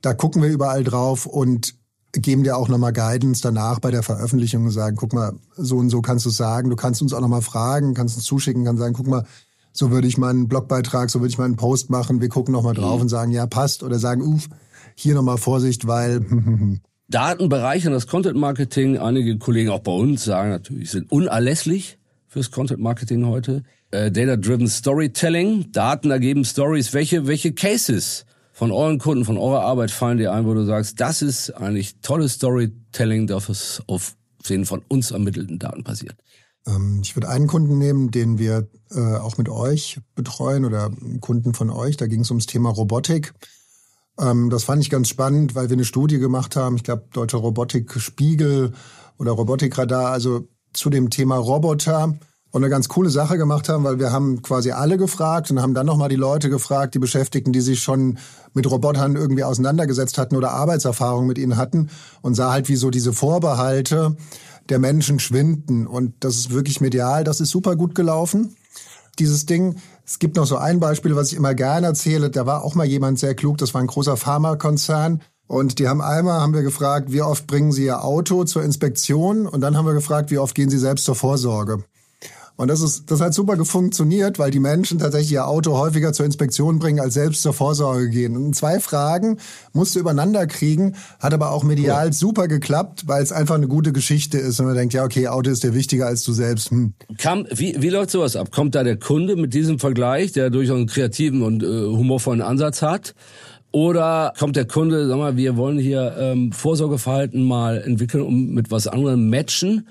Da 0.00 0.14
gucken 0.14 0.42
wir 0.42 0.48
überall 0.48 0.82
drauf 0.82 1.26
und 1.26 1.74
geben 2.12 2.42
dir 2.42 2.56
auch 2.56 2.68
nochmal 2.68 2.92
Guidance 2.92 3.40
danach 3.42 3.78
bei 3.78 3.90
der 3.90 4.02
Veröffentlichung 4.02 4.64
und 4.64 4.70
sagen, 4.70 4.96
guck 4.96 5.12
mal, 5.12 5.34
so 5.56 5.76
und 5.76 5.90
so 5.90 6.00
kannst 6.02 6.26
du 6.26 6.30
sagen. 6.30 6.70
Du 6.70 6.76
kannst 6.76 7.02
uns 7.02 7.12
auch 7.12 7.20
nochmal 7.20 7.42
fragen, 7.42 7.94
kannst 7.94 8.16
uns 8.16 8.24
zuschicken, 8.24 8.64
kannst 8.64 8.80
sagen, 8.80 8.94
guck 8.94 9.06
mal, 9.06 9.26
so 9.72 9.90
würde 9.90 10.08
ich 10.08 10.18
meinen 10.18 10.48
Blogbeitrag, 10.48 11.10
so 11.10 11.20
würde 11.20 11.30
ich 11.30 11.38
meinen 11.38 11.56
Post 11.56 11.90
machen. 11.90 12.20
Wir 12.20 12.28
gucken 12.28 12.52
nochmal 12.52 12.74
drauf 12.74 12.96
mhm. 12.96 13.02
und 13.02 13.08
sagen, 13.08 13.30
ja, 13.30 13.46
passt. 13.46 13.82
Oder 13.82 13.98
sagen, 13.98 14.22
uff, 14.22 14.48
hier 14.96 15.14
nochmal 15.14 15.38
Vorsicht, 15.38 15.86
weil 15.86 16.80
Daten 17.10 17.48
bereichern 17.48 17.92
das 17.92 18.06
Content 18.06 18.36
Marketing. 18.36 18.96
Einige 18.96 19.36
Kollegen 19.38 19.70
auch 19.70 19.80
bei 19.80 19.92
uns 19.92 20.24
sagen 20.24 20.50
natürlich, 20.50 20.92
sind 20.92 21.10
unerlässlich 21.10 21.98
fürs 22.28 22.52
Content 22.52 22.80
Marketing 22.80 23.26
heute. 23.26 23.64
Äh, 23.90 24.12
Data-driven 24.12 24.68
Storytelling, 24.68 25.72
Daten 25.72 26.12
ergeben 26.12 26.44
Stories. 26.44 26.94
Welche, 26.94 27.26
welche 27.26 27.52
Cases 27.52 28.24
von 28.52 28.70
euren 28.70 28.98
Kunden, 28.98 29.24
von 29.24 29.38
eurer 29.38 29.62
Arbeit 29.62 29.90
fallen 29.90 30.18
dir 30.18 30.32
ein, 30.32 30.46
wo 30.46 30.54
du 30.54 30.64
sagst, 30.64 31.00
das 31.00 31.20
ist 31.20 31.50
eigentlich 31.50 31.96
tolles 32.00 32.34
Storytelling, 32.34 33.26
das 33.26 33.82
auf 33.88 34.14
den 34.48 34.64
von 34.64 34.82
uns 34.86 35.10
ermittelten 35.10 35.58
Daten 35.58 35.82
passiert? 35.82 36.14
Ähm, 36.68 37.00
ich 37.02 37.16
würde 37.16 37.28
einen 37.28 37.48
Kunden 37.48 37.78
nehmen, 37.78 38.12
den 38.12 38.38
wir 38.38 38.68
äh, 38.92 39.16
auch 39.16 39.36
mit 39.36 39.48
euch 39.48 39.98
betreuen 40.14 40.64
oder 40.64 40.92
Kunden 41.20 41.54
von 41.54 41.70
euch. 41.70 41.96
Da 41.96 42.06
ging 42.06 42.20
es 42.20 42.30
ums 42.30 42.46
Thema 42.46 42.70
Robotik. 42.70 43.34
Ähm, 44.20 44.50
das 44.50 44.64
fand 44.64 44.82
ich 44.82 44.90
ganz 44.90 45.08
spannend, 45.08 45.54
weil 45.54 45.70
wir 45.70 45.74
eine 45.76 45.84
Studie 45.84 46.18
gemacht 46.18 46.56
haben, 46.56 46.76
ich 46.76 46.84
glaube, 46.84 47.04
Deutscher 47.12 47.38
Robotikspiegel 47.38 48.72
oder 49.18 49.32
Robotikradar, 49.32 50.10
also 50.10 50.48
zu 50.72 50.90
dem 50.90 51.10
Thema 51.10 51.36
Roboter 51.36 52.14
und 52.52 52.64
eine 52.64 52.70
ganz 52.70 52.88
coole 52.88 53.10
Sache 53.10 53.38
gemacht 53.38 53.68
haben, 53.68 53.84
weil 53.84 53.98
wir 53.98 54.12
haben 54.12 54.42
quasi 54.42 54.72
alle 54.72 54.98
gefragt 54.98 55.50
und 55.50 55.62
haben 55.62 55.74
dann 55.74 55.86
nochmal 55.86 56.08
die 56.08 56.16
Leute 56.16 56.50
gefragt, 56.50 56.94
die 56.94 56.98
Beschäftigten, 56.98 57.52
die 57.52 57.60
sich 57.60 57.80
schon 57.80 58.18
mit 58.54 58.68
Robotern 58.68 59.14
irgendwie 59.16 59.44
auseinandergesetzt 59.44 60.18
hatten 60.18 60.36
oder 60.36 60.50
Arbeitserfahrung 60.52 61.26
mit 61.26 61.38
ihnen 61.38 61.56
hatten 61.56 61.90
und 62.22 62.34
sah 62.34 62.52
halt, 62.52 62.68
wie 62.68 62.76
so 62.76 62.90
diese 62.90 63.12
Vorbehalte 63.12 64.16
der 64.68 64.78
Menschen 64.78 65.20
schwinden. 65.20 65.86
Und 65.86 66.14
das 66.20 66.36
ist 66.36 66.50
wirklich 66.50 66.80
medial, 66.80 67.24
das 67.24 67.40
ist 67.40 67.50
super 67.50 67.76
gut 67.76 67.94
gelaufen, 67.94 68.56
dieses 69.18 69.46
Ding. 69.46 69.76
Es 70.10 70.18
gibt 70.18 70.34
noch 70.34 70.44
so 70.44 70.56
ein 70.56 70.80
Beispiel, 70.80 71.14
was 71.14 71.30
ich 71.30 71.38
immer 71.38 71.54
gerne 71.54 71.86
erzähle. 71.86 72.30
Da 72.30 72.44
war 72.44 72.64
auch 72.64 72.74
mal 72.74 72.84
jemand 72.84 73.20
sehr 73.20 73.36
klug, 73.36 73.58
das 73.58 73.74
war 73.74 73.80
ein 73.80 73.86
großer 73.86 74.16
Pharmakonzern. 74.16 75.22
Und 75.46 75.78
die 75.78 75.86
haben 75.86 76.02
einmal, 76.02 76.40
haben 76.40 76.52
wir 76.52 76.62
gefragt, 76.62 77.12
wie 77.12 77.22
oft 77.22 77.46
bringen 77.46 77.70
Sie 77.70 77.84
Ihr 77.84 78.02
Auto 78.02 78.42
zur 78.42 78.64
Inspektion? 78.64 79.46
Und 79.46 79.60
dann 79.60 79.76
haben 79.76 79.86
wir 79.86 79.94
gefragt, 79.94 80.32
wie 80.32 80.38
oft 80.38 80.56
gehen 80.56 80.68
Sie 80.68 80.78
selbst 80.78 81.04
zur 81.04 81.14
Vorsorge? 81.14 81.84
Und 82.60 82.68
das 82.68 82.82
ist, 82.82 83.10
das 83.10 83.22
hat 83.22 83.32
super 83.32 83.56
funktioniert, 83.64 84.38
weil 84.38 84.50
die 84.50 84.60
Menschen 84.60 84.98
tatsächlich 84.98 85.32
ihr 85.32 85.46
Auto 85.46 85.78
häufiger 85.78 86.12
zur 86.12 86.26
Inspektion 86.26 86.78
bringen, 86.78 87.00
als 87.00 87.14
selbst 87.14 87.40
zur 87.40 87.54
Vorsorge 87.54 88.10
gehen. 88.10 88.36
Und 88.36 88.54
zwei 88.54 88.80
Fragen 88.80 89.38
musste 89.72 89.98
übereinander 89.98 90.46
kriegen, 90.46 90.94
hat 91.20 91.32
aber 91.32 91.52
auch 91.52 91.64
medial 91.64 92.08
cool. 92.08 92.12
super 92.12 92.48
geklappt, 92.48 93.04
weil 93.06 93.22
es 93.22 93.32
einfach 93.32 93.54
eine 93.54 93.66
gute 93.66 93.94
Geschichte 93.94 94.36
ist. 94.36 94.60
Und 94.60 94.66
man 94.66 94.74
denkt, 94.74 94.92
ja, 94.92 95.04
okay, 95.04 95.26
Auto 95.28 95.48
ist 95.50 95.64
dir 95.64 95.72
wichtiger 95.72 96.04
als 96.04 96.22
du 96.22 96.34
selbst. 96.34 96.70
Hm. 96.70 96.92
Kam, 97.16 97.46
wie, 97.50 97.80
wie 97.80 97.88
läuft 97.88 98.10
sowas 98.10 98.36
ab? 98.36 98.50
Kommt 98.52 98.74
da 98.74 98.84
der 98.84 98.98
Kunde 98.98 99.36
mit 99.36 99.54
diesem 99.54 99.78
Vergleich, 99.78 100.32
der 100.32 100.50
durchaus 100.50 100.76
einen 100.76 100.86
kreativen 100.86 101.40
und 101.40 101.62
äh, 101.62 101.66
humorvollen 101.66 102.42
Ansatz 102.42 102.82
hat? 102.82 103.14
Oder 103.72 104.34
kommt 104.38 104.56
der 104.56 104.66
Kunde, 104.66 105.08
sag 105.08 105.16
mal, 105.16 105.38
wir 105.38 105.56
wollen 105.56 105.78
hier 105.78 106.14
ähm, 106.18 106.52
Vorsorgeverhalten 106.52 107.42
mal 107.42 107.80
entwickeln, 107.80 108.22
um 108.22 108.50
mit 108.50 108.70
was 108.70 108.86
anderem 108.86 109.30
matchen? 109.30 109.86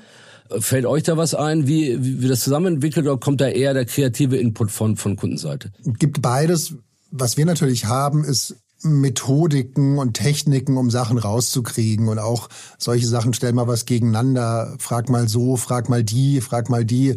Fällt 0.57 0.85
euch 0.85 1.03
da 1.03 1.15
was 1.15 1.35
ein, 1.35 1.67
wie, 1.67 2.03
wie, 2.03 2.23
wie 2.23 2.27
das 2.27 2.41
zusammenentwickelt 2.41 3.05
oder 3.05 3.17
kommt 3.17 3.39
da 3.39 3.47
eher 3.47 3.73
der 3.73 3.85
kreative 3.85 4.37
Input 4.37 4.71
von, 4.71 4.95
von 4.97 5.15
Kundenseite? 5.15 5.71
Gibt 5.83 6.21
beides. 6.21 6.73
Was 7.11 7.37
wir 7.37 7.45
natürlich 7.45 7.85
haben, 7.85 8.23
ist 8.23 8.55
Methodiken 8.81 9.97
und 9.97 10.13
Techniken, 10.13 10.77
um 10.77 10.89
Sachen 10.89 11.17
rauszukriegen 11.17 12.07
und 12.07 12.19
auch 12.19 12.49
solche 12.77 13.07
Sachen, 13.07 13.33
stell 13.33 13.53
mal 13.53 13.67
was 13.67 13.85
gegeneinander, 13.85 14.75
frag 14.79 15.09
mal 15.09 15.27
so, 15.27 15.57
frag 15.57 15.89
mal 15.89 16.03
die, 16.03 16.41
frag 16.41 16.69
mal 16.69 16.85
die, 16.85 17.15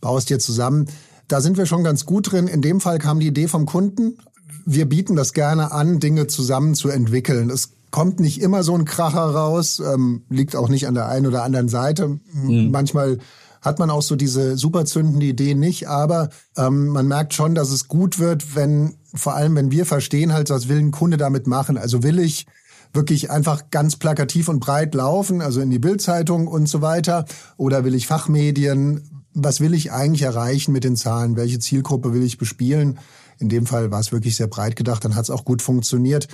baust 0.00 0.30
dir 0.30 0.38
zusammen. 0.38 0.86
Da 1.28 1.40
sind 1.40 1.56
wir 1.56 1.66
schon 1.66 1.84
ganz 1.84 2.04
gut 2.04 2.32
drin. 2.32 2.48
In 2.48 2.62
dem 2.62 2.80
Fall 2.80 2.98
kam 2.98 3.20
die 3.20 3.28
Idee 3.28 3.48
vom 3.48 3.64
Kunden. 3.64 4.18
Wir 4.66 4.86
bieten 4.86 5.14
das 5.16 5.32
gerne 5.32 5.72
an, 5.72 6.00
Dinge 6.00 6.26
zusammen 6.26 6.74
zu 6.74 6.88
entwickeln. 6.88 7.48
Es 7.48 7.70
kommt 7.94 8.18
nicht 8.18 8.40
immer 8.40 8.64
so 8.64 8.74
ein 8.74 8.86
Kracher 8.86 9.20
raus, 9.20 9.78
ähm, 9.78 10.24
liegt 10.28 10.56
auch 10.56 10.68
nicht 10.68 10.88
an 10.88 10.94
der 10.94 11.06
einen 11.06 11.28
oder 11.28 11.44
anderen 11.44 11.68
Seite. 11.68 12.18
Mhm. 12.32 12.72
Manchmal 12.72 13.18
hat 13.62 13.78
man 13.78 13.88
auch 13.88 14.02
so 14.02 14.16
diese 14.16 14.56
super 14.56 14.84
zündende 14.84 15.26
Idee 15.26 15.54
nicht. 15.54 15.86
Aber 15.86 16.30
ähm, 16.56 16.88
man 16.88 17.06
merkt 17.06 17.34
schon, 17.34 17.54
dass 17.54 17.70
es 17.70 17.86
gut 17.86 18.18
wird, 18.18 18.56
wenn, 18.56 18.96
vor 19.14 19.36
allem 19.36 19.54
wenn 19.54 19.70
wir 19.70 19.86
verstehen 19.86 20.32
halt, 20.32 20.50
was 20.50 20.68
will 20.68 20.78
ein 20.78 20.90
Kunde 20.90 21.18
damit 21.18 21.46
machen. 21.46 21.78
Also 21.78 22.02
will 22.02 22.18
ich 22.18 22.46
wirklich 22.92 23.30
einfach 23.30 23.70
ganz 23.70 23.94
plakativ 23.94 24.48
und 24.48 24.58
breit 24.58 24.92
laufen, 24.96 25.40
also 25.40 25.60
in 25.60 25.70
die 25.70 25.78
Bildzeitung 25.78 26.48
und 26.48 26.68
so 26.68 26.82
weiter? 26.82 27.26
Oder 27.58 27.84
will 27.84 27.94
ich 27.94 28.08
Fachmedien? 28.08 29.24
Was 29.34 29.60
will 29.60 29.72
ich 29.72 29.92
eigentlich 29.92 30.22
erreichen 30.22 30.72
mit 30.72 30.82
den 30.82 30.96
Zahlen? 30.96 31.36
Welche 31.36 31.60
Zielgruppe 31.60 32.12
will 32.12 32.24
ich 32.24 32.38
bespielen? 32.38 32.98
In 33.38 33.48
dem 33.48 33.66
Fall 33.66 33.92
war 33.92 34.00
es 34.00 34.10
wirklich 34.10 34.34
sehr 34.34 34.48
breit 34.48 34.74
gedacht, 34.74 35.04
dann 35.04 35.14
hat 35.14 35.22
es 35.22 35.30
auch 35.30 35.44
gut 35.44 35.62
funktioniert. 35.62 36.26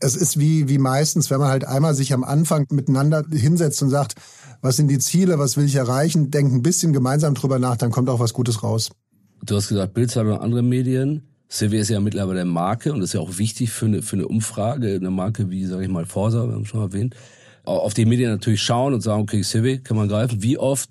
Es 0.00 0.16
ist 0.16 0.38
wie, 0.38 0.68
wie 0.68 0.78
meistens, 0.78 1.30
wenn 1.30 1.40
man 1.40 1.48
halt 1.48 1.66
einmal 1.66 1.94
sich 1.94 2.12
am 2.12 2.24
Anfang 2.24 2.66
miteinander 2.70 3.24
hinsetzt 3.30 3.82
und 3.82 3.90
sagt, 3.90 4.14
was 4.62 4.76
sind 4.76 4.88
die 4.88 4.98
Ziele, 4.98 5.38
was 5.38 5.56
will 5.56 5.66
ich 5.66 5.76
erreichen, 5.76 6.30
denkt 6.30 6.52
ein 6.52 6.62
bisschen 6.62 6.92
gemeinsam 6.92 7.34
drüber 7.34 7.58
nach, 7.58 7.76
dann 7.76 7.90
kommt 7.90 8.08
auch 8.08 8.20
was 8.20 8.32
Gutes 8.32 8.62
raus. 8.62 8.90
Du 9.44 9.56
hast 9.56 9.68
gesagt, 9.68 9.94
Bildzeitung 9.94 10.32
und 10.32 10.40
andere 10.40 10.62
Medien. 10.62 11.22
CV 11.48 11.76
ist 11.76 11.90
ja 11.90 12.00
mittlerweile 12.00 12.42
eine 12.42 12.50
Marke 12.50 12.92
und 12.92 13.02
ist 13.02 13.14
ja 13.14 13.20
auch 13.20 13.38
wichtig 13.38 13.70
für 13.70 13.86
eine, 13.86 14.02
für 14.02 14.16
eine 14.16 14.28
Umfrage, 14.28 14.94
eine 14.94 15.10
Marke 15.10 15.50
wie, 15.50 15.64
sage 15.64 15.84
ich 15.84 15.90
mal, 15.90 16.06
Forsa, 16.06 16.46
wir 16.46 16.54
haben 16.54 16.66
schon 16.66 16.80
erwähnt. 16.80 17.14
Auf 17.64 17.94
die 17.94 18.04
Medien 18.06 18.30
natürlich 18.30 18.62
schauen 18.62 18.94
und 18.94 19.00
sagen, 19.00 19.22
okay, 19.22 19.42
CV 19.42 19.82
kann 19.82 19.96
man 19.96 20.08
greifen. 20.08 20.42
Wie 20.42 20.58
oft? 20.58 20.90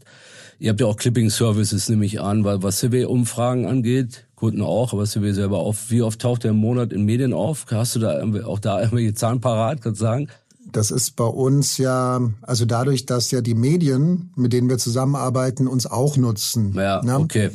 Ihr 0.59 0.69
habt 0.71 0.81
ja 0.81 0.87
auch 0.87 0.97
Clipping 0.97 1.29
Services, 1.29 1.87
nehme 1.89 2.05
ich 2.05 2.19
an, 2.19 2.43
weil 2.43 2.61
was 2.61 2.79
CV-Umfragen 2.79 3.65
angeht, 3.65 4.27
Kunden 4.39 4.61
auch, 4.61 4.93
aber 4.93 5.05
CV 5.05 5.33
selber 5.33 5.59
auf. 5.59 5.89
Wie 5.91 6.01
oft 6.01 6.21
taucht 6.21 6.43
der 6.43 6.51
im 6.51 6.57
Monat 6.57 6.93
in 6.93 7.03
Medien 7.03 7.33
auf? 7.33 7.65
Hast 7.69 7.95
du 7.95 7.99
da 7.99 8.21
auch 8.45 8.59
da 8.59 8.79
irgendwelche 8.79 9.13
Zahlen 9.13 9.41
parat, 9.41 9.81
kannst 9.81 9.99
du 9.99 10.05
sagen? 10.05 10.29
Das 10.71 10.91
ist 10.91 11.15
bei 11.15 11.25
uns 11.25 11.77
ja, 11.77 12.21
also 12.41 12.65
dadurch, 12.65 13.05
dass 13.05 13.31
ja 13.31 13.41
die 13.41 13.55
Medien, 13.55 14.31
mit 14.35 14.53
denen 14.53 14.69
wir 14.69 14.77
zusammenarbeiten, 14.77 15.67
uns 15.67 15.87
auch 15.87 16.15
nutzen. 16.15 16.73
Ja, 16.75 17.01
ne? 17.01 17.19
okay. 17.19 17.49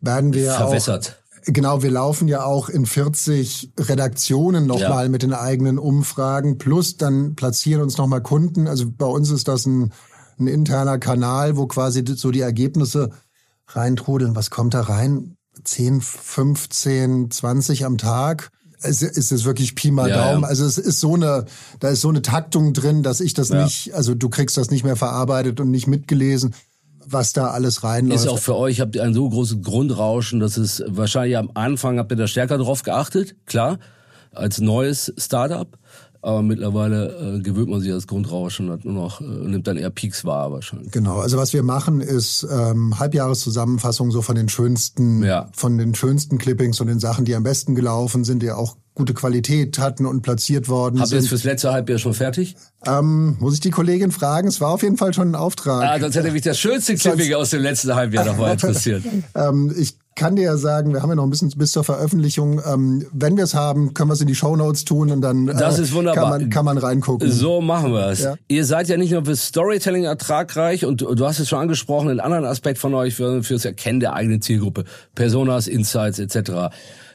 Werden 0.00 0.32
wir 0.32 0.52
Verwässert. 0.52 1.16
Auch, 1.16 1.20
Genau, 1.46 1.82
wir 1.82 1.90
laufen 1.90 2.28
ja 2.28 2.44
auch 2.44 2.68
in 2.68 2.84
40 2.84 3.72
Redaktionen 3.78 4.66
nochmal 4.66 5.04
ja. 5.04 5.08
mit 5.08 5.22
den 5.22 5.32
eigenen 5.32 5.78
Umfragen, 5.78 6.58
plus 6.58 6.98
dann 6.98 7.34
platzieren 7.34 7.82
uns 7.82 7.96
nochmal 7.96 8.22
Kunden. 8.22 8.68
Also 8.68 8.90
bei 8.90 9.06
uns 9.06 9.30
ist 9.30 9.48
das 9.48 9.64
ein, 9.64 9.92
ein 10.38 10.46
interner 10.46 10.98
Kanal, 10.98 11.56
wo 11.56 11.66
quasi 11.66 12.04
so 12.06 12.30
die 12.30 12.42
Ergebnisse 12.42 13.10
reintrudeln. 13.68 14.36
Was 14.36 14.50
kommt 14.50 14.74
da 14.74 14.82
rein? 14.82 15.36
10, 15.64 16.00
15, 16.00 17.30
20 17.30 17.84
am 17.84 17.98
Tag. 17.98 18.50
Es 18.82 19.02
ist 19.02 19.30
es 19.30 19.44
wirklich 19.44 19.74
Pi 19.74 19.90
mal 19.90 20.08
ja, 20.08 20.30
Daumen. 20.30 20.42
Ja. 20.42 20.48
Also 20.48 20.64
es 20.64 20.78
ist 20.78 21.00
so 21.00 21.14
eine, 21.14 21.44
da 21.80 21.88
ist 21.88 22.00
so 22.00 22.08
eine 22.08 22.22
Taktung 22.22 22.72
drin, 22.72 23.02
dass 23.02 23.20
ich 23.20 23.34
das 23.34 23.50
ja. 23.50 23.62
nicht, 23.62 23.94
also 23.94 24.14
du 24.14 24.30
kriegst 24.30 24.56
das 24.56 24.70
nicht 24.70 24.84
mehr 24.84 24.96
verarbeitet 24.96 25.60
und 25.60 25.70
nicht 25.70 25.86
mitgelesen 25.86 26.54
was 27.12 27.32
da 27.32 27.48
alles 27.48 27.82
reinläuft. 27.82 28.24
Ist 28.24 28.28
auch 28.28 28.38
für 28.38 28.56
euch, 28.56 28.80
habt 28.80 28.94
ihr 28.94 29.02
ein 29.02 29.14
so 29.14 29.28
großes 29.28 29.62
Grundrauschen, 29.62 30.38
dass 30.38 30.56
es 30.56 30.82
wahrscheinlich 30.86 31.36
am 31.36 31.50
Anfang 31.54 31.98
habt 31.98 32.12
ihr 32.12 32.16
da 32.16 32.26
stärker 32.26 32.58
drauf 32.58 32.82
geachtet, 32.82 33.34
klar, 33.46 33.78
als 34.32 34.60
neues 34.60 35.12
Startup. 35.18 35.76
Aber 36.22 36.42
mittlerweile 36.42 37.36
äh, 37.36 37.40
gewöhnt 37.40 37.70
man 37.70 37.80
sich 37.80 37.90
das 37.90 38.06
Grundrauschen 38.06 38.68
und 38.70 38.84
nur 38.84 38.94
noch, 38.94 39.20
äh, 39.20 39.24
nimmt 39.24 39.66
dann 39.66 39.78
eher 39.78 39.90
Peaks 39.90 40.24
wahr 40.24 40.52
wahrscheinlich. 40.52 40.90
Genau, 40.92 41.18
also 41.18 41.38
was 41.38 41.52
wir 41.54 41.62
machen 41.62 42.00
ist 42.00 42.46
ähm, 42.50 42.98
Halbjahreszusammenfassung 42.98 44.10
so 44.10 44.20
von 44.20 44.36
den 44.36 44.50
schönsten, 44.50 45.22
ja. 45.22 45.48
von 45.52 45.78
den 45.78 45.94
schönsten 45.94 46.36
Clippings 46.36 46.80
und 46.80 46.88
den 46.88 47.00
Sachen, 47.00 47.24
die 47.24 47.34
am 47.34 47.42
besten 47.42 47.74
gelaufen 47.74 48.24
sind, 48.24 48.42
die 48.42 48.50
auch 48.50 48.76
gute 48.94 49.14
Qualität 49.14 49.78
hatten 49.78 50.04
und 50.04 50.20
platziert 50.20 50.68
worden 50.68 51.00
Habt 51.00 51.08
sind. 51.08 51.18
Habt 51.18 51.24
ihr 51.24 51.28
fürs 51.30 51.44
letzte 51.44 51.72
Halbjahr 51.72 51.98
schon 51.98 52.12
fertig? 52.12 52.56
Ähm, 52.86 53.36
muss 53.40 53.54
ich 53.54 53.60
die 53.60 53.70
Kollegin 53.70 54.10
fragen? 54.10 54.48
Es 54.48 54.60
war 54.60 54.70
auf 54.70 54.82
jeden 54.82 54.98
Fall 54.98 55.14
schon 55.14 55.30
ein 55.30 55.34
Auftrag. 55.34 55.82
Ah, 55.84 55.98
sonst 55.98 56.16
hätte 56.16 56.32
mich 56.32 56.42
das 56.42 56.58
schönste 56.58 56.96
Clipping 56.96 57.32
aus 57.34 57.50
dem 57.50 57.62
letzten 57.62 57.94
Halbjahr 57.94 58.26
noch 58.26 58.36
mal 58.36 58.52
interessiert. 58.52 59.04
ähm, 59.34 59.72
ich 59.74 59.96
kann 60.20 60.36
dir 60.36 60.42
ja 60.42 60.56
sagen, 60.58 60.92
wir 60.92 61.00
haben 61.00 61.08
ja 61.08 61.14
noch 61.14 61.24
ein 61.24 61.30
bisschen 61.30 61.48
bis 61.56 61.72
zur 61.72 61.82
Veröffentlichung. 61.82 62.60
Ähm, 62.70 63.06
wenn 63.10 63.38
wir 63.38 63.44
es 63.44 63.54
haben, 63.54 63.94
können 63.94 64.10
wir 64.10 64.12
es 64.12 64.20
in 64.20 64.26
die 64.26 64.34
Show 64.34 64.54
Notes 64.54 64.84
tun 64.84 65.10
und 65.10 65.22
dann 65.22 65.48
äh, 65.48 65.54
das 65.54 65.78
ist 65.78 65.94
wunderbar. 65.94 66.32
Kann, 66.32 66.40
man, 66.42 66.50
kann 66.50 66.64
man 66.66 66.76
reingucken. 66.76 67.32
So 67.32 67.62
machen 67.62 67.94
wir 67.94 68.08
es. 68.08 68.20
Ja. 68.20 68.34
Ihr 68.46 68.66
seid 68.66 68.90
ja 68.90 68.98
nicht 68.98 69.12
nur 69.12 69.24
für 69.24 69.34
Storytelling 69.34 70.04
ertragreich 70.04 70.84
und 70.84 71.00
du, 71.00 71.14
du 71.14 71.24
hast 71.24 71.38
es 71.38 71.48
schon 71.48 71.58
angesprochen, 71.58 72.10
einen 72.10 72.20
anderen 72.20 72.44
Aspekt 72.44 72.76
von 72.76 72.92
euch 72.92 73.14
für, 73.14 73.42
fürs 73.42 73.64
Erkennen 73.64 74.00
der 74.00 74.12
eigenen 74.12 74.42
Zielgruppe, 74.42 74.84
Personas, 75.14 75.66
Insights 75.66 76.18
etc. 76.18 76.68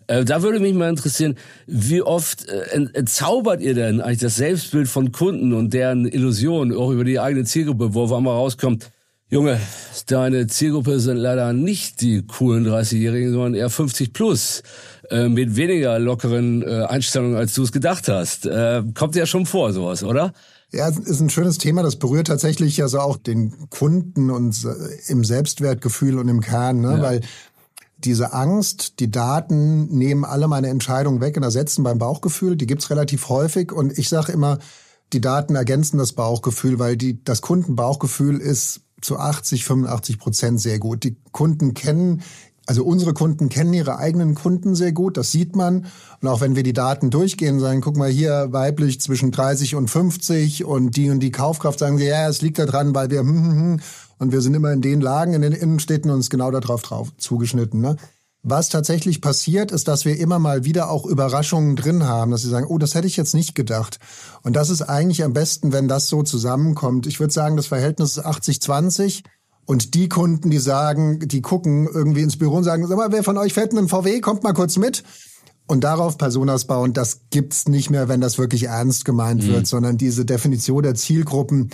Äh, 0.07 0.25
da 0.25 0.41
würde 0.41 0.59
mich 0.59 0.73
mal 0.73 0.89
interessieren, 0.89 1.35
wie 1.67 2.01
oft 2.01 2.49
äh, 2.49 2.87
entzaubert 2.93 3.61
ihr 3.61 3.75
denn 3.75 4.01
eigentlich 4.01 4.17
das 4.17 4.37
Selbstbild 4.37 4.87
von 4.87 5.11
Kunden 5.11 5.53
und 5.53 5.75
deren 5.75 6.07
Illusionen 6.07 6.75
auch 6.75 6.89
über 6.89 7.03
die 7.03 7.19
eigene 7.19 7.45
Zielgruppe, 7.45 7.93
wo 7.93 8.05
auf 8.05 8.13
einmal 8.13 8.33
rauskommt, 8.33 8.89
Junge, 9.29 9.59
deine 10.05 10.45
Zielgruppe 10.45 10.99
sind 10.99 11.17
leider 11.17 11.51
nicht 11.51 12.01
die 12.01 12.21
coolen 12.21 12.65
30-Jährigen, 12.67 13.31
sondern 13.31 13.55
eher 13.55 13.71
50 13.71 14.13
plus, 14.13 14.61
äh, 15.09 15.29
mit 15.29 15.55
weniger 15.55 15.97
lockeren 15.97 16.61
äh, 16.61 16.83
Einstellungen, 16.83 17.35
als 17.35 17.55
du 17.55 17.63
es 17.63 17.71
gedacht 17.71 18.07
hast. 18.07 18.45
Äh, 18.45 18.83
kommt 18.93 19.15
ja 19.15 19.25
schon 19.25 19.47
vor, 19.47 19.73
sowas, 19.73 20.03
oder? 20.03 20.31
Ja, 20.71 20.89
ist 20.89 21.21
ein 21.21 21.31
schönes 21.31 21.57
Thema. 21.57 21.81
Das 21.81 21.95
berührt 21.95 22.27
tatsächlich 22.27 22.81
also 22.83 22.99
auch 22.99 23.17
den 23.17 23.69
Kunden 23.71 24.29
und 24.29 24.63
äh, 24.63 25.11
im 25.11 25.23
Selbstwertgefühl 25.23 26.19
und 26.19 26.27
im 26.27 26.41
Kern, 26.41 26.81
ne? 26.81 26.97
Ja. 26.97 27.01
weil 27.01 27.21
diese 27.97 28.33
Angst, 28.33 28.99
die 28.99 29.09
Daten 29.09 29.87
nehmen 29.87 30.23
alle 30.23 30.47
meine 30.47 30.67
Entscheidungen 30.67 31.21
weg 31.21 31.35
und 31.37 31.43
ersetzen 31.43 31.83
beim 31.83 31.97
Bauchgefühl. 31.97 32.57
Die 32.57 32.67
gibt's 32.67 32.91
relativ 32.91 33.29
häufig 33.29 33.71
und 33.71 33.97
ich 33.97 34.07
sage 34.09 34.31
immer, 34.31 34.59
die 35.13 35.21
Daten 35.21 35.55
ergänzen 35.55 35.97
das 35.97 36.13
Bauchgefühl, 36.13 36.77
weil 36.77 36.97
die, 36.97 37.23
das 37.23 37.41
Kundenbauchgefühl 37.41 38.39
ist 38.39 38.81
zu 39.05 39.17
80, 39.17 39.63
85 39.63 40.19
Prozent 40.19 40.59
sehr 40.59 40.79
gut. 40.79 41.03
Die 41.03 41.15
Kunden 41.31 41.73
kennen 41.73 42.21
also 42.67 42.83
unsere 42.83 43.13
Kunden 43.13 43.49
kennen 43.49 43.73
ihre 43.73 43.99
eigenen 43.99 44.33
Kunden 44.33 44.75
sehr 44.75 44.91
gut, 44.91 45.17
das 45.17 45.31
sieht 45.31 45.55
man. 45.55 45.85
Und 46.21 46.27
auch 46.27 46.41
wenn 46.41 46.55
wir 46.55 46.63
die 46.63 46.73
Daten 46.73 47.11
durchgehen, 47.11 47.59
sagen, 47.59 47.81
guck 47.81 47.95
mal 47.95 48.09
hier, 48.09 48.47
weiblich 48.51 48.99
zwischen 48.99 49.31
30 49.31 49.75
und 49.75 49.89
50 49.89 50.65
und 50.65 50.95
die 50.95 51.09
und 51.09 51.19
die 51.19 51.31
Kaufkraft, 51.31 51.79
sagen 51.79 51.97
sie, 51.97 52.05
ja, 52.05 52.27
es 52.27 52.41
liegt 52.41 52.57
daran, 52.57 52.95
weil 52.95 53.11
wir 53.11 53.19
hm, 53.19 53.27
hm, 53.27 53.51
hm, 53.51 53.79
und 54.17 54.31
wir 54.31 54.41
sind 54.41 54.55
immer 54.55 54.71
in 54.71 54.81
den 54.81 55.01
Lagen 55.01 55.33
in 55.33 55.41
den 55.41 55.51
Innenstädten 55.51 56.09
und 56.09 56.17
uns 56.17 56.29
genau 56.29 56.49
darauf 56.49 56.81
drauf 56.81 57.11
zugeschnitten. 57.17 57.81
Ne? 57.81 57.97
Was 58.47 58.69
tatsächlich 58.69 59.21
passiert, 59.21 59.71
ist, 59.71 59.87
dass 59.87 60.05
wir 60.05 60.19
immer 60.19 60.37
mal 60.37 60.65
wieder 60.65 60.91
auch 60.91 61.07
Überraschungen 61.07 61.75
drin 61.75 62.03
haben, 62.03 62.29
dass 62.29 62.43
sie 62.43 62.49
sagen, 62.49 62.67
oh, 62.69 62.77
das 62.77 62.93
hätte 62.93 63.07
ich 63.07 63.17
jetzt 63.17 63.33
nicht 63.33 63.55
gedacht. 63.55 63.97
Und 64.43 64.55
das 64.55 64.69
ist 64.69 64.83
eigentlich 64.83 65.23
am 65.23 65.33
besten, 65.33 65.73
wenn 65.73 65.87
das 65.87 66.09
so 66.09 66.21
zusammenkommt. 66.21 67.07
Ich 67.07 67.19
würde 67.19 67.33
sagen, 67.33 67.57
das 67.57 67.65
Verhältnis 67.65 68.17
ist 68.17 68.23
80-20. 68.23 69.23
Und 69.65 69.95
die 69.95 70.09
Kunden, 70.09 70.51
die 70.51 70.59
sagen, 70.59 71.27
die 71.27 71.41
gucken 71.41 71.89
irgendwie 71.91 72.21
ins 72.21 72.37
Büro 72.37 72.57
und 72.57 72.63
sagen, 72.63 72.85
sag 72.85 72.97
mal, 72.97 73.11
wer 73.11 73.23
von 73.23 73.39
euch 73.39 73.53
fährt 73.53 73.71
einen 73.71 73.89
VW, 73.89 74.21
kommt 74.21 74.43
mal 74.43 74.53
kurz 74.53 74.77
mit. 74.77 75.03
Und 75.65 75.83
darauf 75.83 76.19
Personas 76.19 76.65
bauen, 76.65 76.93
das 76.93 77.21
gibt's 77.31 77.67
nicht 77.67 77.89
mehr, 77.89 78.07
wenn 78.09 78.21
das 78.21 78.37
wirklich 78.37 78.65
ernst 78.65 79.05
gemeint 79.05 79.41
mhm. 79.41 79.47
wird, 79.47 79.65
sondern 79.65 79.97
diese 79.97 80.23
Definition 80.23 80.83
der 80.83 80.93
Zielgruppen, 80.93 81.71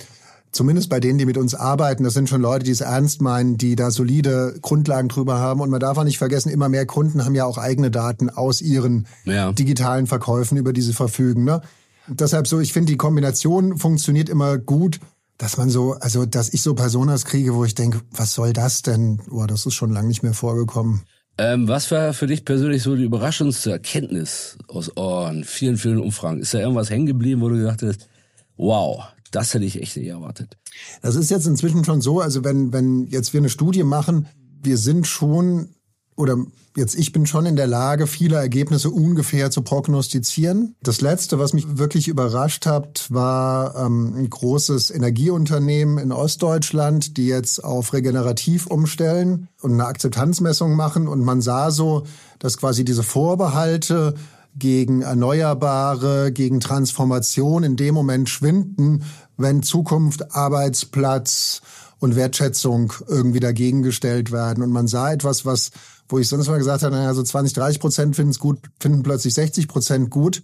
zumindest 0.52 0.88
bei 0.88 1.00
denen, 1.00 1.18
die 1.18 1.26
mit 1.26 1.38
uns 1.38 1.54
arbeiten, 1.54 2.04
das 2.04 2.14
sind 2.14 2.28
schon 2.28 2.40
Leute, 2.40 2.64
die 2.64 2.70
es 2.70 2.80
ernst 2.80 3.20
meinen, 3.22 3.56
die 3.56 3.74
da 3.74 3.90
solide 3.90 4.54
Grundlagen 4.60 5.08
drüber 5.08 5.38
haben. 5.38 5.60
Und 5.60 5.70
man 5.70 5.80
darf 5.80 5.98
auch 5.98 6.04
nicht 6.04 6.18
vergessen, 6.18 6.50
immer 6.50 6.68
mehr 6.68 6.86
Kunden 6.86 7.24
haben 7.24 7.34
ja 7.34 7.44
auch 7.44 7.58
eigene 7.58 7.90
Daten 7.90 8.30
aus 8.30 8.60
ihren 8.60 9.06
ja. 9.24 9.52
digitalen 9.52 10.06
Verkäufen, 10.06 10.58
über 10.58 10.72
die 10.72 10.82
sie 10.82 10.92
verfügen. 10.92 11.44
Ne? 11.44 11.62
Deshalb 12.06 12.46
so, 12.46 12.60
ich 12.60 12.72
finde, 12.72 12.92
die 12.92 12.98
Kombination 12.98 13.78
funktioniert 13.78 14.28
immer 14.28 14.58
gut, 14.58 15.00
dass 15.38 15.56
man 15.56 15.70
so, 15.70 15.94
also 15.94 16.26
dass 16.26 16.52
ich 16.52 16.62
so 16.62 16.74
Personas 16.74 17.24
kriege, 17.24 17.54
wo 17.54 17.64
ich 17.64 17.74
denke, 17.74 18.00
was 18.12 18.34
soll 18.34 18.52
das 18.52 18.82
denn? 18.82 19.20
Boah, 19.28 19.46
das 19.46 19.66
ist 19.66 19.74
schon 19.74 19.90
lange 19.90 20.08
nicht 20.08 20.22
mehr 20.22 20.34
vorgekommen. 20.34 21.02
Ähm, 21.38 21.66
was 21.66 21.90
war 21.90 22.12
für 22.12 22.26
dich 22.26 22.44
persönlich 22.44 22.82
so 22.82 22.94
die 22.94 23.04
überraschendste 23.04 23.72
Erkenntnis 23.72 24.58
aus 24.68 24.96
euren 24.96 25.44
vielen, 25.44 25.78
vielen 25.78 25.98
Umfragen? 25.98 26.40
Ist 26.40 26.52
da 26.52 26.58
irgendwas 26.58 26.90
hängen 26.90 27.06
geblieben, 27.06 27.40
wo 27.40 27.48
du 27.48 27.56
gedacht 27.56 27.82
hast, 27.82 28.08
wow, 28.56 29.02
das 29.32 29.54
hätte 29.54 29.64
ich 29.64 29.80
echt 29.80 29.96
nicht 29.96 30.08
erwartet. 30.08 30.56
Das 31.00 31.16
ist 31.16 31.30
jetzt 31.30 31.46
inzwischen 31.46 31.84
schon 31.84 32.00
so, 32.00 32.20
also 32.20 32.44
wenn, 32.44 32.72
wenn 32.72 33.06
jetzt 33.08 33.32
wir 33.32 33.40
eine 33.40 33.48
Studie 33.48 33.82
machen, 33.82 34.28
wir 34.62 34.76
sind 34.78 35.06
schon, 35.06 35.70
oder 36.16 36.36
jetzt 36.76 36.94
ich 36.94 37.12
bin 37.12 37.26
schon 37.26 37.46
in 37.46 37.56
der 37.56 37.66
Lage, 37.66 38.06
viele 38.06 38.36
Ergebnisse 38.36 38.90
ungefähr 38.90 39.50
zu 39.50 39.62
prognostizieren. 39.62 40.76
Das 40.82 41.00
letzte, 41.00 41.38
was 41.38 41.52
mich 41.52 41.78
wirklich 41.78 42.08
überrascht 42.08 42.66
hat, 42.66 43.06
war 43.10 43.76
ähm, 43.76 44.14
ein 44.16 44.30
großes 44.30 44.90
Energieunternehmen 44.90 45.98
in 45.98 46.12
Ostdeutschland, 46.12 47.16
die 47.16 47.26
jetzt 47.26 47.64
auf 47.64 47.92
regenerativ 47.92 48.66
umstellen 48.66 49.48
und 49.60 49.72
eine 49.72 49.86
Akzeptanzmessung 49.86 50.76
machen. 50.76 51.08
Und 51.08 51.24
man 51.24 51.40
sah 51.40 51.70
so, 51.70 52.04
dass 52.38 52.58
quasi 52.58 52.84
diese 52.84 53.02
Vorbehalte 53.02 54.14
gegen 54.54 55.00
Erneuerbare, 55.02 56.32
gegen 56.32 56.60
Transformation 56.60 57.64
in 57.64 57.76
dem 57.76 57.94
Moment 57.94 58.28
schwinden, 58.28 59.04
wenn 59.36 59.62
Zukunft, 59.62 60.34
Arbeitsplatz 60.34 61.62
und 61.98 62.16
Wertschätzung 62.16 62.92
irgendwie 63.06 63.40
dagegen 63.40 63.82
gestellt 63.82 64.32
werden. 64.32 64.62
Und 64.62 64.70
man 64.70 64.88
sah 64.88 65.12
etwas, 65.12 65.46
was, 65.46 65.70
wo 66.08 66.18
ich 66.18 66.28
sonst 66.28 66.48
mal 66.48 66.58
gesagt 66.58 66.82
habe, 66.82 66.94
naja, 66.94 67.14
so 67.14 67.22
20, 67.22 67.52
30 67.54 67.80
Prozent 67.80 68.16
finden 68.16 68.32
es 68.32 68.38
gut, 68.38 68.58
finden 68.80 69.02
plötzlich 69.02 69.34
60 69.34 69.68
Prozent 69.68 70.10
gut. 70.10 70.42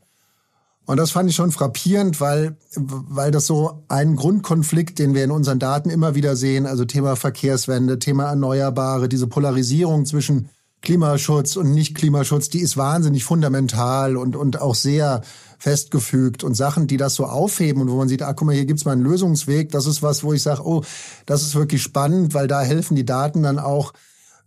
Und 0.86 0.96
das 0.96 1.10
fand 1.10 1.28
ich 1.28 1.36
schon 1.36 1.52
frappierend, 1.52 2.18
weil, 2.20 2.56
weil 2.76 3.30
das 3.30 3.46
so 3.46 3.84
ein 3.88 4.16
Grundkonflikt, 4.16 4.98
den 4.98 5.14
wir 5.14 5.22
in 5.22 5.30
unseren 5.30 5.58
Daten 5.58 5.90
immer 5.90 6.14
wieder 6.14 6.34
sehen, 6.34 6.64
also 6.64 6.86
Thema 6.86 7.14
Verkehrswende, 7.14 7.98
Thema 7.98 8.28
Erneuerbare, 8.28 9.08
diese 9.08 9.26
Polarisierung 9.26 10.06
zwischen 10.06 10.48
Klimaschutz 10.80 11.56
und 11.56 11.72
Nicht-Klimaschutz, 11.72 12.48
die 12.48 12.60
ist 12.60 12.76
wahnsinnig 12.76 13.24
fundamental 13.24 14.16
und, 14.16 14.36
und 14.36 14.60
auch 14.60 14.74
sehr 14.74 15.22
festgefügt 15.58 16.44
und 16.44 16.54
Sachen, 16.54 16.86
die 16.86 16.96
das 16.96 17.14
so 17.14 17.26
aufheben 17.26 17.82
und 17.82 17.90
wo 17.90 17.96
man 17.96 18.08
sieht, 18.08 18.22
ah, 18.22 18.32
guck 18.32 18.46
mal, 18.46 18.54
hier 18.54 18.64
gibt's 18.64 18.84
mal 18.84 18.92
einen 18.92 19.02
Lösungsweg. 19.02 19.70
Das 19.70 19.86
ist 19.86 20.02
was, 20.02 20.22
wo 20.22 20.32
ich 20.32 20.42
sage, 20.42 20.64
oh, 20.64 20.84
das 21.26 21.42
ist 21.42 21.54
wirklich 21.54 21.82
spannend, 21.82 22.32
weil 22.32 22.46
da 22.46 22.62
helfen 22.62 22.94
die 22.94 23.04
Daten 23.04 23.42
dann 23.42 23.58
auch 23.58 23.92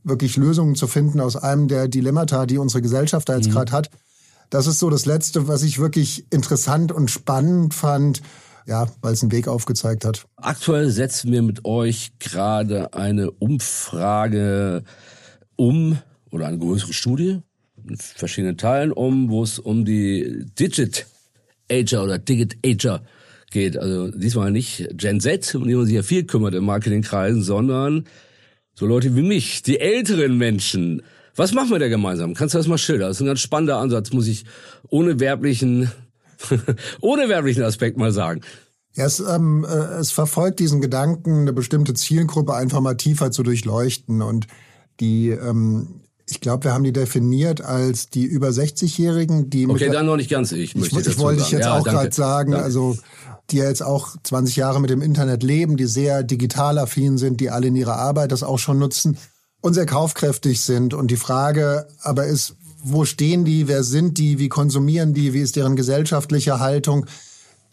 wirklich 0.03 0.37
Lösungen 0.37 0.75
zu 0.75 0.87
finden 0.87 1.19
aus 1.19 1.35
einem 1.35 1.67
der 1.67 1.87
Dilemmata, 1.87 2.45
die 2.45 2.57
unsere 2.57 2.81
Gesellschaft 2.81 3.29
da 3.29 3.35
jetzt 3.35 3.49
mhm. 3.49 3.51
gerade 3.51 3.71
hat. 3.73 3.89
Das 4.49 4.67
ist 4.67 4.79
so 4.79 4.89
das 4.89 5.05
Letzte, 5.05 5.47
was 5.47 5.63
ich 5.63 5.79
wirklich 5.79 6.25
interessant 6.31 6.91
und 6.91 7.11
spannend 7.11 7.73
fand, 7.73 8.21
ja, 8.65 8.87
weil 9.01 9.13
es 9.13 9.21
einen 9.21 9.31
Weg 9.31 9.47
aufgezeigt 9.47 10.05
hat. 10.05 10.25
Aktuell 10.37 10.89
setzen 10.91 11.31
wir 11.31 11.41
mit 11.41 11.65
euch 11.65 12.13
gerade 12.19 12.93
eine 12.93 13.31
Umfrage 13.31 14.83
um 15.55 15.99
oder 16.31 16.47
eine 16.47 16.57
größere 16.57 16.93
Studie 16.93 17.41
verschiedenen 17.97 18.57
Teilen 18.57 18.91
um, 18.91 19.29
wo 19.29 19.43
es 19.43 19.59
um 19.59 19.85
die 19.85 20.45
Digit 20.59 21.07
Ager 21.71 22.03
oder 22.03 22.17
Digit 22.17 22.57
Ager 22.65 23.03
geht. 23.51 23.77
Also 23.77 24.09
diesmal 24.09 24.51
nicht 24.51 24.87
Gen 24.93 25.19
Z, 25.19 25.55
um 25.55 25.67
die 25.67 25.75
man 25.75 25.85
sich 25.85 25.95
ja 25.95 26.03
viel 26.03 26.25
kümmert 26.25 26.55
im 26.55 26.65
Marketingkreisen, 26.65 27.43
sondern 27.43 28.05
so 28.73 28.85
Leute 28.85 29.15
wie 29.15 29.21
mich, 29.21 29.61
die 29.61 29.79
älteren 29.79 30.37
Menschen. 30.37 31.01
Was 31.35 31.53
machen 31.53 31.69
wir 31.69 31.79
da 31.79 31.87
gemeinsam? 31.87 32.33
Kannst 32.33 32.55
du 32.55 32.57
das 32.57 32.67
mal 32.67 32.77
schildern? 32.77 33.09
Das 33.09 33.17
ist 33.17 33.21
ein 33.21 33.27
ganz 33.27 33.39
spannender 33.39 33.77
Ansatz, 33.77 34.11
muss 34.11 34.27
ich 34.27 34.45
ohne 34.89 35.19
werblichen, 35.19 35.91
ohne 37.01 37.29
werblichen 37.29 37.63
Aspekt 37.63 37.97
mal 37.97 38.11
sagen. 38.11 38.41
Ja, 38.93 39.05
es, 39.05 39.19
ähm, 39.19 39.65
äh, 39.69 39.99
es 39.99 40.11
verfolgt 40.11 40.59
diesen 40.59 40.81
Gedanken, 40.81 41.41
eine 41.41 41.53
bestimmte 41.53 41.93
Zielgruppe 41.93 42.53
einfach 42.53 42.81
mal 42.81 42.95
tiefer 42.95 43.31
zu 43.31 43.43
durchleuchten. 43.43 44.21
Und 44.21 44.47
die 44.99 45.29
ähm, 45.29 46.01
ich 46.31 46.39
glaube, 46.39 46.63
wir 46.63 46.73
haben 46.73 46.83
die 46.83 46.93
definiert 46.93 47.61
als 47.61 48.09
die 48.09 48.23
über 48.23 48.49
60-Jährigen, 48.49 49.49
die 49.49 49.67
Okay, 49.67 49.89
dann 49.89 50.05
noch 50.05 50.15
nicht 50.15 50.29
ganz 50.29 50.51
ich. 50.53 50.75
Ich, 50.75 50.93
ich 50.93 51.17
wollte 51.19 51.41
ich 51.41 51.51
jetzt 51.51 51.65
ja, 51.65 51.77
auch 51.77 51.83
gerade 51.83 52.11
sagen, 52.11 52.51
danke. 52.51 52.65
also 52.65 52.97
die 53.49 53.57
ja 53.57 53.65
jetzt 53.65 53.83
auch 53.83 54.15
20 54.23 54.55
Jahre 54.55 54.79
mit 54.79 54.89
dem 54.89 55.01
Internet 55.01 55.43
leben, 55.43 55.75
die 55.75 55.85
sehr 55.85 56.23
digital 56.23 56.77
affin 56.77 57.17
sind, 57.17 57.41
die 57.41 57.49
alle 57.49 57.67
in 57.67 57.75
ihrer 57.75 57.97
Arbeit 57.97 58.31
das 58.31 58.43
auch 58.43 58.59
schon 58.59 58.79
nutzen 58.79 59.17
und 59.59 59.73
sehr 59.73 59.85
kaufkräftig 59.85 60.61
sind. 60.61 60.93
Und 60.93 61.11
die 61.11 61.17
Frage 61.17 61.87
aber 62.01 62.25
ist, 62.25 62.55
wo 62.83 63.05
stehen 63.05 63.45
die, 63.45 63.67
wer 63.67 63.83
sind 63.83 64.17
die, 64.17 64.39
wie 64.39 64.49
konsumieren 64.49 65.13
die, 65.13 65.33
wie 65.33 65.41
ist 65.41 65.57
deren 65.57 65.75
gesellschaftliche 65.75 66.59
Haltung? 66.59 67.05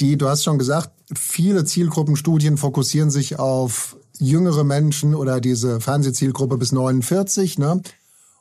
Die, 0.01 0.19
du 0.19 0.29
hast 0.29 0.45
schon 0.45 0.59
gesagt, 0.59 0.91
viele 1.15 1.65
Zielgruppenstudien 1.65 2.57
fokussieren 2.57 3.11
sich 3.11 3.39
auf 3.39 3.97
jüngere 4.19 4.65
Menschen 4.65 5.15
oder 5.15 5.41
diese 5.41 5.81
Fernsehzielgruppe 5.81 6.59
bis 6.59 6.73
49. 6.73 7.59
Ne? 7.59 7.81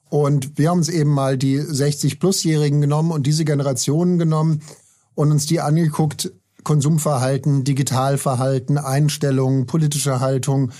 Und 0.10 0.58
wir 0.58 0.70
haben 0.70 0.80
uns 0.80 0.89
eben 0.89 1.10
mal 1.10 1.38
die 1.38 1.60
60-Plus-Jährigen 1.60 2.82
genommen 2.82 3.12
und 3.12 3.28
diese 3.28 3.46
Generationen 3.46 4.17
genommen 4.17 4.62
und 5.15 5.32
uns 5.32 5.46
die 5.46 5.60
angeguckt, 5.60 6.32
Konsumverhalten, 6.63 7.63
Digitalverhalten, 7.63 8.78
Einstellungen, 8.78 9.65
politische 9.65 10.20
Haltung. 10.20 10.72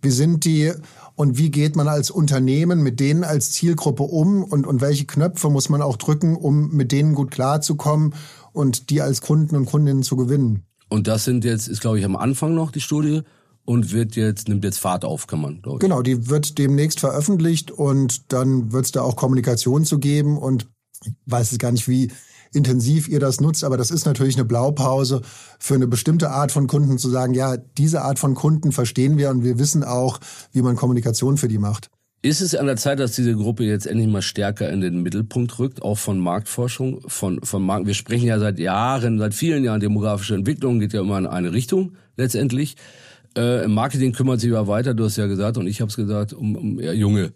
Wie 0.00 0.10
sind 0.10 0.44
die 0.44 0.72
und 1.14 1.38
wie 1.38 1.50
geht 1.50 1.76
man 1.76 1.88
als 1.88 2.10
Unternehmen 2.10 2.82
mit 2.82 3.00
denen 3.00 3.22
als 3.24 3.52
Zielgruppe 3.52 4.04
um 4.04 4.42
und, 4.42 4.66
und 4.66 4.80
welche 4.80 5.04
Knöpfe 5.04 5.50
muss 5.50 5.68
man 5.68 5.82
auch 5.82 5.96
drücken, 5.96 6.36
um 6.36 6.70
mit 6.70 6.90
denen 6.90 7.14
gut 7.14 7.30
klarzukommen 7.30 8.14
und 8.52 8.90
die 8.90 9.02
als 9.02 9.20
Kunden 9.20 9.56
und 9.56 9.66
Kundinnen 9.66 10.02
zu 10.02 10.16
gewinnen? 10.16 10.64
Und 10.88 11.06
das 11.06 11.24
sind 11.24 11.44
jetzt, 11.44 11.68
ist 11.68 11.80
glaube 11.80 11.98
ich 11.98 12.04
am 12.04 12.16
Anfang 12.16 12.54
noch 12.54 12.70
die 12.70 12.80
Studie 12.80 13.22
und 13.64 13.92
wird 13.92 14.16
jetzt, 14.16 14.48
nimmt 14.48 14.64
jetzt 14.64 14.78
Fahrt 14.78 15.04
auf, 15.04 15.26
kann 15.26 15.40
man, 15.40 15.62
glaube 15.62 15.76
ich. 15.76 15.80
Genau, 15.80 16.02
die 16.02 16.28
wird 16.28 16.58
demnächst 16.58 17.00
veröffentlicht 17.00 17.70
und 17.70 18.32
dann 18.32 18.72
wird 18.72 18.86
es 18.86 18.92
da 18.92 19.02
auch 19.02 19.16
Kommunikation 19.16 19.84
zu 19.84 19.98
geben 19.98 20.38
und 20.38 20.68
ich 21.04 21.12
weiß 21.26 21.58
gar 21.58 21.72
nicht, 21.72 21.88
wie 21.88 22.10
intensiv 22.52 23.08
ihr 23.08 23.20
das 23.20 23.40
nutzt, 23.40 23.64
aber 23.64 23.76
das 23.76 23.90
ist 23.90 24.04
natürlich 24.04 24.36
eine 24.36 24.44
Blaupause 24.44 25.22
für 25.58 25.74
eine 25.74 25.86
bestimmte 25.86 26.30
Art 26.30 26.52
von 26.52 26.66
Kunden 26.66 26.98
zu 26.98 27.08
sagen, 27.08 27.34
ja, 27.34 27.56
diese 27.56 28.02
Art 28.02 28.18
von 28.18 28.34
Kunden 28.34 28.72
verstehen 28.72 29.16
wir 29.16 29.30
und 29.30 29.42
wir 29.42 29.58
wissen 29.58 29.84
auch, 29.84 30.20
wie 30.52 30.62
man 30.62 30.76
Kommunikation 30.76 31.38
für 31.38 31.48
die 31.48 31.58
macht. 31.58 31.88
Ist 32.24 32.40
es 32.40 32.54
an 32.54 32.66
der 32.66 32.76
Zeit, 32.76 33.00
dass 33.00 33.16
diese 33.16 33.34
Gruppe 33.34 33.64
jetzt 33.64 33.84
endlich 33.84 34.06
mal 34.06 34.22
stärker 34.22 34.70
in 34.70 34.80
den 34.80 35.02
Mittelpunkt 35.02 35.58
rückt, 35.58 35.82
auch 35.82 35.98
von 35.98 36.20
Marktforschung, 36.20 37.00
von, 37.08 37.40
von 37.42 37.64
Markt? 37.64 37.86
Wir 37.86 37.94
sprechen 37.94 38.28
ja 38.28 38.38
seit 38.38 38.60
Jahren, 38.60 39.18
seit 39.18 39.34
vielen 39.34 39.64
Jahren 39.64 39.80
demografische 39.80 40.36
Entwicklung, 40.36 40.78
geht 40.78 40.92
ja 40.92 41.00
immer 41.00 41.18
in 41.18 41.26
eine 41.26 41.52
Richtung 41.52 41.96
letztendlich. 42.16 42.76
Äh, 43.36 43.64
Im 43.64 43.74
Marketing 43.74 44.12
kümmert 44.12 44.40
sich 44.40 44.52
aber 44.52 44.68
weiter, 44.68 44.94
du 44.94 45.04
hast 45.04 45.16
ja 45.16 45.26
gesagt, 45.26 45.56
und 45.56 45.66
ich 45.66 45.80
habe 45.80 45.88
es 45.88 45.96
gesagt, 45.96 46.32
um, 46.32 46.56
um 46.56 46.80
eher 46.80 46.94
junge 46.94 47.32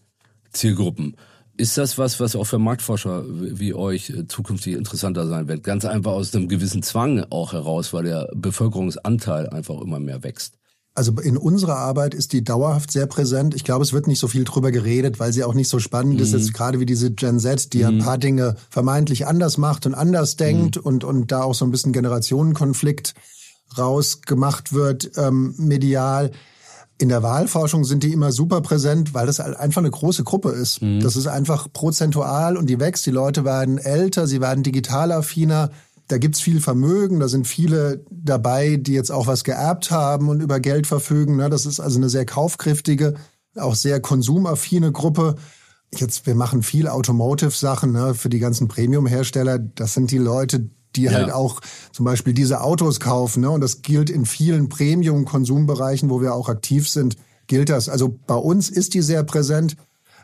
Zielgruppen. 0.53 1.17
Ist 1.59 1.79
das 1.79 1.97
was, 1.97 2.21
was 2.21 2.37
auch 2.37 2.45
für 2.45 2.59
Marktforscher 2.59 3.25
wie 3.27 3.73
euch 3.73 4.11
äh, 4.11 4.27
zukünftig 4.29 4.75
interessanter 4.75 5.27
sein 5.27 5.49
wird? 5.49 5.65
Ganz 5.65 5.87
einfach 5.87 6.13
aus 6.13 6.35
einem 6.35 6.49
gewissen 6.49 6.83
Zwang 6.83 7.25
auch 7.31 7.55
heraus, 7.55 7.95
weil 7.95 8.05
der 8.05 8.29
Bevölkerungsanteil 8.35 9.49
einfach 9.49 9.81
immer 9.81 9.99
mehr 9.99 10.23
wächst. 10.23 10.59
Also 10.95 11.13
in 11.21 11.37
unserer 11.37 11.77
Arbeit 11.77 12.15
ist 12.15 12.33
die 12.33 12.43
dauerhaft 12.43 12.91
sehr 12.91 13.07
präsent. 13.07 13.55
Ich 13.55 13.65
glaube, 13.65 13.85
es 13.85 13.93
wird 13.93 14.07
nicht 14.07 14.19
so 14.19 14.29
viel 14.29 14.45
drüber 14.45 14.71
geredet, 14.71 15.21
weil 15.21 15.31
sie 15.31 15.45
auch 15.45 15.53
nicht 15.53 15.69
so 15.69 15.79
spannend 15.79 16.15
mhm. 16.15 16.21
ist, 16.21 16.33
jetzt 16.33 16.55
gerade 16.55 16.81
wie 16.81 16.87
diese 16.87 17.11
Gen 17.11 17.39
Z, 17.39 17.75
die 17.75 17.81
mhm. 17.81 17.87
ein 17.87 17.99
paar 17.99 18.17
Dinge 18.17 18.57
vermeintlich 18.71 19.27
anders 19.27 19.59
macht 19.59 19.85
und 19.85 19.95
anders 19.95 20.37
denkt 20.37 20.77
mhm. 20.77 20.83
und, 20.83 21.05
und 21.05 21.33
da 21.33 21.43
auch 21.43 21.55
so 21.55 21.67
ein 21.67 21.71
bisschen 21.71 21.93
Generationenkonflikt 21.93 23.15
rausgemacht 23.77 24.73
wird, 24.73 25.13
ähm, 25.17 25.55
medial. 25.59 26.31
In 26.99 27.11
der 27.11 27.23
Wahlforschung 27.23 27.85
sind 27.85 28.03
die 28.03 28.13
immer 28.13 28.33
super 28.33 28.63
präsent, 28.63 29.13
weil 29.13 29.27
das 29.27 29.39
einfach 29.39 29.83
eine 29.83 29.91
große 29.91 30.25
Gruppe 30.25 30.51
ist. 30.51 30.81
Mhm. 30.81 31.01
Das 31.01 31.15
ist 31.15 31.27
einfach 31.27 31.71
prozentual 31.73 32.57
und 32.57 32.71
die 32.71 32.81
wächst. 32.81 33.05
Die 33.05 33.11
Leute 33.11 33.45
werden 33.45 33.79
älter, 33.79 34.27
sie 34.27 34.41
werden 34.41 34.63
digital 34.63 35.13
affiner. 35.13 35.71
Da 36.09 36.19
gibt's 36.19 36.41
viel 36.41 36.61
Vermögen, 36.61 37.21
da 37.21 37.29
sind 37.29 37.47
viele 37.49 38.05
dabei, 38.11 38.77
die 38.77 38.93
jetzt 38.93 39.11
auch 39.11 39.27
was 39.27 39.45
geerbt 39.45 39.91
haben 39.91 40.29
und 40.29 40.41
über 40.41 40.61
Geld 40.61 40.87
verfügen. 40.87 41.37
Ne? 41.37 41.51
Das 41.51 41.67
ist 41.67 41.81
also 41.81 41.99
eine 41.99 42.09
sehr 42.09 42.25
kaufkräftige, 42.25 43.15
auch 43.57 43.75
sehr 43.75 44.01
konsumaffine 44.01 44.93
Gruppe. 44.93 45.35
Jetzt, 45.95 46.27
wir 46.27 46.35
machen 46.35 46.63
viel 46.63 46.89
Automotive-Sachen 46.89 47.93
ne, 47.93 48.15
für 48.15 48.29
die 48.29 48.39
ganzen 48.39 48.69
Premium-Hersteller. 48.69 49.59
Das 49.59 49.95
sind 49.95 50.11
die 50.11 50.19
Leute, 50.19 50.71
die 50.97 51.09
halt 51.09 51.19
ja. 51.19 51.25
halt 51.27 51.35
auch 51.35 51.61
zum 51.93 52.05
Beispiel 52.05 52.33
diese 52.33 52.61
Autos 52.61 53.01
kaufen. 53.01 53.43
Ne? 53.43 53.51
Und 53.51 53.61
das 53.61 53.83
gilt 53.83 54.11
in 54.11 54.27
vielen 54.27 54.69
Premium-Konsumbereichen, 54.69 56.11
wo 56.11 56.21
wir 56.21 56.35
auch 56.35 56.49
aktiv 56.49 56.89
sind, 56.89 57.17
gilt 57.47 57.69
das. 57.69 57.89
Also 57.89 58.19
bei 58.27 58.35
uns 58.35 58.69
ist 58.69 58.95
die 58.95 59.03
sehr 59.03 59.23
präsent. 59.23 59.77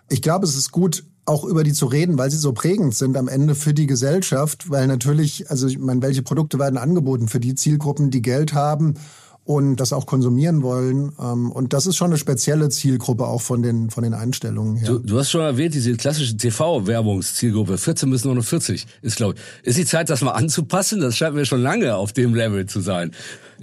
Ich 0.08 0.22
glaube, 0.22 0.46
es 0.46 0.56
ist 0.56 0.72
gut, 0.72 1.04
auch 1.24 1.44
über 1.44 1.62
die 1.62 1.72
zu 1.72 1.86
reden, 1.86 2.18
weil 2.18 2.30
sie 2.30 2.36
so 2.36 2.52
prägend 2.52 2.94
sind 2.94 3.16
am 3.16 3.28
Ende 3.28 3.54
für 3.54 3.74
die 3.74 3.86
Gesellschaft, 3.86 4.70
weil 4.70 4.88
natürlich, 4.88 5.50
also 5.50 5.68
ich 5.68 5.78
meine, 5.78 6.02
welche 6.02 6.22
Produkte 6.22 6.58
werden 6.58 6.78
angeboten 6.78 7.28
für 7.28 7.38
die 7.38 7.54
Zielgruppen, 7.54 8.10
die 8.10 8.22
Geld 8.22 8.54
haben 8.54 8.94
und 9.44 9.76
das 9.76 9.92
auch 9.92 10.06
konsumieren 10.06 10.62
wollen. 10.62 11.12
Ähm, 11.20 11.50
und 11.50 11.72
das 11.72 11.86
ist 11.86 11.96
schon 11.96 12.08
eine 12.08 12.18
spezielle 12.18 12.68
Zielgruppe 12.68 13.26
auch 13.26 13.42
von 13.42 13.62
den, 13.62 13.90
von 13.90 14.04
den 14.04 14.14
Einstellungen 14.14 14.76
her. 14.76 14.88
Du, 14.88 14.98
du 15.00 15.18
hast 15.18 15.30
schon 15.30 15.40
erwähnt, 15.40 15.74
diese 15.74 15.96
klassische 15.96 16.36
TV-Werbungszielgruppe, 16.36 17.76
14 17.76 18.10
bis 18.10 18.24
49 18.24 18.86
ist, 19.02 19.16
glaube 19.16 19.34
ich. 19.34 19.68
Ist 19.68 19.78
die 19.78 19.84
Zeit, 19.84 20.10
das 20.10 20.22
mal 20.22 20.32
anzupassen? 20.32 21.00
Das 21.00 21.16
scheint 21.16 21.34
mir 21.34 21.44
schon 21.44 21.62
lange 21.62 21.96
auf 21.96 22.12
dem 22.12 22.34
Level 22.34 22.66
zu 22.66 22.80
sein. 22.80 23.12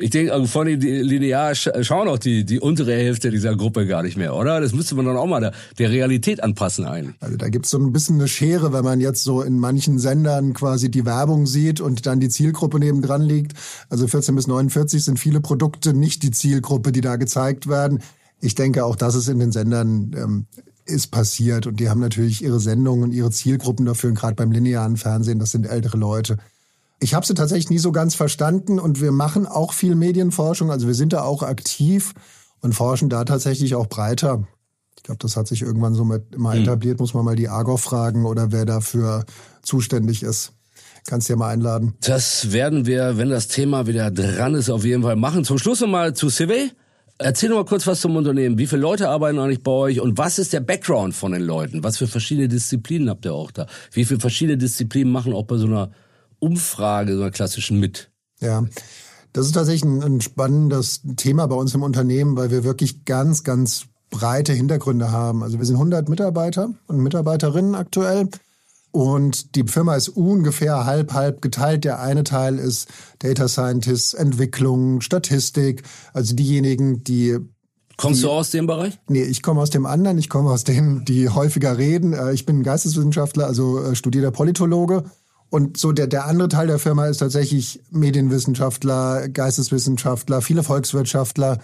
Ich 0.02 0.12
denke, 0.12 0.34
also 0.34 0.48
von 0.48 0.66
den 0.66 0.80
linear 0.80 1.56
schauen 1.56 2.08
auch 2.08 2.18
die, 2.18 2.46
die 2.46 2.60
untere 2.60 2.94
Hälfte 2.94 3.32
dieser 3.32 3.56
Gruppe 3.58 3.86
gar 3.86 4.02
nicht 4.02 4.16
mehr, 4.16 4.34
oder? 4.34 4.62
Das 4.62 4.74
müsste 4.74 4.96
man 4.96 5.06
dann 5.06 5.18
auch 5.18 5.26
mal 5.26 5.42
der, 5.42 5.52
der 5.78 5.90
Realität 5.90 6.42
anpassen 6.42 6.86
eigentlich. 6.86 7.16
Also 7.20 7.36
da 7.36 7.50
gibt's 7.50 7.70
so 7.70 7.78
ein 7.78 7.92
bisschen 7.92 8.16
eine 8.16 8.30
Schere, 8.30 8.72
wenn 8.72 8.86
man 8.86 9.02
jetzt 9.02 9.24
so 9.24 9.42
in 9.42 9.60
manchen 9.60 10.00
Sendern 10.00 10.54
quasi 10.54 10.90
die 10.90 11.06
Werbung 11.06 11.48
sieht 11.48 11.82
und 11.82 12.06
dann 12.06 12.22
die 12.22 12.30
Zielgruppe 12.30 12.80
nebendran 12.80 13.22
liegt. 13.22 13.54
Also 13.90 14.08
14 14.08 14.36
bis 14.36 14.48
49 14.48 15.04
sind 15.04 15.20
viele 15.20 15.42
Produkte 15.42 15.69
nicht 15.94 16.24
die 16.24 16.32
Zielgruppe, 16.32 16.92
die 16.92 17.02
da 17.02 17.16
gezeigt 17.16 17.68
werden. 17.68 18.00
Ich 18.42 18.56
denke 18.56 18.86
auch, 18.86 18.96
dass 18.96 19.16
es 19.16 19.28
in 19.28 19.40
den 19.40 19.52
Sendern 19.52 20.16
ähm, 20.18 20.46
ist 20.86 21.08
passiert 21.08 21.68
und 21.68 21.80
die 21.80 21.90
haben 21.90 22.00
natürlich 22.00 22.44
ihre 22.44 22.60
Sendungen 22.60 23.04
und 23.04 23.12
ihre 23.12 23.32
Zielgruppen 23.32 23.86
dafür 23.86 24.10
und 24.10 24.18
gerade 24.18 24.36
beim 24.36 24.52
linearen 24.52 24.98
Fernsehen, 24.98 25.40
das 25.40 25.52
sind 25.52 25.66
ältere 25.66 25.98
Leute. 25.98 26.38
Ich 27.00 27.14
habe 27.14 27.26
sie 27.26 27.34
tatsächlich 27.34 27.70
nie 27.70 27.80
so 27.80 27.92
ganz 27.92 28.16
verstanden 28.16 28.80
und 28.80 29.00
wir 29.00 29.12
machen 29.12 29.46
auch 29.46 29.74
viel 29.74 29.96
Medienforschung, 29.96 30.72
also 30.72 30.88
wir 30.88 30.96
sind 30.96 31.14
da 31.14 31.22
auch 31.24 31.44
aktiv 31.44 32.14
und 32.62 32.74
forschen 32.74 33.10
da 33.10 33.24
tatsächlich 33.24 33.76
auch 33.76 33.88
breiter. 33.88 34.48
Ich 34.98 35.04
glaube, 35.04 35.20
das 35.20 35.38
hat 35.38 35.48
sich 35.48 35.62
irgendwann 35.62 35.94
so 35.94 36.04
mit 36.04 36.36
immer 36.36 36.54
hm. 36.54 36.64
etabliert, 36.64 37.00
muss 37.00 37.14
man 37.14 37.24
mal 37.24 37.36
die 37.36 37.48
Argov 37.48 37.82
fragen 37.82 38.26
oder 38.26 38.52
wer 38.52 38.66
dafür 38.66 39.26
zuständig 39.62 40.24
ist. 40.24 40.54
Kannst 41.08 41.30
du 41.30 41.34
ja 41.34 41.38
mal 41.38 41.50
einladen. 41.50 41.94
Das 42.02 42.52
werden 42.52 42.86
wir, 42.86 43.18
wenn 43.18 43.30
das 43.30 43.48
Thema 43.48 43.88
wieder 43.88 44.12
dran 44.12 44.56
ist, 44.56 44.70
auf 44.70 44.86
jeden 44.86 45.04
Fall 45.04 45.16
machen. 45.16 45.44
Zum 45.44 45.58
Schluss 45.58 45.82
nochmal 45.82 46.14
zu 46.14 46.30
Civey. 46.30 46.72
Erzähl 47.18 47.50
noch 47.50 47.58
mal 47.58 47.66
kurz 47.66 47.86
was 47.86 48.00
zum 48.00 48.16
Unternehmen. 48.16 48.58
Wie 48.58 48.68
viele 48.68 48.82
Leute 48.82 49.10
arbeiten 49.10 49.40
eigentlich 49.40 49.62
bei 49.62 49.72
euch 49.72 50.00
und 50.00 50.18
was 50.18 50.40
ist 50.40 50.54
der 50.54 50.62
Background 50.62 51.14
von 51.14 51.34
den 51.34 51.42
Leuten? 51.42 51.84
Was 51.84 51.98
für 51.98 52.08
verschiedene 52.08 52.48
Disziplinen 52.48 53.10
habt 53.10 53.26
ihr 53.26 53.34
auch 53.34 53.52
da? 53.52 53.68
Wie 53.92 54.06
viele 54.06 54.22
verschiedene 54.22 54.58
Disziplinen 54.58 55.12
machen 55.12 55.34
auch 55.34 55.44
bei 55.44 55.58
so 55.58 55.66
einer 55.66 55.92
Umfrage, 56.40 57.16
so 57.16 57.22
einer 57.22 57.32
klassischen 57.32 57.78
mit? 57.78 58.10
Ja, 58.40 58.64
das 59.34 59.48
ist 59.48 59.52
tatsächlich 59.52 59.84
ein, 59.84 60.02
ein 60.02 60.22
spannendes 60.22 61.02
Thema 61.18 61.46
bei 61.48 61.56
uns 61.56 61.74
im 61.76 61.84
Unternehmen, 61.84 62.38
weil 62.38 62.52
wir 62.52 62.64
wirklich 62.64 63.04
ganz, 63.04 63.44
ganz 63.44 63.88
breite 64.10 64.54
Hintergründe 64.54 65.12
haben. 65.12 65.44
Also 65.44 65.60
wir 65.60 65.66
sind 65.66 65.76
100 65.76 66.10
Mitarbeiter 66.10 66.70
und 66.88 67.00
Mitarbeiterinnen 67.00 67.76
aktuell. 67.76 68.30
Und 68.92 69.56
die 69.56 69.66
Firma 69.66 69.96
ist 69.96 70.10
ungefähr 70.10 70.86
halb, 70.86 71.14
halb 71.14 71.42
geteilt. 71.42 71.84
Der 71.84 72.00
eine 72.00 72.24
Teil 72.24 72.58
ist 72.58 72.88
Data 73.20 73.48
Scientist, 73.48 74.16
Entwicklung, 74.16 75.02
Statistik. 75.02 75.84
Also 76.14 76.36
diejenigen, 76.36 77.04
die 77.04 77.38
Kommst 77.98 78.22
die, 78.22 78.24
du 78.24 78.32
aus 78.32 78.52
dem 78.52 78.66
Bereich? 78.66 78.98
Nee, 79.08 79.24
ich 79.24 79.42
komme 79.42 79.62
aus 79.62 79.70
dem 79.70 79.86
anderen. 79.86 80.18
Ich 80.18 80.30
komme 80.30 80.50
aus 80.50 80.64
denen, 80.64 81.06
die 81.06 81.30
häufiger 81.30 81.78
reden. 81.78 82.14
Äh, 82.14 82.34
ich 82.34 82.46
bin 82.46 82.64
Geisteswissenschaftler, 82.64 83.46
also 83.46 83.84
äh, 83.84 83.96
studierter 83.96 84.32
Politologe. 84.32 85.04
Und 85.50 85.78
so 85.78 85.92
der, 85.92 86.08
der 86.08 86.26
andere 86.26 86.48
Teil 86.48 86.68
der 86.68 86.80
Firma 86.80 87.08
ist 87.08 87.18
tatsächlich 87.18 87.82
Medienwissenschaftler, 87.92 89.30
Geisteswissenschaftler, 89.30 90.42
viele 90.42 90.64
Volkswirtschaftler. 90.64 91.60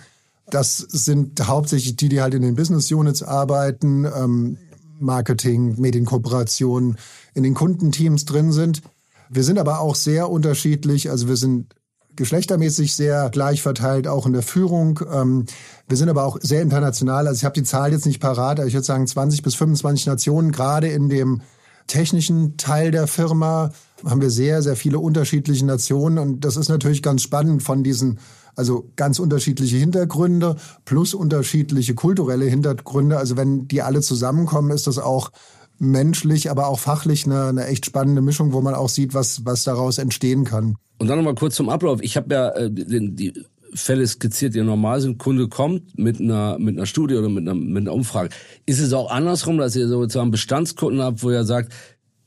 Das 0.49 0.77
sind 0.77 1.47
hauptsächlich 1.47 1.95
die, 1.95 2.09
die 2.09 2.21
halt 2.21 2.33
in 2.33 2.41
den 2.41 2.55
Business 2.55 2.91
Units 2.91 3.23
arbeiten, 3.23 4.05
ähm, 4.05 4.57
Marketing, 4.99 5.79
Medienkooperation, 5.79 6.97
in 7.33 7.43
den 7.43 7.53
Kundenteams 7.53 8.25
drin 8.25 8.51
sind. 8.51 8.81
Wir 9.29 9.43
sind 9.43 9.57
aber 9.57 9.79
auch 9.79 9.95
sehr 9.95 10.29
unterschiedlich. 10.29 11.09
Also 11.09 11.27
wir 11.27 11.37
sind 11.37 11.75
geschlechtermäßig 12.15 12.95
sehr 12.95 13.29
gleich 13.29 13.61
verteilt, 13.61 14.07
auch 14.07 14.25
in 14.25 14.33
der 14.33 14.41
Führung. 14.41 14.99
Ähm, 15.11 15.45
wir 15.87 15.97
sind 15.97 16.09
aber 16.09 16.23
auch 16.23 16.37
sehr 16.41 16.61
international. 16.61 17.27
Also 17.27 17.39
ich 17.39 17.45
habe 17.45 17.53
die 17.55 17.63
Zahl 17.63 17.91
jetzt 17.91 18.05
nicht 18.05 18.21
parat, 18.21 18.59
aber 18.59 18.67
ich 18.67 18.73
würde 18.73 18.85
sagen 18.85 19.07
20 19.07 19.41
bis 19.41 19.55
25 19.55 20.07
Nationen, 20.07 20.51
gerade 20.51 20.87
in 20.87 21.09
dem 21.09 21.41
technischen 21.87 22.57
Teil 22.57 22.91
der 22.91 23.07
Firma 23.07 23.71
haben 24.05 24.21
wir 24.21 24.29
sehr, 24.29 24.61
sehr 24.61 24.75
viele 24.75 24.99
unterschiedliche 24.99 25.65
Nationen. 25.65 26.17
Und 26.17 26.41
das 26.41 26.57
ist 26.57 26.69
natürlich 26.69 27.01
ganz 27.01 27.21
spannend 27.21 27.63
von 27.63 27.83
diesen, 27.83 28.19
also 28.55 28.89
ganz 28.95 29.19
unterschiedliche 29.19 29.77
Hintergründe 29.77 30.55
plus 30.85 31.13
unterschiedliche 31.13 31.93
kulturelle 31.93 32.45
Hintergründe. 32.45 33.17
Also 33.17 33.37
wenn 33.37 33.67
die 33.67 33.81
alle 33.81 34.01
zusammenkommen, 34.01 34.71
ist 34.71 34.87
das 34.87 34.97
auch 34.97 35.31
menschlich, 35.77 36.49
aber 36.49 36.67
auch 36.67 36.79
fachlich 36.79 37.25
eine, 37.25 37.45
eine 37.45 37.67
echt 37.67 37.85
spannende 37.85 38.21
Mischung, 38.21 38.53
wo 38.53 38.61
man 38.61 38.73
auch 38.75 38.89
sieht, 38.89 39.13
was, 39.13 39.45
was 39.45 39.63
daraus 39.63 39.97
entstehen 39.97 40.45
kann. 40.45 40.75
Und 40.97 41.07
dann 41.07 41.17
nochmal 41.17 41.35
kurz 41.35 41.55
zum 41.55 41.69
Ablauf. 41.69 41.99
Ich 42.01 42.15
habe 42.15 42.33
ja 42.33 42.49
äh, 42.51 42.71
die, 42.71 43.15
die 43.15 43.33
Fälle 43.73 44.07
skizziert, 44.07 44.55
die 44.55 44.61
normal 44.61 45.01
sind. 45.01 45.17
Kunde 45.17 45.49
kommt 45.49 45.97
mit 45.97 46.19
einer, 46.21 46.57
mit 46.59 46.77
einer 46.77 46.85
Studie 46.85 47.15
oder 47.15 47.29
mit 47.29 47.41
einer, 47.41 47.55
mit 47.55 47.81
einer 47.81 47.93
Umfrage. 47.93 48.29
Ist 48.65 48.79
es 48.79 48.93
auch 48.93 49.11
andersrum, 49.11 49.57
dass 49.57 49.75
ihr 49.75 49.87
sozusagen 49.87 50.31
Bestandskunden 50.31 51.01
habt, 51.01 51.23
wo 51.23 51.31
ihr 51.31 51.43
sagt, 51.43 51.73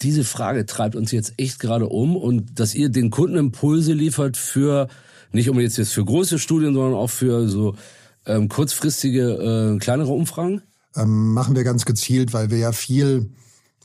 diese 0.03 0.25
Frage 0.25 0.67
treibt 0.67 0.95
uns 0.95 1.11
jetzt 1.11 1.35
echt 1.39 1.59
gerade 1.59 1.89
um 1.89 2.17
und 2.17 2.61
dass 2.61 2.75
ihr 2.75 2.89
den 2.89 3.11
Kunden 3.11 3.37
Impulse 3.37 3.95
liefert 3.95 4.37
für, 4.37 4.89
nicht 5.33 5.49
unbedingt 5.49 5.77
jetzt 5.77 5.93
für 5.93 6.05
große 6.05 6.39
Studien, 6.39 6.75
sondern 6.75 6.95
auch 6.95 7.11
für 7.11 7.49
so 7.49 7.75
ähm, 8.27 8.49
kurzfristige, 8.49 9.75
äh, 9.75 9.79
kleinere 9.79 10.13
Umfragen? 10.13 10.63
Ähm, 10.97 11.33
machen 11.33 11.57
wir 11.57 11.65
ganz 11.65 11.85
gezielt, 11.85 12.33
weil 12.33 12.51
wir 12.51 12.59
ja 12.59 12.73
viel 12.73 13.31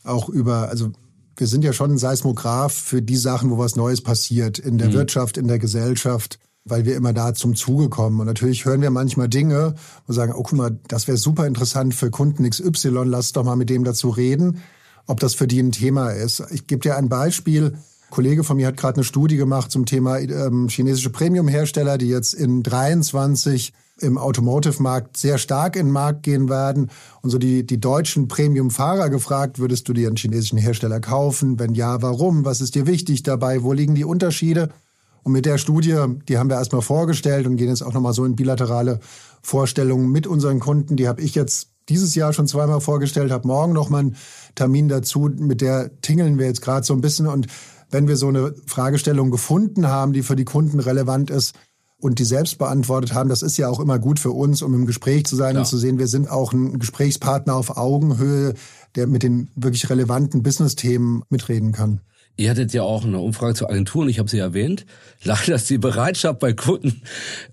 auch 0.03 0.29
über, 0.29 0.69
also 0.69 0.91
wir 1.37 1.47
sind 1.47 1.63
ja 1.63 1.73
schon 1.73 1.91
ein 1.91 1.97
Seismograph 1.97 2.73
für 2.73 3.01
die 3.01 3.15
Sachen, 3.15 3.49
wo 3.49 3.57
was 3.57 3.75
Neues 3.75 4.01
passiert 4.01 4.59
in 4.59 4.77
der 4.77 4.89
mhm. 4.89 4.93
Wirtschaft, 4.93 5.37
in 5.37 5.47
der 5.47 5.59
Gesellschaft, 5.59 6.39
weil 6.65 6.85
wir 6.85 6.95
immer 6.95 7.13
da 7.13 7.33
zum 7.33 7.55
Zuge 7.55 7.89
kommen. 7.89 8.19
Und 8.19 8.27
natürlich 8.27 8.65
hören 8.65 8.81
wir 8.81 8.89
manchmal 8.89 9.29
Dinge 9.29 9.75
und 10.07 10.13
sagen, 10.13 10.33
oh 10.33 10.43
guck 10.43 10.53
mal, 10.53 10.79
das 10.87 11.07
wäre 11.07 11.17
super 11.17 11.47
interessant 11.47 11.93
für 11.93 12.11
Kunden 12.11 12.49
XY, 12.49 13.03
lass 13.05 13.31
doch 13.31 13.43
mal 13.43 13.55
mit 13.55 13.69
dem 13.69 13.83
dazu 13.83 14.09
reden, 14.09 14.59
ob 15.07 15.19
das 15.19 15.33
für 15.33 15.47
die 15.47 15.59
ein 15.59 15.71
Thema 15.71 16.11
ist. 16.11 16.43
Ich 16.51 16.67
gebe 16.67 16.81
dir 16.81 16.97
ein 16.97 17.09
Beispiel. 17.09 17.73
Kollege 18.13 18.43
von 18.43 18.57
mir 18.57 18.67
hat 18.67 18.77
gerade 18.77 18.97
eine 18.97 19.03
Studie 19.03 19.37
gemacht 19.37 19.71
zum 19.71 19.87
Thema 19.87 20.19
ähm, 20.19 20.67
chinesische 20.69 21.09
Premium-Hersteller, 21.09 21.97
die 21.97 22.09
jetzt 22.09 22.35
in 22.35 22.61
23 22.61 23.73
im 24.01 24.19
Automotive-Markt 24.19 25.17
sehr 25.17 25.39
stark 25.39 25.75
in 25.75 25.87
den 25.87 25.93
Markt 25.93 26.21
gehen 26.21 26.47
werden 26.47 26.91
und 27.23 27.31
so 27.31 27.39
die, 27.39 27.65
die 27.65 27.79
deutschen 27.79 28.27
Premium-Fahrer 28.27 29.09
gefragt, 29.09 29.57
würdest 29.57 29.89
du 29.89 29.93
dir 29.93 30.09
einen 30.09 30.15
chinesischen 30.15 30.59
Hersteller 30.59 30.99
kaufen? 30.99 31.57
Wenn 31.57 31.73
ja, 31.73 32.03
warum? 32.03 32.45
Was 32.45 32.61
ist 32.61 32.75
dir 32.75 32.85
wichtig 32.85 33.23
dabei? 33.23 33.63
Wo 33.63 33.73
liegen 33.73 33.95
die 33.95 34.05
Unterschiede? 34.05 34.69
Und 35.23 35.31
mit 35.31 35.47
der 35.47 35.57
Studie, 35.57 35.97
die 36.27 36.37
haben 36.37 36.51
wir 36.51 36.57
erstmal 36.57 36.83
vorgestellt 36.83 37.47
und 37.47 37.55
gehen 37.55 37.69
jetzt 37.69 37.81
auch 37.81 37.93
nochmal 37.93 38.13
so 38.13 38.25
in 38.25 38.35
bilaterale 38.35 38.99
Vorstellungen 39.41 40.11
mit 40.11 40.27
unseren 40.27 40.59
Kunden. 40.59 40.97
Die 40.97 41.07
habe 41.07 41.23
ich 41.23 41.33
jetzt 41.33 41.69
dieses 41.89 42.13
Jahr 42.13 42.31
schon 42.31 42.47
zweimal 42.47 42.79
vorgestellt, 42.79 43.31
habe 43.31 43.47
morgen 43.47 43.73
nochmal 43.73 44.01
einen 44.01 44.17
Termin 44.53 44.87
dazu. 44.87 45.31
Mit 45.35 45.61
der 45.61 45.99
tingeln 46.01 46.37
wir 46.37 46.45
jetzt 46.45 46.61
gerade 46.61 46.85
so 46.85 46.93
ein 46.93 47.01
bisschen. 47.01 47.25
Und 47.25 47.47
wenn 47.93 48.07
wir 48.07 48.17
so 48.17 48.27
eine 48.27 48.53
Fragestellung 48.65 49.31
gefunden 49.31 49.87
haben, 49.87 50.13
die 50.13 50.23
für 50.23 50.35
die 50.35 50.45
Kunden 50.45 50.79
relevant 50.79 51.29
ist, 51.29 51.53
und 52.03 52.19
die 52.19 52.25
selbst 52.25 52.57
beantwortet 52.57 53.13
haben, 53.13 53.29
das 53.29 53.41
ist 53.41 53.55
ja 53.55 53.69
auch 53.69 53.79
immer 53.79 53.97
gut 53.97 54.19
für 54.19 54.31
uns, 54.31 54.61
um 54.61 54.73
im 54.73 54.85
Gespräch 54.85 55.25
zu 55.25 55.37
sein 55.37 55.55
ja. 55.55 55.61
und 55.61 55.65
zu 55.65 55.77
sehen, 55.77 55.99
wir 55.99 56.07
sind 56.07 56.29
auch 56.29 56.51
ein 56.51 56.77
Gesprächspartner 56.77 57.55
auf 57.55 57.77
Augenhöhe, 57.77 58.55
der 58.95 59.07
mit 59.07 59.23
den 59.23 59.49
wirklich 59.55 59.89
relevanten 59.89 60.43
Business-Themen 60.43 61.23
mitreden 61.29 61.71
kann. 61.71 62.01
Ihr 62.35 62.49
hattet 62.49 62.73
ja 62.73 62.81
auch 62.81 63.05
eine 63.05 63.19
Umfrage 63.19 63.53
zur 63.53 63.69
Agentur 63.69 64.01
und 64.01 64.09
ich 64.09 64.17
habe 64.17 64.27
sie 64.27 64.39
erwähnt. 64.39 64.87
Leider 65.23 65.53
ist 65.53 65.69
die 65.69 65.77
Bereitschaft 65.77 66.39
bei 66.39 66.53
Kunden, 66.53 67.03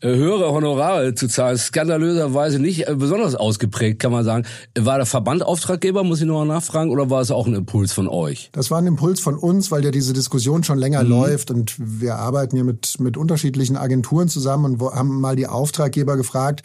äh, 0.01 0.09
höhere 0.09 0.51
Honorare 0.53 1.14
zu 1.14 1.28
zahlen, 1.28 1.59
skandalöserweise 1.59 2.59
nicht 2.59 2.89
äh, 2.89 2.95
besonders 2.95 3.35
ausgeprägt, 3.35 4.01
kann 4.01 4.11
man 4.11 4.24
sagen. 4.24 4.47
War 4.78 4.97
der 4.97 5.05
Verband 5.05 5.43
Auftraggeber, 5.43 6.03
muss 6.03 6.20
ich 6.20 6.26
nochmal 6.26 6.47
nachfragen, 6.47 6.91
oder 6.91 7.11
war 7.11 7.20
es 7.20 7.31
auch 7.31 7.47
ein 7.47 7.55
Impuls 7.55 7.93
von 7.93 8.09
euch? 8.09 8.49
Das 8.53 8.70
war 8.70 8.78
ein 8.78 8.87
Impuls 8.87 9.20
von 9.20 9.37
uns, 9.37 9.70
weil 9.70 9.85
ja 9.85 9.91
diese 9.91 10.14
Diskussion 10.14 10.64
schon 10.64 10.78
länger 10.78 11.03
mhm. 11.03 11.11
läuft 11.11 11.51
und 11.51 11.76
wir 11.78 12.16
arbeiten 12.16 12.57
ja 12.57 12.64
mit, 12.64 12.99
mit 13.01 13.18
unterschiedlichen 13.18 13.76
Agenturen 13.76 14.28
zusammen 14.28 14.64
und 14.64 14.95
haben 14.95 15.20
mal 15.20 15.37
die 15.37 15.47
Auftraggeber 15.47 16.16
gefragt, 16.16 16.62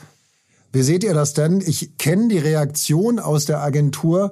wie 0.72 0.84
seht 0.84 1.04
ihr 1.04 1.14
das 1.14 1.34
denn? 1.34 1.60
Ich 1.60 1.98
kenne 1.98 2.30
die 2.30 2.38
Reaktion 2.38 3.20
aus 3.20 3.46
der 3.46 3.62
Agentur. 3.62 4.32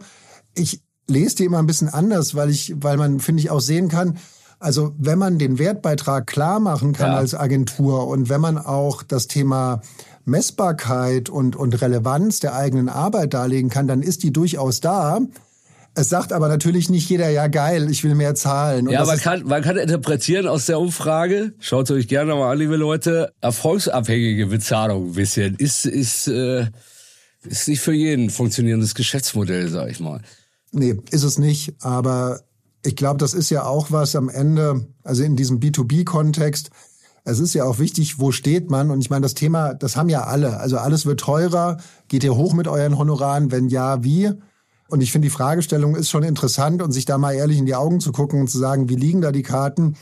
Ich 0.56 0.83
lese 1.08 1.36
die 1.38 1.46
immer 1.46 1.60
ein 1.60 1.68
bisschen 1.68 1.90
anders, 1.90 2.36
weil 2.36 2.50
ich, 2.50 2.74
weil 2.78 2.98
man, 2.98 3.20
finde 3.20 3.42
ich, 3.42 3.50
auch 3.50 3.62
sehen 3.62 3.90
kann, 3.90 4.18
also 4.60 4.94
wenn 4.98 5.20
man 5.20 5.40
den 5.40 5.60
Wertbeitrag 5.60 6.26
klar 6.26 6.62
machen 6.62 6.94
kann 6.94 7.12
ja. 7.12 7.18
als 7.18 7.36
Agentur 7.36 8.08
und 8.08 8.30
wenn 8.30 8.40
man 8.40 8.58
auch 8.58 9.04
das 9.04 9.28
Thema 9.28 9.82
Messbarkeit 10.24 11.30
und, 11.30 11.58
und 11.58 11.82
Relevanz 11.82 12.40
der 12.40 12.56
eigenen 12.56 12.88
Arbeit 12.88 13.34
darlegen 13.34 13.70
kann, 13.70 13.88
dann 13.88 14.02
ist 14.02 14.24
die 14.24 14.32
durchaus 14.32 14.80
da. 14.80 15.20
Es 15.96 16.10
sagt 16.10 16.32
aber 16.32 16.48
natürlich 16.48 16.90
nicht 16.90 17.10
jeder, 17.10 17.30
ja 17.30 17.48
geil, 17.48 17.92
ich 17.92 18.06
will 18.06 18.16
mehr 18.16 18.36
zahlen. 18.36 18.88
Und 18.88 18.94
ja, 18.94 19.06
man 19.06 19.20
kann, 19.20 19.44
man 19.44 19.62
kann 19.62 19.76
interpretieren 19.76 20.48
aus 20.48 20.66
der 20.66 20.80
Umfrage, 20.80 21.54
schaut 21.60 21.92
euch 21.92 22.08
gerne 22.08 22.34
mal 22.34 22.54
an, 22.54 22.58
liebe 22.58 22.78
Leute, 22.78 23.34
erfolgsabhängige 23.42 24.48
Bezahlung 24.48 25.10
ein 25.10 25.14
bisschen. 25.14 25.56
Ist, 25.58 25.86
ist, 25.86 26.28
äh, 26.30 26.68
ist 27.44 27.68
nicht 27.68 27.82
für 27.82 27.94
jeden 27.94 28.30
funktionierendes 28.30 28.96
Geschäftsmodell, 28.96 29.68
sag 29.68 29.92
ich 29.92 30.00
mal. 30.00 30.22
Nee, 30.74 30.98
ist 31.12 31.24
es 31.24 31.38
nicht. 31.38 31.76
Aber 31.82 32.42
ich 32.84 32.96
glaube, 32.96 33.18
das 33.18 33.34
ist 33.34 33.50
ja 33.50 33.64
auch 33.66 33.92
was 33.92 34.16
am 34.16 34.28
Ende, 34.28 34.88
also 35.04 35.24
in 35.24 35.36
diesem 35.36 35.60
B2B-Kontext, 35.60 36.72
es 37.26 37.40
ist 37.40 37.54
ja 37.54 37.64
auch 37.64 37.80
wichtig, 37.80 38.20
wo 38.20 38.32
steht 38.34 38.70
man? 38.70 38.92
Und 38.92 39.00
ich 39.00 39.10
meine, 39.10 39.22
das 39.22 39.34
Thema, 39.34 39.74
das 39.74 39.96
haben 39.96 40.10
ja 40.10 40.26
alle. 40.26 40.60
Also 40.60 40.78
alles 40.78 41.06
wird 41.06 41.22
teurer. 41.22 41.78
Geht 42.10 42.26
ihr 42.26 42.36
hoch 42.36 42.54
mit 42.54 42.68
euren 42.68 42.98
Honoraren? 42.98 43.50
Wenn 43.50 43.70
ja, 43.70 44.04
wie? 44.04 44.32
Und 44.90 45.02
ich 45.02 45.14
finde, 45.14 45.28
die 45.28 45.34
Fragestellung 45.34 45.96
ist 45.96 46.10
schon 46.10 46.24
interessant 46.24 46.82
und 46.82 46.92
sich 46.92 47.06
da 47.06 47.18
mal 47.18 47.34
ehrlich 47.34 47.60
in 47.60 47.66
die 47.66 47.76
Augen 47.76 48.02
zu 48.02 48.12
gucken 48.12 48.42
und 48.42 48.50
zu 48.50 48.58
sagen, 48.58 48.90
wie 48.90 48.96
liegen 48.96 49.22
da 49.22 49.32
die 49.32 49.42
Karten? 49.42 49.96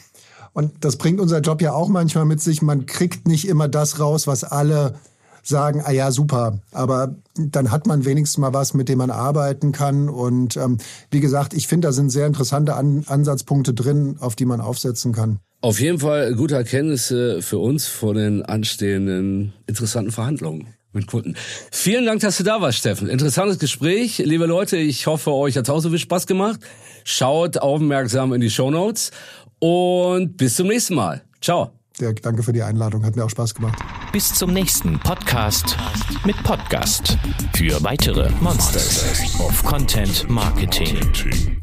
Und 0.54 0.84
das 0.84 0.98
bringt 0.98 1.20
unser 1.20 1.42
Job 1.42 1.62
ja 1.62 1.74
auch 1.74 1.90
manchmal 1.90 2.26
mit 2.26 2.42
sich. 2.42 2.62
Man 2.64 2.88
kriegt 2.88 3.28
nicht 3.28 3.48
immer 3.48 3.68
das 3.68 4.00
raus, 4.00 4.26
was 4.26 4.44
alle 4.44 4.96
sagen, 5.44 5.82
ah 5.84 5.92
ja, 5.92 6.12
super. 6.12 6.60
Aber 6.72 7.16
dann 7.36 7.72
hat 7.72 7.88
man 7.88 8.06
wenigstens 8.06 8.38
mal 8.38 8.54
was, 8.54 8.74
mit 8.74 8.90
dem 8.90 9.00
man 9.00 9.12
arbeiten 9.12 9.72
kann. 9.72 10.10
Und 10.10 10.58
ähm, 10.58 10.78
wie 11.10 11.20
gesagt, 11.20 11.54
ich 11.54 11.68
finde, 11.68 11.88
da 11.88 11.92
sind 11.92 12.10
sehr 12.10 12.28
interessante 12.28 12.76
An 12.76 13.04
Ansatzpunkte 13.08 13.74
drin, 13.74 14.18
auf 14.20 14.36
die 14.36 14.46
man 14.46 14.62
aufsetzen 14.62 15.14
kann. 15.14 15.40
Auf 15.62 15.80
jeden 15.80 16.00
Fall 16.00 16.34
gute 16.34 16.56
Erkenntnisse 16.56 17.42
für 17.42 17.60
uns 17.60 17.86
vor 17.88 18.14
den 18.16 18.44
anstehenden 18.44 19.54
interessanten 19.68 20.12
Verhandlungen 20.12 20.68
mit 20.94 21.08
Kunden. 21.08 21.36
Vielen 21.72 22.06
Dank, 22.06 22.22
dass 22.22 22.38
du 22.38 22.44
da 22.44 22.62
warst, 22.62 22.80
Steffen. 22.80 23.08
Interessantes 23.08 23.60
Gespräch. 23.60 24.18
Liebe 24.18 24.46
Leute, 24.46 24.78
ich 24.78 25.08
hoffe, 25.08 25.32
euch 25.32 25.58
hat 25.58 25.70
auch 25.70 25.80
so 25.80 25.90
viel 25.90 26.00
Spaß 26.00 26.28
gemacht. 26.28 26.60
Schaut 27.04 27.58
aufmerksam 27.58 28.34
in 28.34 28.42
die 28.42 28.50
Show 28.50 28.72
Notes 28.72 29.12
und 29.60 30.38
bis 30.38 30.56
zum 30.56 30.68
nächsten 30.68 30.96
Mal. 30.96 31.22
Ciao. 31.42 31.81
Dirk, 32.00 32.22
danke 32.22 32.44
für 32.44 32.54
die 32.54 32.62
Einladung. 32.64 33.04
Hat 33.06 33.16
mir 33.16 33.26
auch 33.26 33.30
Spaß 33.30 33.56
gemacht. 33.56 33.80
Bis 34.12 34.34
zum 34.34 34.52
nächsten 34.54 35.00
Podcast 35.00 35.78
mit 36.26 36.42
Podcast. 36.44 37.18
Für 37.56 37.82
weitere 37.84 38.30
Monsters 38.42 39.40
of 39.40 39.64
Content 39.64 40.30
Marketing. 40.30 40.98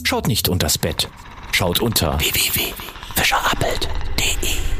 Schaut 0.04 0.28
nicht 0.28 0.48
unters 0.48 0.78
Bett. 0.78 1.08
Schaut 1.52 1.80
unter 1.80 2.18
www.fischerappelt.de 2.20 4.77